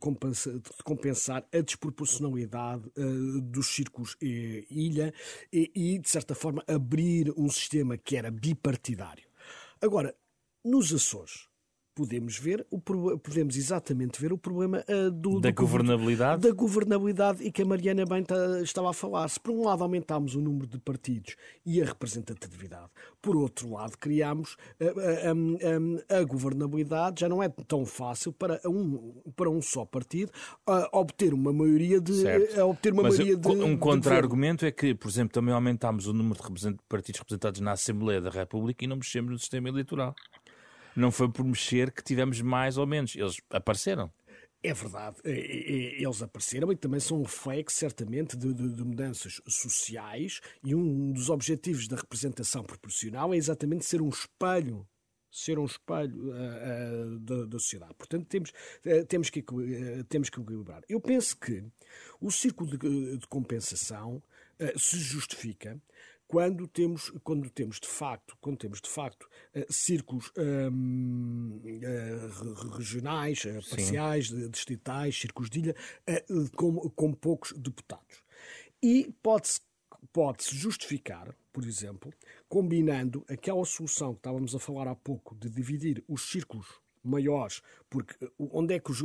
compensar, 0.84 1.46
a 1.54 1.62
desproporcionalidade 1.62 2.88
uh, 2.98 3.42
dos 3.42 3.68
círculos 3.68 4.16
eh, 4.22 4.66
ilha 4.70 5.14
e, 5.52 5.72
e, 5.76 6.00
de 6.00 6.10
certa 6.10 6.34
forma, 6.34 6.64
abrir 6.68 7.34
um 7.38 7.50
sistema 7.50 7.98
que 7.98 8.16
era 8.16 8.32
bipartidário. 8.32 9.28
Agora, 9.82 10.16
nos 10.64 10.94
Açores, 10.94 11.49
podemos 12.00 12.40
ver, 12.40 12.66
o, 12.72 12.80
podemos 12.80 13.58
exatamente 13.58 14.22
ver 14.22 14.32
o 14.32 14.38
problema 14.38 14.86
uh, 14.88 15.12
do, 15.12 15.42
da 15.42 15.50
do, 15.50 15.56
governabilidade. 15.56 16.42
Da 16.48 16.56
governabilidade 16.56 17.44
e 17.44 17.52
que 17.52 17.62
a 17.62 17.66
Mariana 17.66 18.06
bem 18.06 18.24
estava 18.64 18.92
a 18.92 18.94
falar. 18.94 19.28
Se 19.28 19.38
por 19.38 19.52
um 19.52 19.66
lado 19.66 19.84
aumentámos 19.84 20.34
o 20.34 20.40
número 20.40 20.66
de 20.66 20.80
partidos 20.80 21.36
e 21.66 21.82
a 21.82 21.86
representatividade, 21.86 22.88
por 23.22 23.36
outro 23.36 23.74
lado 23.74 23.98
criámos 23.98 24.56
uh, 24.80 24.86
uh, 24.86 26.18
a 26.22 26.24
governabilidade, 26.24 27.20
já 27.20 27.28
não 27.28 27.44
é 27.44 27.50
tão 27.50 27.86
fácil 27.86 28.32
para 28.32 28.62
um, 28.66 29.22
para 29.36 29.50
um 29.50 29.62
só 29.62 29.84
partido 29.84 30.32
obter 30.94 31.34
uma 31.34 31.52
maioria 31.52 32.00
de. 32.00 32.14
obter 32.62 32.94
uma 32.94 33.04
Mas 33.04 33.18
maioria 33.18 33.36
de, 33.36 33.48
um 33.50 33.76
contra-argumento 33.76 34.66
é 34.66 34.72
que, 34.72 34.96
por 34.96 35.10
exemplo, 35.10 35.34
também 35.34 35.54
aumentámos 35.54 36.08
o 36.08 36.14
número 36.14 36.40
de 36.54 36.78
partidos 36.88 37.20
representados 37.20 37.60
na 37.60 37.74
Assembleia 37.74 38.22
da 38.22 38.30
República 38.30 38.86
e 38.86 38.88
não 38.88 38.96
mexemos 38.96 39.32
no 39.32 39.38
sistema 39.38 39.68
eleitoral 39.68 40.16
não 41.00 41.12
foi 41.12 41.30
por 41.30 41.44
mexer 41.46 41.92
que 41.92 42.04
tivemos 42.04 42.42
mais 42.42 42.78
ou 42.78 42.86
menos. 42.86 43.16
Eles 43.16 43.38
apareceram. 43.50 44.12
É 44.62 44.74
verdade, 44.74 45.16
eles 45.24 46.22
apareceram 46.22 46.70
e 46.70 46.76
também 46.76 47.00
são 47.00 47.20
um 47.20 47.24
reflexo, 47.24 47.78
certamente, 47.78 48.36
de, 48.36 48.54
de, 48.54 48.74
de, 48.74 48.84
mudanças 48.84 49.42
sociais 49.48 50.42
e 50.62 50.76
um 50.76 51.14
dos 51.14 51.30
objetivos 51.30 51.88
da 51.88 51.96
representação 51.96 52.62
proporcional 52.62 53.34
é 53.34 53.38
exatamente 53.38 53.86
ser 53.86 54.02
um 54.02 54.10
espelho 54.10 54.86
ser 55.32 55.60
um 55.60 55.66
espelho 55.66 56.32
uh, 56.32 57.16
uh, 57.16 57.20
da, 57.20 57.46
da, 57.46 57.60
sociedade. 57.60 57.94
Portanto, 57.94 58.26
temos, 58.26 58.50
uh, 58.50 59.06
temos, 59.08 59.30
que, 59.30 59.44
temos 60.08 60.30
que 60.30 60.40
equilibrar. 60.40 60.82
Eu 60.90 61.00
penso 61.00 61.38
que 61.38 61.64
o 62.20 62.32
círculo 62.32 62.78
de, 62.78 63.18
de 63.18 63.28
compensação 63.28 64.22
se 64.76 64.98
justifica 64.98 65.82
quando 66.30 66.68
temos, 66.68 67.10
quando 67.24 67.50
temos 67.50 67.80
de 67.80 67.88
facto, 67.88 68.38
quando 68.40 68.60
temos 68.60 68.80
de 68.80 68.88
facto 68.88 69.28
uh, 69.56 69.74
círculos 69.74 70.32
um, 70.38 71.60
uh, 71.66 72.78
regionais, 72.78 73.44
uh, 73.46 73.68
parciais, 73.68 74.28
distritais, 74.28 75.20
círculos 75.20 75.50
de 75.50 75.60
ilha, 75.60 75.76
com, 76.56 76.88
com 76.92 77.12
poucos 77.14 77.52
deputados. 77.54 78.24
E 78.82 79.12
pode-se 79.24 79.62
pode-se 80.14 80.56
justificar, 80.56 81.36
por 81.52 81.66
exemplo, 81.66 82.14
combinando 82.48 83.26
aquela 83.28 83.66
solução 83.66 84.14
que 84.14 84.20
estávamos 84.20 84.56
a 84.56 84.60
falar 84.60 84.88
há 84.88 84.96
pouco 84.96 85.36
de 85.36 85.50
dividir 85.50 86.04
os 86.08 86.30
círculos 86.30 86.68
maiores, 87.04 87.62
porque 87.90 88.14
eh, 88.24 88.30
onde 88.38 88.74
é 88.74 88.80
que 88.80 88.92
os, 88.92 89.02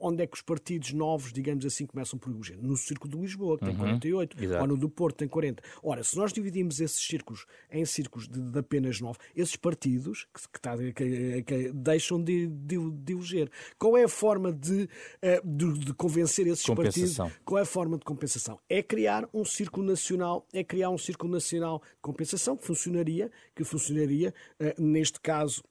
onde 0.00 0.22
é 0.22 0.26
que 0.26 0.36
os 0.36 0.42
partidos 0.42 0.92
novos, 0.92 1.32
digamos 1.32 1.64
assim, 1.64 1.86
começam 1.86 2.18
por 2.18 2.32
eleger? 2.32 2.58
No 2.60 2.76
Círculo 2.76 3.14
de 3.14 3.20
Lisboa, 3.20 3.58
que 3.58 3.64
tem 3.64 3.74
uhum, 3.74 3.80
48, 3.80 4.44
exato. 4.44 4.62
ou 4.62 4.68
no 4.68 4.76
do 4.76 4.88
Porto, 4.88 5.16
tem 5.16 5.28
40. 5.28 5.62
Ora, 5.82 6.04
se 6.04 6.16
nós 6.16 6.32
dividimos 6.32 6.80
esses 6.80 6.98
círculos 6.98 7.46
em 7.70 7.84
círculos 7.84 8.28
de, 8.28 8.40
de 8.40 8.58
apenas 8.58 9.00
9, 9.00 9.18
esses 9.34 9.56
partidos 9.56 10.26
que, 10.32 10.48
que, 10.52 10.60
tá, 10.60 10.76
que, 10.76 11.42
que 11.42 11.72
deixam 11.72 12.22
de, 12.22 12.46
de, 12.46 12.90
de, 12.90 13.12
eleger. 13.12 13.50
Qual 13.78 13.96
é 13.96 14.04
a 14.04 14.08
forma 14.08 14.52
de, 14.52 14.88
eh, 15.20 15.40
de, 15.44 15.78
de 15.78 15.94
convencer 15.94 16.46
esses 16.46 16.66
partidos? 16.66 17.18
Qual 17.44 17.58
é 17.58 17.62
a 17.62 17.66
forma 17.66 17.98
de 17.98 18.04
compensação? 18.04 18.58
É 18.68 18.82
criar 18.82 19.28
um 19.32 19.44
círculo 19.44 19.86
nacional, 19.86 20.46
é 20.52 20.62
criar 20.62 20.90
um 20.90 20.98
círculo 20.98 21.32
nacional 21.32 21.82
de 21.82 22.00
compensação 22.00 22.56
que 22.56 22.66
funcionaria, 22.66 23.30
que 23.54 23.64
funcionaria, 23.64 24.32
eh, 24.60 24.74
neste 24.78 25.20
caso, 25.20 25.62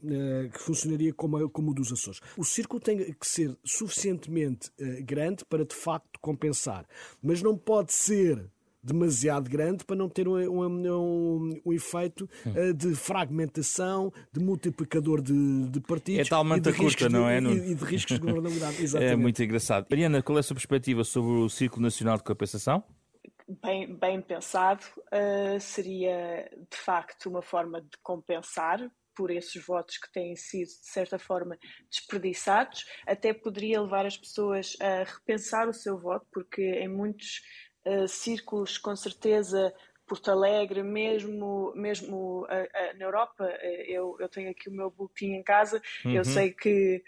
que 0.54 0.60
funcionaria 0.60 1.14
como, 1.14 1.50
como 1.50 1.67
o 1.72 1.74
dos 1.74 1.92
Açores. 1.92 2.20
O 2.38 2.44
círculo 2.44 2.80
tem 2.80 2.98
que 2.98 3.28
ser 3.28 3.56
suficientemente 3.64 4.70
uh, 4.80 5.04
grande 5.04 5.46
para 5.46 5.66
de 5.66 5.76
facto 5.76 6.20
compensar, 6.20 6.86
mas 7.22 7.42
não 7.42 7.58
pode 7.58 7.94
ser 7.94 8.50
demasiado 8.88 9.50
grande 9.50 9.84
para 9.84 9.96
não 9.96 10.08
ter 10.08 10.28
um, 10.28 10.38
um, 10.38 10.66
um, 10.66 11.62
um 11.66 11.74
efeito 11.74 12.30
uh, 12.46 12.74
de 12.74 12.96
fragmentação, 12.96 14.12
de 14.32 14.40
multiplicador 14.40 15.22
de, 15.22 15.68
de 15.70 15.80
partidos. 15.82 16.28
É 16.28 16.30
tal 16.30 16.44
manta 16.44 16.74
curta, 16.74 17.10
não 17.10 17.28
é? 17.28 17.40
E, 17.40 17.72
e, 17.72 17.76
de 17.76 17.84
riscos 17.84 18.16
de 18.16 18.26
governabilidade. 18.26 18.82
Exatamente. 18.82 19.14
É 19.14 19.16
muito 19.16 19.44
engraçado. 19.44 19.88
Mariana, 19.90 20.22
qual 20.22 20.38
é 20.38 20.40
a 20.40 20.44
sua 20.44 20.56
perspectiva 20.56 21.04
sobre 21.04 21.32
o 21.32 21.50
Círculo 21.50 21.82
Nacional 21.82 22.18
de 22.18 22.24
Compensação? 22.24 22.84
Bem, 23.62 23.96
bem 23.96 24.22
pensado, 24.22 24.84
uh, 25.08 25.60
seria 25.60 26.50
de 26.70 26.78
facto 26.78 27.30
uma 27.30 27.42
forma 27.42 27.82
de 27.82 27.98
compensar 28.04 28.90
por 29.18 29.32
esses 29.32 29.66
votos 29.66 29.98
que 29.98 30.12
têm 30.12 30.36
sido, 30.36 30.68
de 30.68 30.92
certa 30.92 31.18
forma, 31.18 31.58
desperdiçados, 31.90 32.86
até 33.08 33.34
poderia 33.34 33.82
levar 33.82 34.06
as 34.06 34.16
pessoas 34.16 34.78
a 34.80 35.04
repensar 35.04 35.68
o 35.68 35.74
seu 35.74 35.98
voto, 35.98 36.28
porque 36.32 36.62
em 36.62 36.88
muitos 36.88 37.42
uh, 37.84 38.08
círculos, 38.08 38.78
com 38.78 38.96
certeza, 38.96 39.74
Porto 40.06 40.30
Alegre, 40.30 40.84
mesmo, 40.84 41.74
mesmo 41.76 42.44
uh, 42.44 42.44
uh, 42.44 42.98
na 42.98 43.06
Europa, 43.06 43.44
eu, 43.88 44.16
eu 44.20 44.30
tenho 44.30 44.52
aqui 44.52 44.70
o 44.70 44.72
meu 44.72 44.92
boletim 44.92 45.32
em 45.34 45.44
casa, 45.44 45.82
uhum. 46.06 46.12
eu 46.12 46.24
sei 46.24 46.54
que 46.54 47.04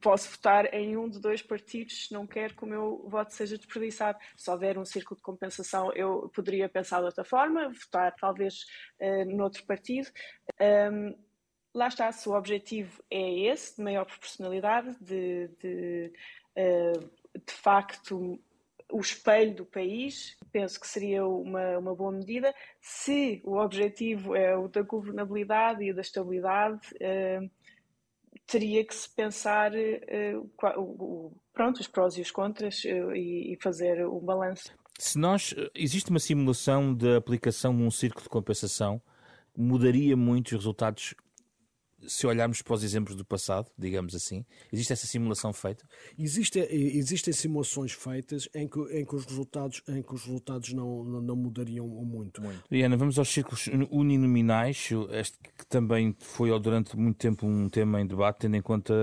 posso 0.00 0.30
votar 0.30 0.72
em 0.72 0.96
um 0.96 1.08
de 1.08 1.20
dois 1.20 1.42
partidos 1.42 2.06
se 2.06 2.12
não 2.12 2.26
quero 2.26 2.54
que 2.54 2.64
o 2.64 2.66
meu 2.66 3.06
voto 3.08 3.34
seja 3.34 3.56
desperdiçado. 3.56 4.18
Se 4.36 4.50
houver 4.50 4.78
um 4.78 4.84
círculo 4.84 5.16
de 5.16 5.22
compensação, 5.22 5.92
eu 5.92 6.30
poderia 6.34 6.68
pensar 6.68 7.00
de 7.00 7.06
outra 7.06 7.24
forma, 7.24 7.68
votar 7.68 8.14
talvez 8.14 8.64
uh, 9.00 9.24
noutro 9.36 9.64
partido. 9.64 10.08
Um, 10.60 11.14
lá 11.74 11.88
está, 11.88 12.10
se 12.12 12.28
o 12.28 12.32
objetivo 12.32 13.02
é 13.10 13.40
esse, 13.46 13.76
de 13.76 13.82
maior 13.82 14.06
proporcionalidade, 14.06 14.96
de, 15.00 15.48
de, 15.60 16.12
uh, 16.56 17.10
de 17.34 17.52
facto 17.52 18.40
o 18.90 19.00
espelho 19.00 19.54
do 19.54 19.66
país, 19.66 20.36
penso 20.52 20.78
que 20.78 20.86
seria 20.86 21.26
uma, 21.26 21.78
uma 21.78 21.94
boa 21.94 22.12
medida. 22.12 22.54
Se 22.80 23.42
o 23.44 23.56
objetivo 23.56 24.36
é 24.36 24.56
o 24.56 24.68
da 24.68 24.82
governabilidade 24.82 25.84
e 25.84 25.92
da 25.92 26.00
estabilidade, 26.00 26.80
uh, 26.94 27.50
teria 28.46 28.84
que 28.84 28.94
se 28.94 29.08
pensar 29.08 29.72
uh, 29.72 31.34
pronto, 31.52 31.80
os 31.80 31.88
prós 31.88 32.16
e 32.16 32.20
os 32.20 32.30
contras 32.30 32.84
uh, 32.84 33.14
e, 33.14 33.54
e, 33.54 33.58
fazer 33.62 34.06
o 34.06 34.20
balanço. 34.20 34.72
Se 34.98 35.18
nós 35.18 35.54
existe 35.74 36.10
uma 36.10 36.20
simulação 36.20 36.94
da 36.94 37.16
aplicação 37.16 37.76
de 37.76 37.82
um 37.82 37.90
círculo 37.90 38.22
de 38.22 38.28
compensação, 38.28 39.02
mudaria 39.56 40.16
muito 40.16 40.48
os 40.48 40.52
resultados 40.52 41.14
se 42.06 42.26
olharmos 42.26 42.62
para 42.62 42.74
os 42.74 42.82
exemplos 42.82 43.16
do 43.16 43.24
passado, 43.24 43.70
digamos 43.78 44.14
assim? 44.14 44.44
Existe 44.72 44.92
essa 44.92 45.06
simulação 45.06 45.52
feita? 45.52 45.86
Existe, 46.18 46.58
existem 46.70 47.32
simulações 47.32 47.92
feitas 47.92 48.48
em 48.54 48.68
que, 48.68 48.80
em 48.92 49.04
que 49.04 49.14
os 49.14 49.24
resultados, 49.24 49.82
em 49.88 50.02
que 50.02 50.14
os 50.14 50.24
resultados 50.24 50.72
não, 50.72 51.04
não, 51.04 51.20
não 51.20 51.36
mudariam 51.36 51.86
muito. 51.86 52.42
muito. 52.42 52.62
Diana, 52.70 52.96
vamos 52.96 53.18
aos 53.18 53.28
círculos 53.28 53.68
uninominais, 53.90 54.88
este 55.10 55.38
que 55.38 55.66
também 55.66 56.14
foi 56.18 56.58
durante 56.60 56.96
muito 56.96 57.16
tempo 57.16 57.46
um 57.46 57.68
tema 57.68 58.00
em 58.00 58.06
debate, 58.06 58.40
tendo 58.40 58.56
em 58.56 58.62
conta 58.62 58.94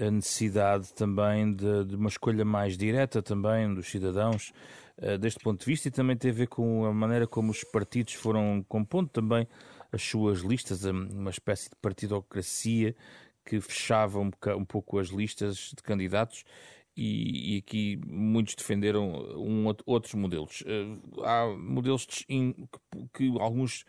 a 0.00 0.10
necessidade 0.10 0.92
também 0.92 1.54
de, 1.54 1.84
de 1.84 1.96
uma 1.96 2.08
escolha 2.08 2.44
mais 2.44 2.76
direta 2.76 3.22
também 3.22 3.72
dos 3.72 3.88
cidadãos 3.88 4.52
uh, 4.98 5.16
deste 5.18 5.40
ponto 5.40 5.60
de 5.60 5.66
vista 5.66 5.88
e 5.88 5.90
também 5.90 6.16
tem 6.16 6.30
a 6.30 6.34
ver 6.34 6.48
com 6.48 6.84
a 6.84 6.92
maneira 6.92 7.26
como 7.26 7.50
os 7.50 7.62
partidos 7.62 8.14
foram 8.14 8.64
compondo 8.68 9.08
também 9.08 9.46
as 9.94 10.02
suas 10.02 10.40
listas, 10.40 10.84
uma 10.84 11.30
espécie 11.30 11.70
de 11.70 11.76
partidocracia 11.76 12.94
que 13.44 13.60
fechava 13.60 14.18
um, 14.18 14.30
um 14.56 14.64
pouco 14.64 14.98
as 14.98 15.08
listas 15.08 15.72
de 15.76 15.82
candidatos 15.82 16.44
e, 16.96 17.54
e, 17.54 17.58
aqui 17.58 18.00
muitos 18.06 18.54
defenderam 18.54 19.10
um, 19.36 19.66
outros 19.84 20.14
modelos. 20.14 20.62
Uh, 20.62 21.24
há 21.24 21.46
modelos 21.56 22.06
que, 22.06 22.54
que, 23.12 23.38
alguns 23.40 23.84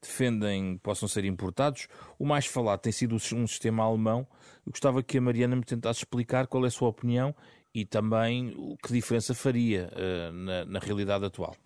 defendem 0.00 0.78
possam 0.78 1.08
ser 1.08 1.24
importados. 1.24 1.88
O 2.18 2.26
mais 2.26 2.46
falado 2.46 2.80
tem 2.80 2.92
sido 2.92 3.14
um 3.14 3.46
sistema 3.46 3.84
alemão. 3.84 4.26
Eu 4.66 4.72
gostava 4.72 5.02
que 5.02 5.18
a 5.18 5.20
Mariana 5.20 5.56
me 5.56 5.64
tentasse 5.64 6.00
explicar 6.00 6.46
qual 6.46 6.64
é 6.64 6.68
a 6.68 6.70
sua 6.70 6.88
opinião 6.88 7.34
e 7.74 7.84
também 7.84 8.52
o 8.56 8.76
que 8.76 8.92
diferença 8.92 9.34
faria 9.34 9.90
uh, 9.92 10.32
na, 10.32 10.64
na 10.66 10.78
realidade 10.78 11.24
atual. 11.24 11.56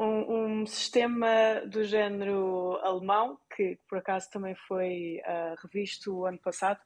Um, 0.65 0.65
um 0.65 0.67
sistema 0.67 1.61
do 1.67 1.85
género 1.85 2.79
alemão, 2.83 3.39
que 3.55 3.79
por 3.87 3.99
acaso 3.99 4.31
também 4.31 4.55
foi 4.67 5.21
uh, 5.27 5.55
revisto 5.63 6.17
o 6.17 6.27
ano 6.27 6.39
passado, 6.39 6.81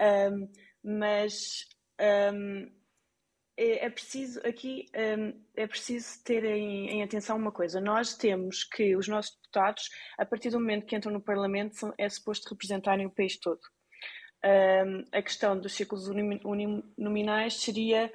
um, 0.00 0.48
mas 0.82 1.66
um, 2.32 2.70
é, 3.56 3.86
é, 3.86 3.90
preciso 3.90 4.38
aqui 4.46 4.86
é 5.56 5.66
preciso 5.66 6.22
ter 6.22 6.44
em, 6.44 6.88
em, 6.90 7.02
atenção 7.02 7.36
uma 7.36 7.50
coisa. 7.50 7.80
Nós 7.80 8.14
temos 8.14 8.62
que 8.62 8.94
os 8.94 9.08
nossos 9.08 9.34
deputados, 9.34 9.90
a 10.16 10.24
partir 10.24 10.50
do 10.50 10.60
momento 10.60 10.86
que 10.86 10.94
entram 10.94 11.12
no 11.12 11.20
Parlamento, 11.20 11.74
são, 11.74 11.92
é 11.98 12.08
suposto 12.08 12.50
representarem 12.50 13.06
o 13.06 13.10
país 13.10 13.36
todo. 13.38 13.60
a 15.12 15.22
questão 15.22 15.58
dos 15.58 15.72
círculos 15.74 16.06
uninominais 16.06 17.54
seria 17.54 18.12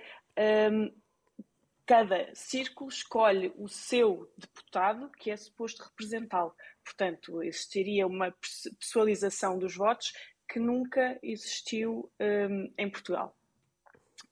cada 1.92 2.34
círculo 2.34 2.90
escolhe 2.90 3.54
o 3.58 3.68
seu 3.68 4.32
deputado 4.38 5.10
que 5.10 5.30
é 5.30 5.36
suposto 5.36 5.84
representá-lo. 5.84 6.56
Portanto, 6.86 7.44
existiria 7.44 8.08
uma 8.08 8.34
pessoalização 8.80 9.60
dos 9.60 9.76
votos 9.76 10.14
que 10.48 10.58
nunca 10.58 11.20
existiu 11.22 12.10
um, 12.18 12.74
em 12.78 12.90
Portugal. 12.90 13.36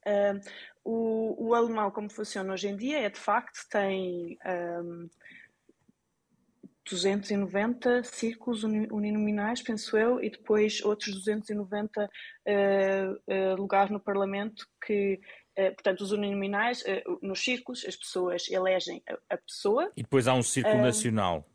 Um, 0.07 0.39
o, 0.86 1.49
o, 1.49 1.53
alemão, 1.53 1.91
como 1.91 2.10
funciona 2.10 2.53
hoje 2.53 2.70
em 2.70 2.78
dia, 2.78 3.01
é 3.01 3.10
de 3.10 3.20
facto, 3.20 3.68
tem 3.70 4.39
um, 4.82 5.10
290 6.89 8.03
círculos 8.03 8.64
uninominais, 8.64 9.62
penso 9.62 9.97
eu, 9.97 10.24
e 10.24 10.30
depois 10.30 10.82
outros 10.82 11.14
290 11.14 12.05
uh, 12.05 12.07
uh, 12.07 13.55
lugares 13.57 13.91
no 13.91 13.99
Parlamento 13.99 14.66
que 14.86 15.20
portanto, 15.72 16.01
os 16.01 16.12
uninominais, 16.12 16.84
eh, 16.86 17.03
nos 17.22 17.43
círculos, 17.43 17.86
as 17.86 17.95
pessoas 17.95 18.49
elegem 18.49 19.01
a, 19.30 19.38
pessoa. 19.38 19.91
E 19.95 20.03
depois 20.03 20.28
há 20.28 20.34
um 20.34 20.43
círculo 20.43 20.78
uh, 20.78 20.82
nacional. 20.82 21.45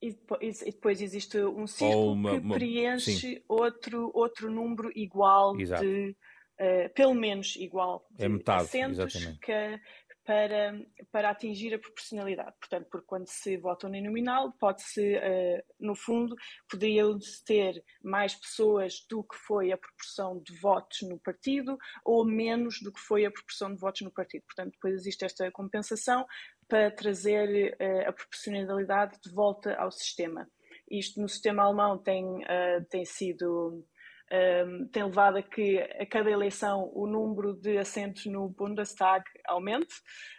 E 0.00 0.10
depois, 0.12 0.62
e 0.62 0.70
depois, 0.70 1.00
existe 1.00 1.38
um 1.38 1.66
círculo 1.66 2.12
uma, 2.12 2.40
que 2.40 2.48
preenche 2.48 3.42
outro, 3.48 4.10
outro 4.14 4.50
número 4.50 4.90
igual 4.94 5.58
Exato. 5.58 5.82
de. 5.82 6.16
Uh, 6.60 6.92
pelo 6.92 7.14
menos 7.14 7.54
igual 7.54 8.04
de 8.10 8.24
é 8.24 8.28
metade, 8.28 8.64
assentos 8.64 9.14
que, 9.40 9.80
para, 10.28 10.78
para 11.10 11.30
atingir 11.30 11.72
a 11.72 11.78
proporcionalidade. 11.78 12.54
Portanto, 12.60 12.86
porque 12.90 13.06
quando 13.06 13.26
se 13.28 13.56
vota 13.56 13.86
uninominal, 13.86 14.52
pode-se, 14.60 15.16
uh, 15.16 15.62
no 15.80 15.94
fundo, 15.94 16.36
poderiam-se 16.70 17.42
ter 17.46 17.82
mais 18.02 18.34
pessoas 18.34 19.06
do 19.08 19.24
que 19.24 19.34
foi 19.34 19.72
a 19.72 19.78
proporção 19.78 20.38
de 20.42 20.54
votos 20.60 20.98
no 21.08 21.18
partido 21.18 21.78
ou 22.04 22.26
menos 22.26 22.78
do 22.82 22.92
que 22.92 23.00
foi 23.00 23.24
a 23.24 23.30
proporção 23.30 23.72
de 23.72 23.80
votos 23.80 24.02
no 24.02 24.12
partido. 24.12 24.44
Portanto, 24.44 24.72
depois 24.72 24.96
existe 24.96 25.24
esta 25.24 25.50
compensação 25.50 26.26
para 26.68 26.90
trazer 26.90 27.74
uh, 27.80 28.10
a 28.10 28.12
proporcionalidade 28.12 29.18
de 29.24 29.32
volta 29.32 29.74
ao 29.76 29.90
sistema. 29.90 30.46
Isto 30.90 31.22
no 31.22 31.28
sistema 31.30 31.62
alemão 31.62 31.96
tem, 31.96 32.22
uh, 32.26 32.84
tem 32.90 33.06
sido 33.06 33.82
um, 34.30 34.86
tem 34.88 35.04
levado 35.04 35.38
a 35.38 35.42
que 35.42 35.78
a 35.78 36.06
cada 36.06 36.30
eleição 36.30 36.90
o 36.94 37.06
número 37.06 37.54
de 37.54 37.78
assentos 37.78 38.26
no 38.26 38.48
Bundestag 38.48 39.24
aumente, 39.46 39.94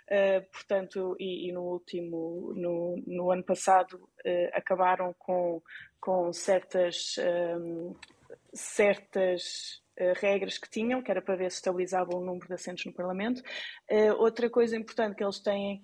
uh, 0.10 0.46
portanto, 0.52 1.16
e, 1.20 1.50
e, 1.50 1.52
no 1.52 1.64
último, 1.64 2.54
no, 2.56 3.02
no 3.08 3.32
ano 3.32 3.44
passado, 3.44 3.96
uh, 3.96 4.50
acabaram 4.54 5.14
com, 5.18 5.62
com 6.00 6.32
certas, 6.32 7.16
um, 7.58 7.96
certas 8.54 9.82
uh, 10.00 10.14
regras 10.20 10.58
que 10.58 10.70
tinham, 10.70 11.02
que 11.02 11.10
era 11.10 11.22
para 11.22 11.36
ver 11.36 11.52
se 11.52 11.58
estabilizavam 11.58 12.22
o 12.22 12.26
número 12.26 12.48
de 12.48 12.54
assentos 12.54 12.86
no 12.86 12.94
Parlamento. 12.94 13.42
outra 14.18 14.50
coisa 14.50 14.78
importante 14.78 15.16
que 15.16 15.24
eles 15.24 15.40
têm 15.40 15.82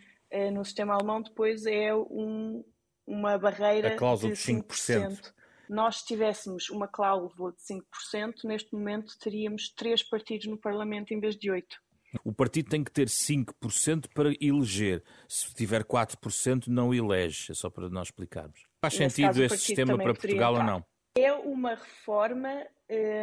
no 0.52 0.66
sistema 0.66 0.96
alemão 0.96 1.22
depois 1.22 1.66
é 1.66 1.96
um, 1.96 2.64
uma 3.08 3.38
barreira 3.38 3.90
a 3.90 3.96
cláusula 3.96 4.34
de 4.34 4.40
5%. 4.40 4.64
5% 4.68 5.36
nós 5.70 6.02
tivéssemos 6.02 6.70
uma 6.70 6.88
cláusula 6.88 7.52
de 7.52 7.62
5%, 7.62 8.44
neste 8.44 8.74
momento 8.74 9.18
teríamos 9.20 9.70
três 9.70 10.04
partidos 10.04 10.48
no 10.48 10.58
Parlamento 10.58 11.14
em 11.14 11.20
vez 11.20 11.36
de 11.36 11.52
oito. 11.52 11.78
O 12.24 12.34
partido 12.34 12.70
tem 12.70 12.84
que 12.84 12.92
ter 12.92 13.08
5% 13.08 14.08
para 14.14 14.34
eleger. 14.40 15.04
Se 15.28 15.54
tiver 15.54 15.84
4%, 15.84 16.68
não 16.68 16.94
elege. 16.94 17.52
É 17.52 17.54
só 17.54 17.70
para 17.70 17.90
nós 17.90 18.08
explicarmos. 18.08 18.64
Faz 18.82 18.98
Nesse 18.98 19.16
sentido 19.18 19.44
este 19.44 19.58
sistema 19.58 19.98
para 19.98 20.14
Portugal 20.14 20.54
ou 20.56 20.64
não? 20.64 20.86
É 21.18 21.32
uma 21.32 21.76
reforma 21.76 22.68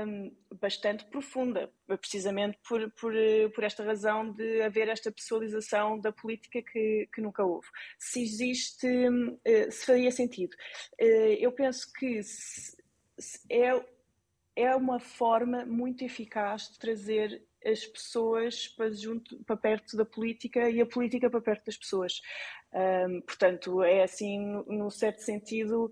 um, 0.07 0.35
bastante 0.59 1.05
profunda, 1.05 1.71
precisamente 1.87 2.59
por, 2.67 2.91
por, 2.93 3.13
por, 3.55 3.65
esta 3.65 3.85
razão 3.85 4.33
de 4.33 4.63
haver 4.63 4.89
esta 4.89 5.13
pessoalização 5.13 6.01
da 6.01 6.11
política 6.11 6.63
que, 6.63 7.07
que 7.13 7.21
nunca 7.21 7.45
houve. 7.45 7.69
Se 7.99 8.23
existe, 8.23 8.89
uh, 8.89 9.71
se 9.71 9.85
faria 9.85 10.11
sentido. 10.11 10.55
Uh, 10.99 11.37
eu 11.39 11.53
penso 11.53 11.93
que 11.93 12.23
se, 12.23 12.77
se 13.19 13.41
é, 13.51 13.85
é 14.57 14.75
uma 14.75 14.99
forma 14.99 15.67
muito 15.67 16.03
eficaz 16.03 16.71
de 16.71 16.79
trazer 16.79 17.43
as 17.65 17.85
pessoas 17.85 18.69
para, 18.69 18.91
junto, 18.91 19.37
para 19.45 19.57
perto 19.57 19.97
da 19.97 20.05
política 20.05 20.69
e 20.69 20.81
a 20.81 20.87
política 20.87 21.31
para 21.31 21.41
perto 21.41 21.67
das 21.67 21.77
pessoas. 21.77 22.21
Um, 22.73 23.21
portanto, 23.21 23.83
é 23.83 24.03
assim, 24.03 24.41
no 24.67 24.91
certo 24.91 25.21
sentido, 25.21 25.91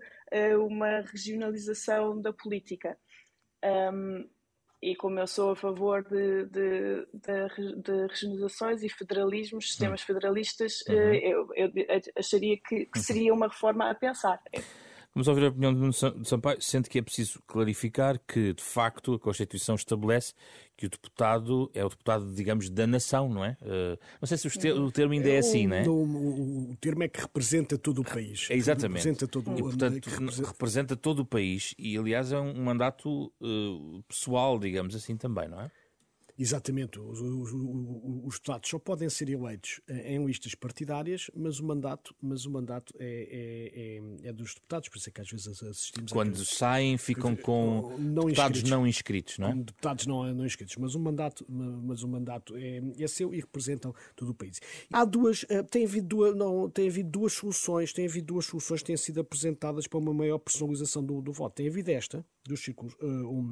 uma 0.57 1.01
regionalização 1.01 2.21
da 2.21 2.31
política. 2.31 2.97
Um, 3.63 4.27
e 4.81 4.95
como 4.95 5.19
eu 5.19 5.27
sou 5.27 5.51
a 5.51 5.55
favor 5.55 6.03
de, 6.03 6.45
de, 6.45 7.05
de, 7.13 7.81
de 7.81 8.07
regionalizações 8.07 8.81
e 8.81 8.89
federalismos, 8.89 9.67
sistemas 9.67 10.01
hum. 10.01 10.05
federalistas, 10.05 10.83
uhum. 10.89 10.95
uh, 10.95 11.13
eu, 11.13 11.47
eu, 11.55 11.71
acharia 12.17 12.57
que, 12.57 12.87
que, 12.87 12.99
seria 12.99 13.33
uma 13.33 13.47
reforma 13.47 13.91
a 13.91 13.93
pensar. 13.93 14.41
Vamos 15.13 15.27
ouvir 15.27 15.45
a 15.45 15.49
opinião 15.49 15.89
de 15.89 16.27
Sampaio. 16.27 16.61
Sente 16.61 16.89
que 16.89 16.97
é 16.97 17.01
preciso 17.01 17.41
clarificar 17.45 18.19
que, 18.25 18.53
de 18.53 18.63
facto, 18.63 19.13
a 19.13 19.19
Constituição 19.19 19.75
estabelece 19.75 20.33
que 20.77 20.85
o 20.85 20.89
deputado 20.89 21.69
é 21.73 21.83
o 21.83 21.89
deputado, 21.89 22.33
digamos, 22.33 22.69
da 22.69 22.87
nação, 22.87 23.29
não 23.29 23.43
é? 23.43 23.57
Uh, 23.61 23.99
não 24.21 24.25
sei 24.25 24.37
se 24.37 24.47
o 24.47 24.91
termo 24.91 25.13
ainda 25.13 25.29
é 25.29 25.37
assim, 25.37 25.67
não 25.67 25.75
é? 25.75 25.87
O, 25.87 26.71
o, 26.71 26.77
termo 26.79 27.03
é 27.03 27.07
que 27.09 27.19
representa 27.19 27.77
todo 27.77 28.01
o 28.01 28.03
país. 28.03 28.47
É 28.49 28.55
exatamente. 28.55 29.03
Representa 29.03 29.27
todo, 29.27 29.51
e, 29.51 29.61
portanto, 29.61 30.07
representa... 30.07 30.47
representa... 30.47 30.95
todo 30.95 31.19
o 31.19 31.25
país 31.25 31.75
e, 31.77 31.97
aliás, 31.97 32.31
é 32.31 32.39
um 32.39 32.63
mandato 32.63 33.31
uh, 33.41 34.03
pessoal, 34.07 34.57
digamos 34.57 34.95
assim, 34.95 35.17
também, 35.17 35.47
não 35.47 35.61
é? 35.61 35.69
Exatamente. 36.41 36.99
Os, 36.99 37.21
os, 37.21 37.53
os, 37.53 38.33
deputados 38.33 38.67
só 38.67 38.79
podem 38.79 39.07
ser 39.09 39.29
eleitos 39.29 39.79
em 39.87 40.25
listas 40.25 40.55
partidárias, 40.55 41.29
mas 41.35 41.59
o 41.59 41.65
mandato, 41.67 42.15
mas 42.19 42.47
o 42.47 42.51
mandato 42.51 42.91
é, 42.97 43.05
é, 43.05 44.25
é, 44.25 44.29
é 44.29 44.33
dos 44.33 44.55
deputados, 44.55 44.89
por 44.89 44.97
isso 44.97 45.09
é 45.09 45.11
que 45.11 45.21
às 45.21 45.29
vezes 45.29 45.61
assistimos... 45.61 46.11
Quando 46.11 46.41
a... 46.41 46.45
saem 46.45 46.97
ficam 46.97 47.35
com 47.35 47.95
não 47.99 48.25
deputados 48.25 48.57
inscritos, 48.57 48.69
não 48.71 48.87
inscritos, 48.87 49.37
não 49.37 49.49
é? 49.49 49.53
Deputados 49.53 50.07
não, 50.07 50.33
não 50.33 50.43
inscritos, 50.43 50.75
mas 50.77 50.95
o 50.95 50.99
mandato, 50.99 51.45
mas 51.47 52.01
o 52.01 52.07
mandato 52.07 52.55
é, 52.57 52.81
é 52.97 53.07
seu 53.07 53.35
e 53.35 53.39
representam 53.39 53.93
todo 54.15 54.29
o 54.29 54.33
país. 54.33 54.59
Há 54.91 55.05
duas, 55.05 55.45
eh, 55.47 55.61
tem 55.61 55.85
havido 55.85 56.07
duas, 56.07 56.35
não, 56.35 56.67
tem 56.71 56.89
havido 56.89 57.09
duas 57.09 57.33
soluções, 57.33 57.93
tem 57.93 58.07
havido 58.07 58.33
duas 58.33 58.45
soluções 58.45 58.81
que 58.81 58.87
têm 58.87 58.97
sido 58.97 59.19
apresentadas 59.19 59.85
para 59.85 59.99
uma 59.99 60.13
maior 60.13 60.39
personalização 60.39 61.05
do, 61.05 61.21
do 61.21 61.31
voto. 61.31 61.53
Tem 61.53 61.67
havido 61.67 61.91
esta, 61.91 62.25
dos 62.47 62.63
círculos 62.63 62.93
uh, 62.95 63.05
um, 63.05 63.51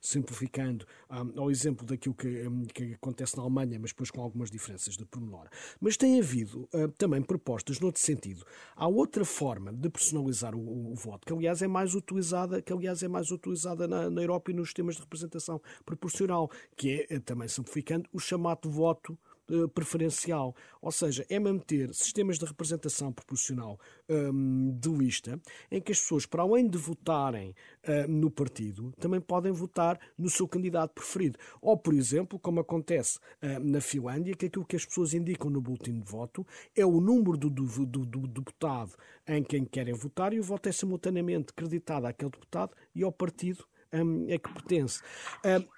simplificada 0.00 0.38
simplificando 0.38 0.86
um, 1.10 1.40
ao 1.40 1.50
exemplo 1.50 1.86
daquilo 1.86 2.14
que, 2.14 2.46
um, 2.46 2.64
que, 2.64 2.94
acontece 2.94 3.36
na 3.36 3.42
Alemanha, 3.42 3.78
mas 3.80 3.90
depois 3.90 4.10
com 4.10 4.20
algumas 4.20 4.50
diferenças 4.50 4.96
de 4.96 5.04
pormenor. 5.04 5.48
Mas 5.80 5.96
tem 5.96 6.18
havido 6.18 6.68
uh, 6.74 6.88
também 6.96 7.22
propostas 7.22 7.80
noutro 7.80 8.00
sentido. 8.00 8.44
Há 8.76 8.86
outra 8.86 9.24
forma 9.24 9.72
de 9.72 9.88
personalizar 9.88 10.54
o, 10.54 10.60
o, 10.60 10.92
o, 10.92 10.94
voto, 10.94 11.26
que 11.26 11.32
aliás 11.32 11.62
é 11.62 11.68
mais 11.68 11.94
utilizada, 11.94 12.60
que 12.60 12.72
aliás 12.72 13.02
é 13.02 13.08
mais 13.08 13.30
utilizada 13.30 13.86
na, 13.86 14.10
na 14.10 14.20
Europa 14.20 14.50
e 14.50 14.54
nos 14.54 14.68
sistemas 14.68 14.96
de 14.96 15.02
representação 15.02 15.60
proporcional, 15.84 16.50
que 16.76 17.06
é, 17.08 17.20
também 17.20 17.48
simplificando, 17.48 18.08
o 18.12 18.18
chamado 18.18 18.70
voto 18.70 19.12
eh, 19.12 19.27
preferencial. 19.74 20.54
Ou 20.80 20.92
seja, 20.92 21.26
é 21.28 21.38
manter 21.38 21.92
sistemas 21.94 22.38
de 22.38 22.44
representação 22.44 23.12
proporcional 23.12 23.78
um, 24.08 24.70
de 24.78 24.88
lista 24.88 25.40
em 25.70 25.80
que 25.80 25.92
as 25.92 26.00
pessoas, 26.00 26.26
para 26.26 26.42
além 26.42 26.68
de 26.68 26.78
votarem 26.78 27.54
uh, 27.84 28.10
no 28.10 28.30
partido, 28.30 28.92
também 28.98 29.20
podem 29.20 29.52
votar 29.52 29.98
no 30.16 30.28
seu 30.28 30.46
candidato 30.46 30.92
preferido. 30.94 31.38
Ou, 31.60 31.76
por 31.76 31.94
exemplo, 31.94 32.38
como 32.38 32.60
acontece 32.60 33.18
uh, 33.42 33.58
na 33.60 33.80
Finlândia, 33.80 34.34
que 34.34 34.46
aquilo 34.46 34.64
que 34.64 34.76
as 34.76 34.84
pessoas 34.84 35.14
indicam 35.14 35.50
no 35.50 35.60
boletim 35.60 35.98
de 35.98 36.10
voto 36.10 36.46
é 36.76 36.84
o 36.84 37.00
número 37.00 37.36
do, 37.36 37.50
do, 37.50 37.86
do, 37.86 38.06
do 38.06 38.28
deputado 38.28 38.94
em 39.26 39.42
quem 39.42 39.64
querem 39.64 39.94
votar 39.94 40.32
e 40.32 40.40
o 40.40 40.42
voto 40.42 40.68
é 40.68 40.72
simultaneamente 40.72 41.52
creditado 41.52 42.06
àquele 42.06 42.30
deputado 42.30 42.74
e 42.94 43.02
ao 43.02 43.12
partido 43.12 43.64
um, 43.92 44.24
a 44.32 44.38
que 44.38 44.52
pertence. 44.52 45.02
Um, 45.44 45.77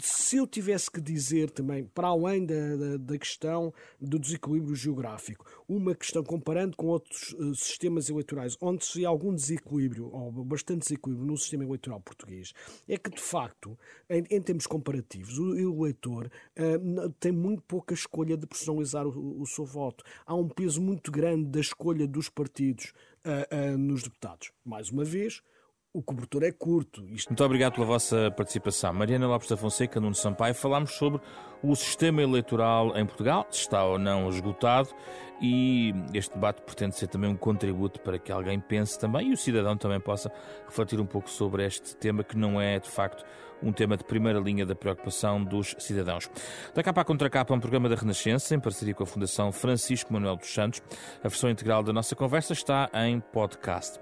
se 0.00 0.36
eu 0.36 0.46
tivesse 0.46 0.90
que 0.90 1.00
dizer 1.00 1.50
também, 1.50 1.84
para 1.84 2.08
além 2.08 2.46
da, 2.46 2.76
da, 2.76 2.96
da, 2.96 3.18
questão 3.18 3.72
do 4.00 4.18
desequilíbrio 4.18 4.74
geográfico, 4.74 5.44
uma 5.68 5.94
questão 5.94 6.22
comparando 6.22 6.76
com 6.76 6.86
outros 6.86 7.32
uh, 7.34 7.54
sistemas 7.54 8.08
eleitorais, 8.08 8.56
onde 8.60 8.84
se 8.84 9.04
há 9.04 9.08
algum 9.08 9.34
desequilíbrio, 9.34 10.08
ou 10.12 10.32
bastante 10.44 10.82
desequilíbrio 10.82 11.26
no 11.26 11.36
sistema 11.36 11.64
eleitoral 11.64 12.00
português, 12.00 12.52
é 12.88 12.96
que, 12.96 13.10
de 13.10 13.20
facto, 13.20 13.78
em, 14.08 14.24
em 14.30 14.40
termos 14.40 14.66
comparativos, 14.66 15.38
o, 15.38 15.54
eleitor 15.56 16.30
uh, 16.58 17.10
tem 17.20 17.32
muito 17.32 17.62
pouca 17.62 17.94
escolha 17.94 18.36
de 18.36 18.46
personalizar 18.46 19.06
o, 19.06 19.40
o, 19.40 19.46
seu 19.46 19.64
voto. 19.64 20.04
Há 20.24 20.34
um 20.34 20.48
peso 20.48 20.80
muito 20.80 21.10
grande 21.10 21.48
da 21.48 21.60
escolha 21.60 22.06
dos 22.06 22.28
partidos 22.28 22.92
uh, 23.24 23.76
nos 23.76 24.02
deputados. 24.02 24.52
Mais 24.64 24.90
uma 24.90 25.04
vez, 25.04 25.42
o 25.92 26.02
cobertor 26.02 26.42
é 26.42 26.50
curto. 26.50 27.06
Isto... 27.08 27.30
Muito 27.30 27.44
obrigado 27.44 27.74
pela 27.74 27.86
vossa 27.86 28.30
participação. 28.30 28.92
Mariana 28.92 29.26
Lopes 29.26 29.48
da 29.48 29.56
Fonseca, 29.56 30.00
Nuno 30.00 30.14
Sampaio, 30.14 30.54
falámos 30.54 30.92
sobre 30.92 31.20
o 31.62 31.76
sistema 31.76 32.22
eleitoral 32.22 32.96
em 32.96 33.04
Portugal, 33.04 33.46
se 33.50 33.60
está 33.60 33.84
ou 33.84 33.98
não 33.98 34.28
esgotado, 34.28 34.88
e 35.40 35.92
este 36.14 36.34
debate 36.34 36.62
pretende 36.62 36.96
ser 36.96 37.08
também 37.08 37.28
um 37.28 37.36
contributo 37.36 38.00
para 38.00 38.18
que 38.18 38.32
alguém 38.32 38.58
pense 38.58 38.98
também 38.98 39.30
e 39.30 39.32
o 39.32 39.36
cidadão 39.36 39.76
também 39.76 40.00
possa 40.00 40.32
refletir 40.66 41.00
um 41.00 41.06
pouco 41.06 41.28
sobre 41.28 41.64
este 41.66 41.96
tema 41.96 42.24
que 42.24 42.36
não 42.36 42.60
é, 42.60 42.78
de 42.78 42.88
facto, 42.88 43.24
um 43.62 43.72
tema 43.72 43.96
de 43.96 44.04
primeira 44.04 44.38
linha 44.38 44.66
da 44.66 44.74
preocupação 44.74 45.42
dos 45.42 45.74
cidadãos. 45.78 46.30
Da 46.74 46.82
capa 46.82 47.00
à 47.00 47.04
contracapa, 47.04 47.54
um 47.54 47.60
programa 47.60 47.88
da 47.88 47.94
Renascença, 47.94 48.54
em 48.54 48.60
parceria 48.60 48.94
com 48.94 49.02
a 49.02 49.06
Fundação 49.06 49.52
Francisco 49.52 50.12
Manuel 50.12 50.36
dos 50.36 50.52
Santos. 50.52 50.82
A 51.22 51.28
versão 51.28 51.50
integral 51.50 51.82
da 51.82 51.92
nossa 51.92 52.14
conversa 52.16 52.52
está 52.52 52.90
em 52.94 53.20
podcast. 53.20 54.00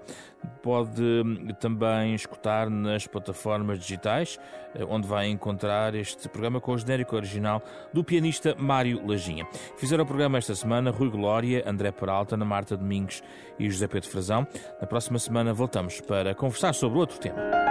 Pode 0.63 1.01
hum, 1.01 1.47
também 1.59 2.15
escutar 2.15 2.69
nas 2.69 3.05
plataformas 3.05 3.79
digitais, 3.79 4.39
eh, 4.73 4.83
onde 4.87 5.07
vai 5.07 5.27
encontrar 5.27 5.93
este 5.93 6.27
programa 6.29 6.59
com 6.59 6.73
o 6.73 6.77
genérico 6.77 7.15
original 7.15 7.61
do 7.93 8.03
pianista 8.03 8.55
Mário 8.57 9.05
Lajinha. 9.05 9.47
Fizeram 9.77 10.03
o 10.03 10.07
programa 10.07 10.37
esta 10.37 10.55
semana 10.55 10.91
Rui 10.91 11.09
Glória, 11.09 11.63
André 11.67 11.91
Peralta, 11.91 12.35
Ana 12.35 12.45
Marta 12.45 12.75
Domingos 12.75 13.23
e 13.59 13.69
José 13.69 13.87
Pedro 13.87 14.09
Frazão. 14.09 14.47
Na 14.79 14.87
próxima 14.87 15.19
semana 15.19 15.53
voltamos 15.53 16.01
para 16.01 16.33
conversar 16.33 16.73
sobre 16.73 16.99
outro 16.99 17.19
tema. 17.19 17.70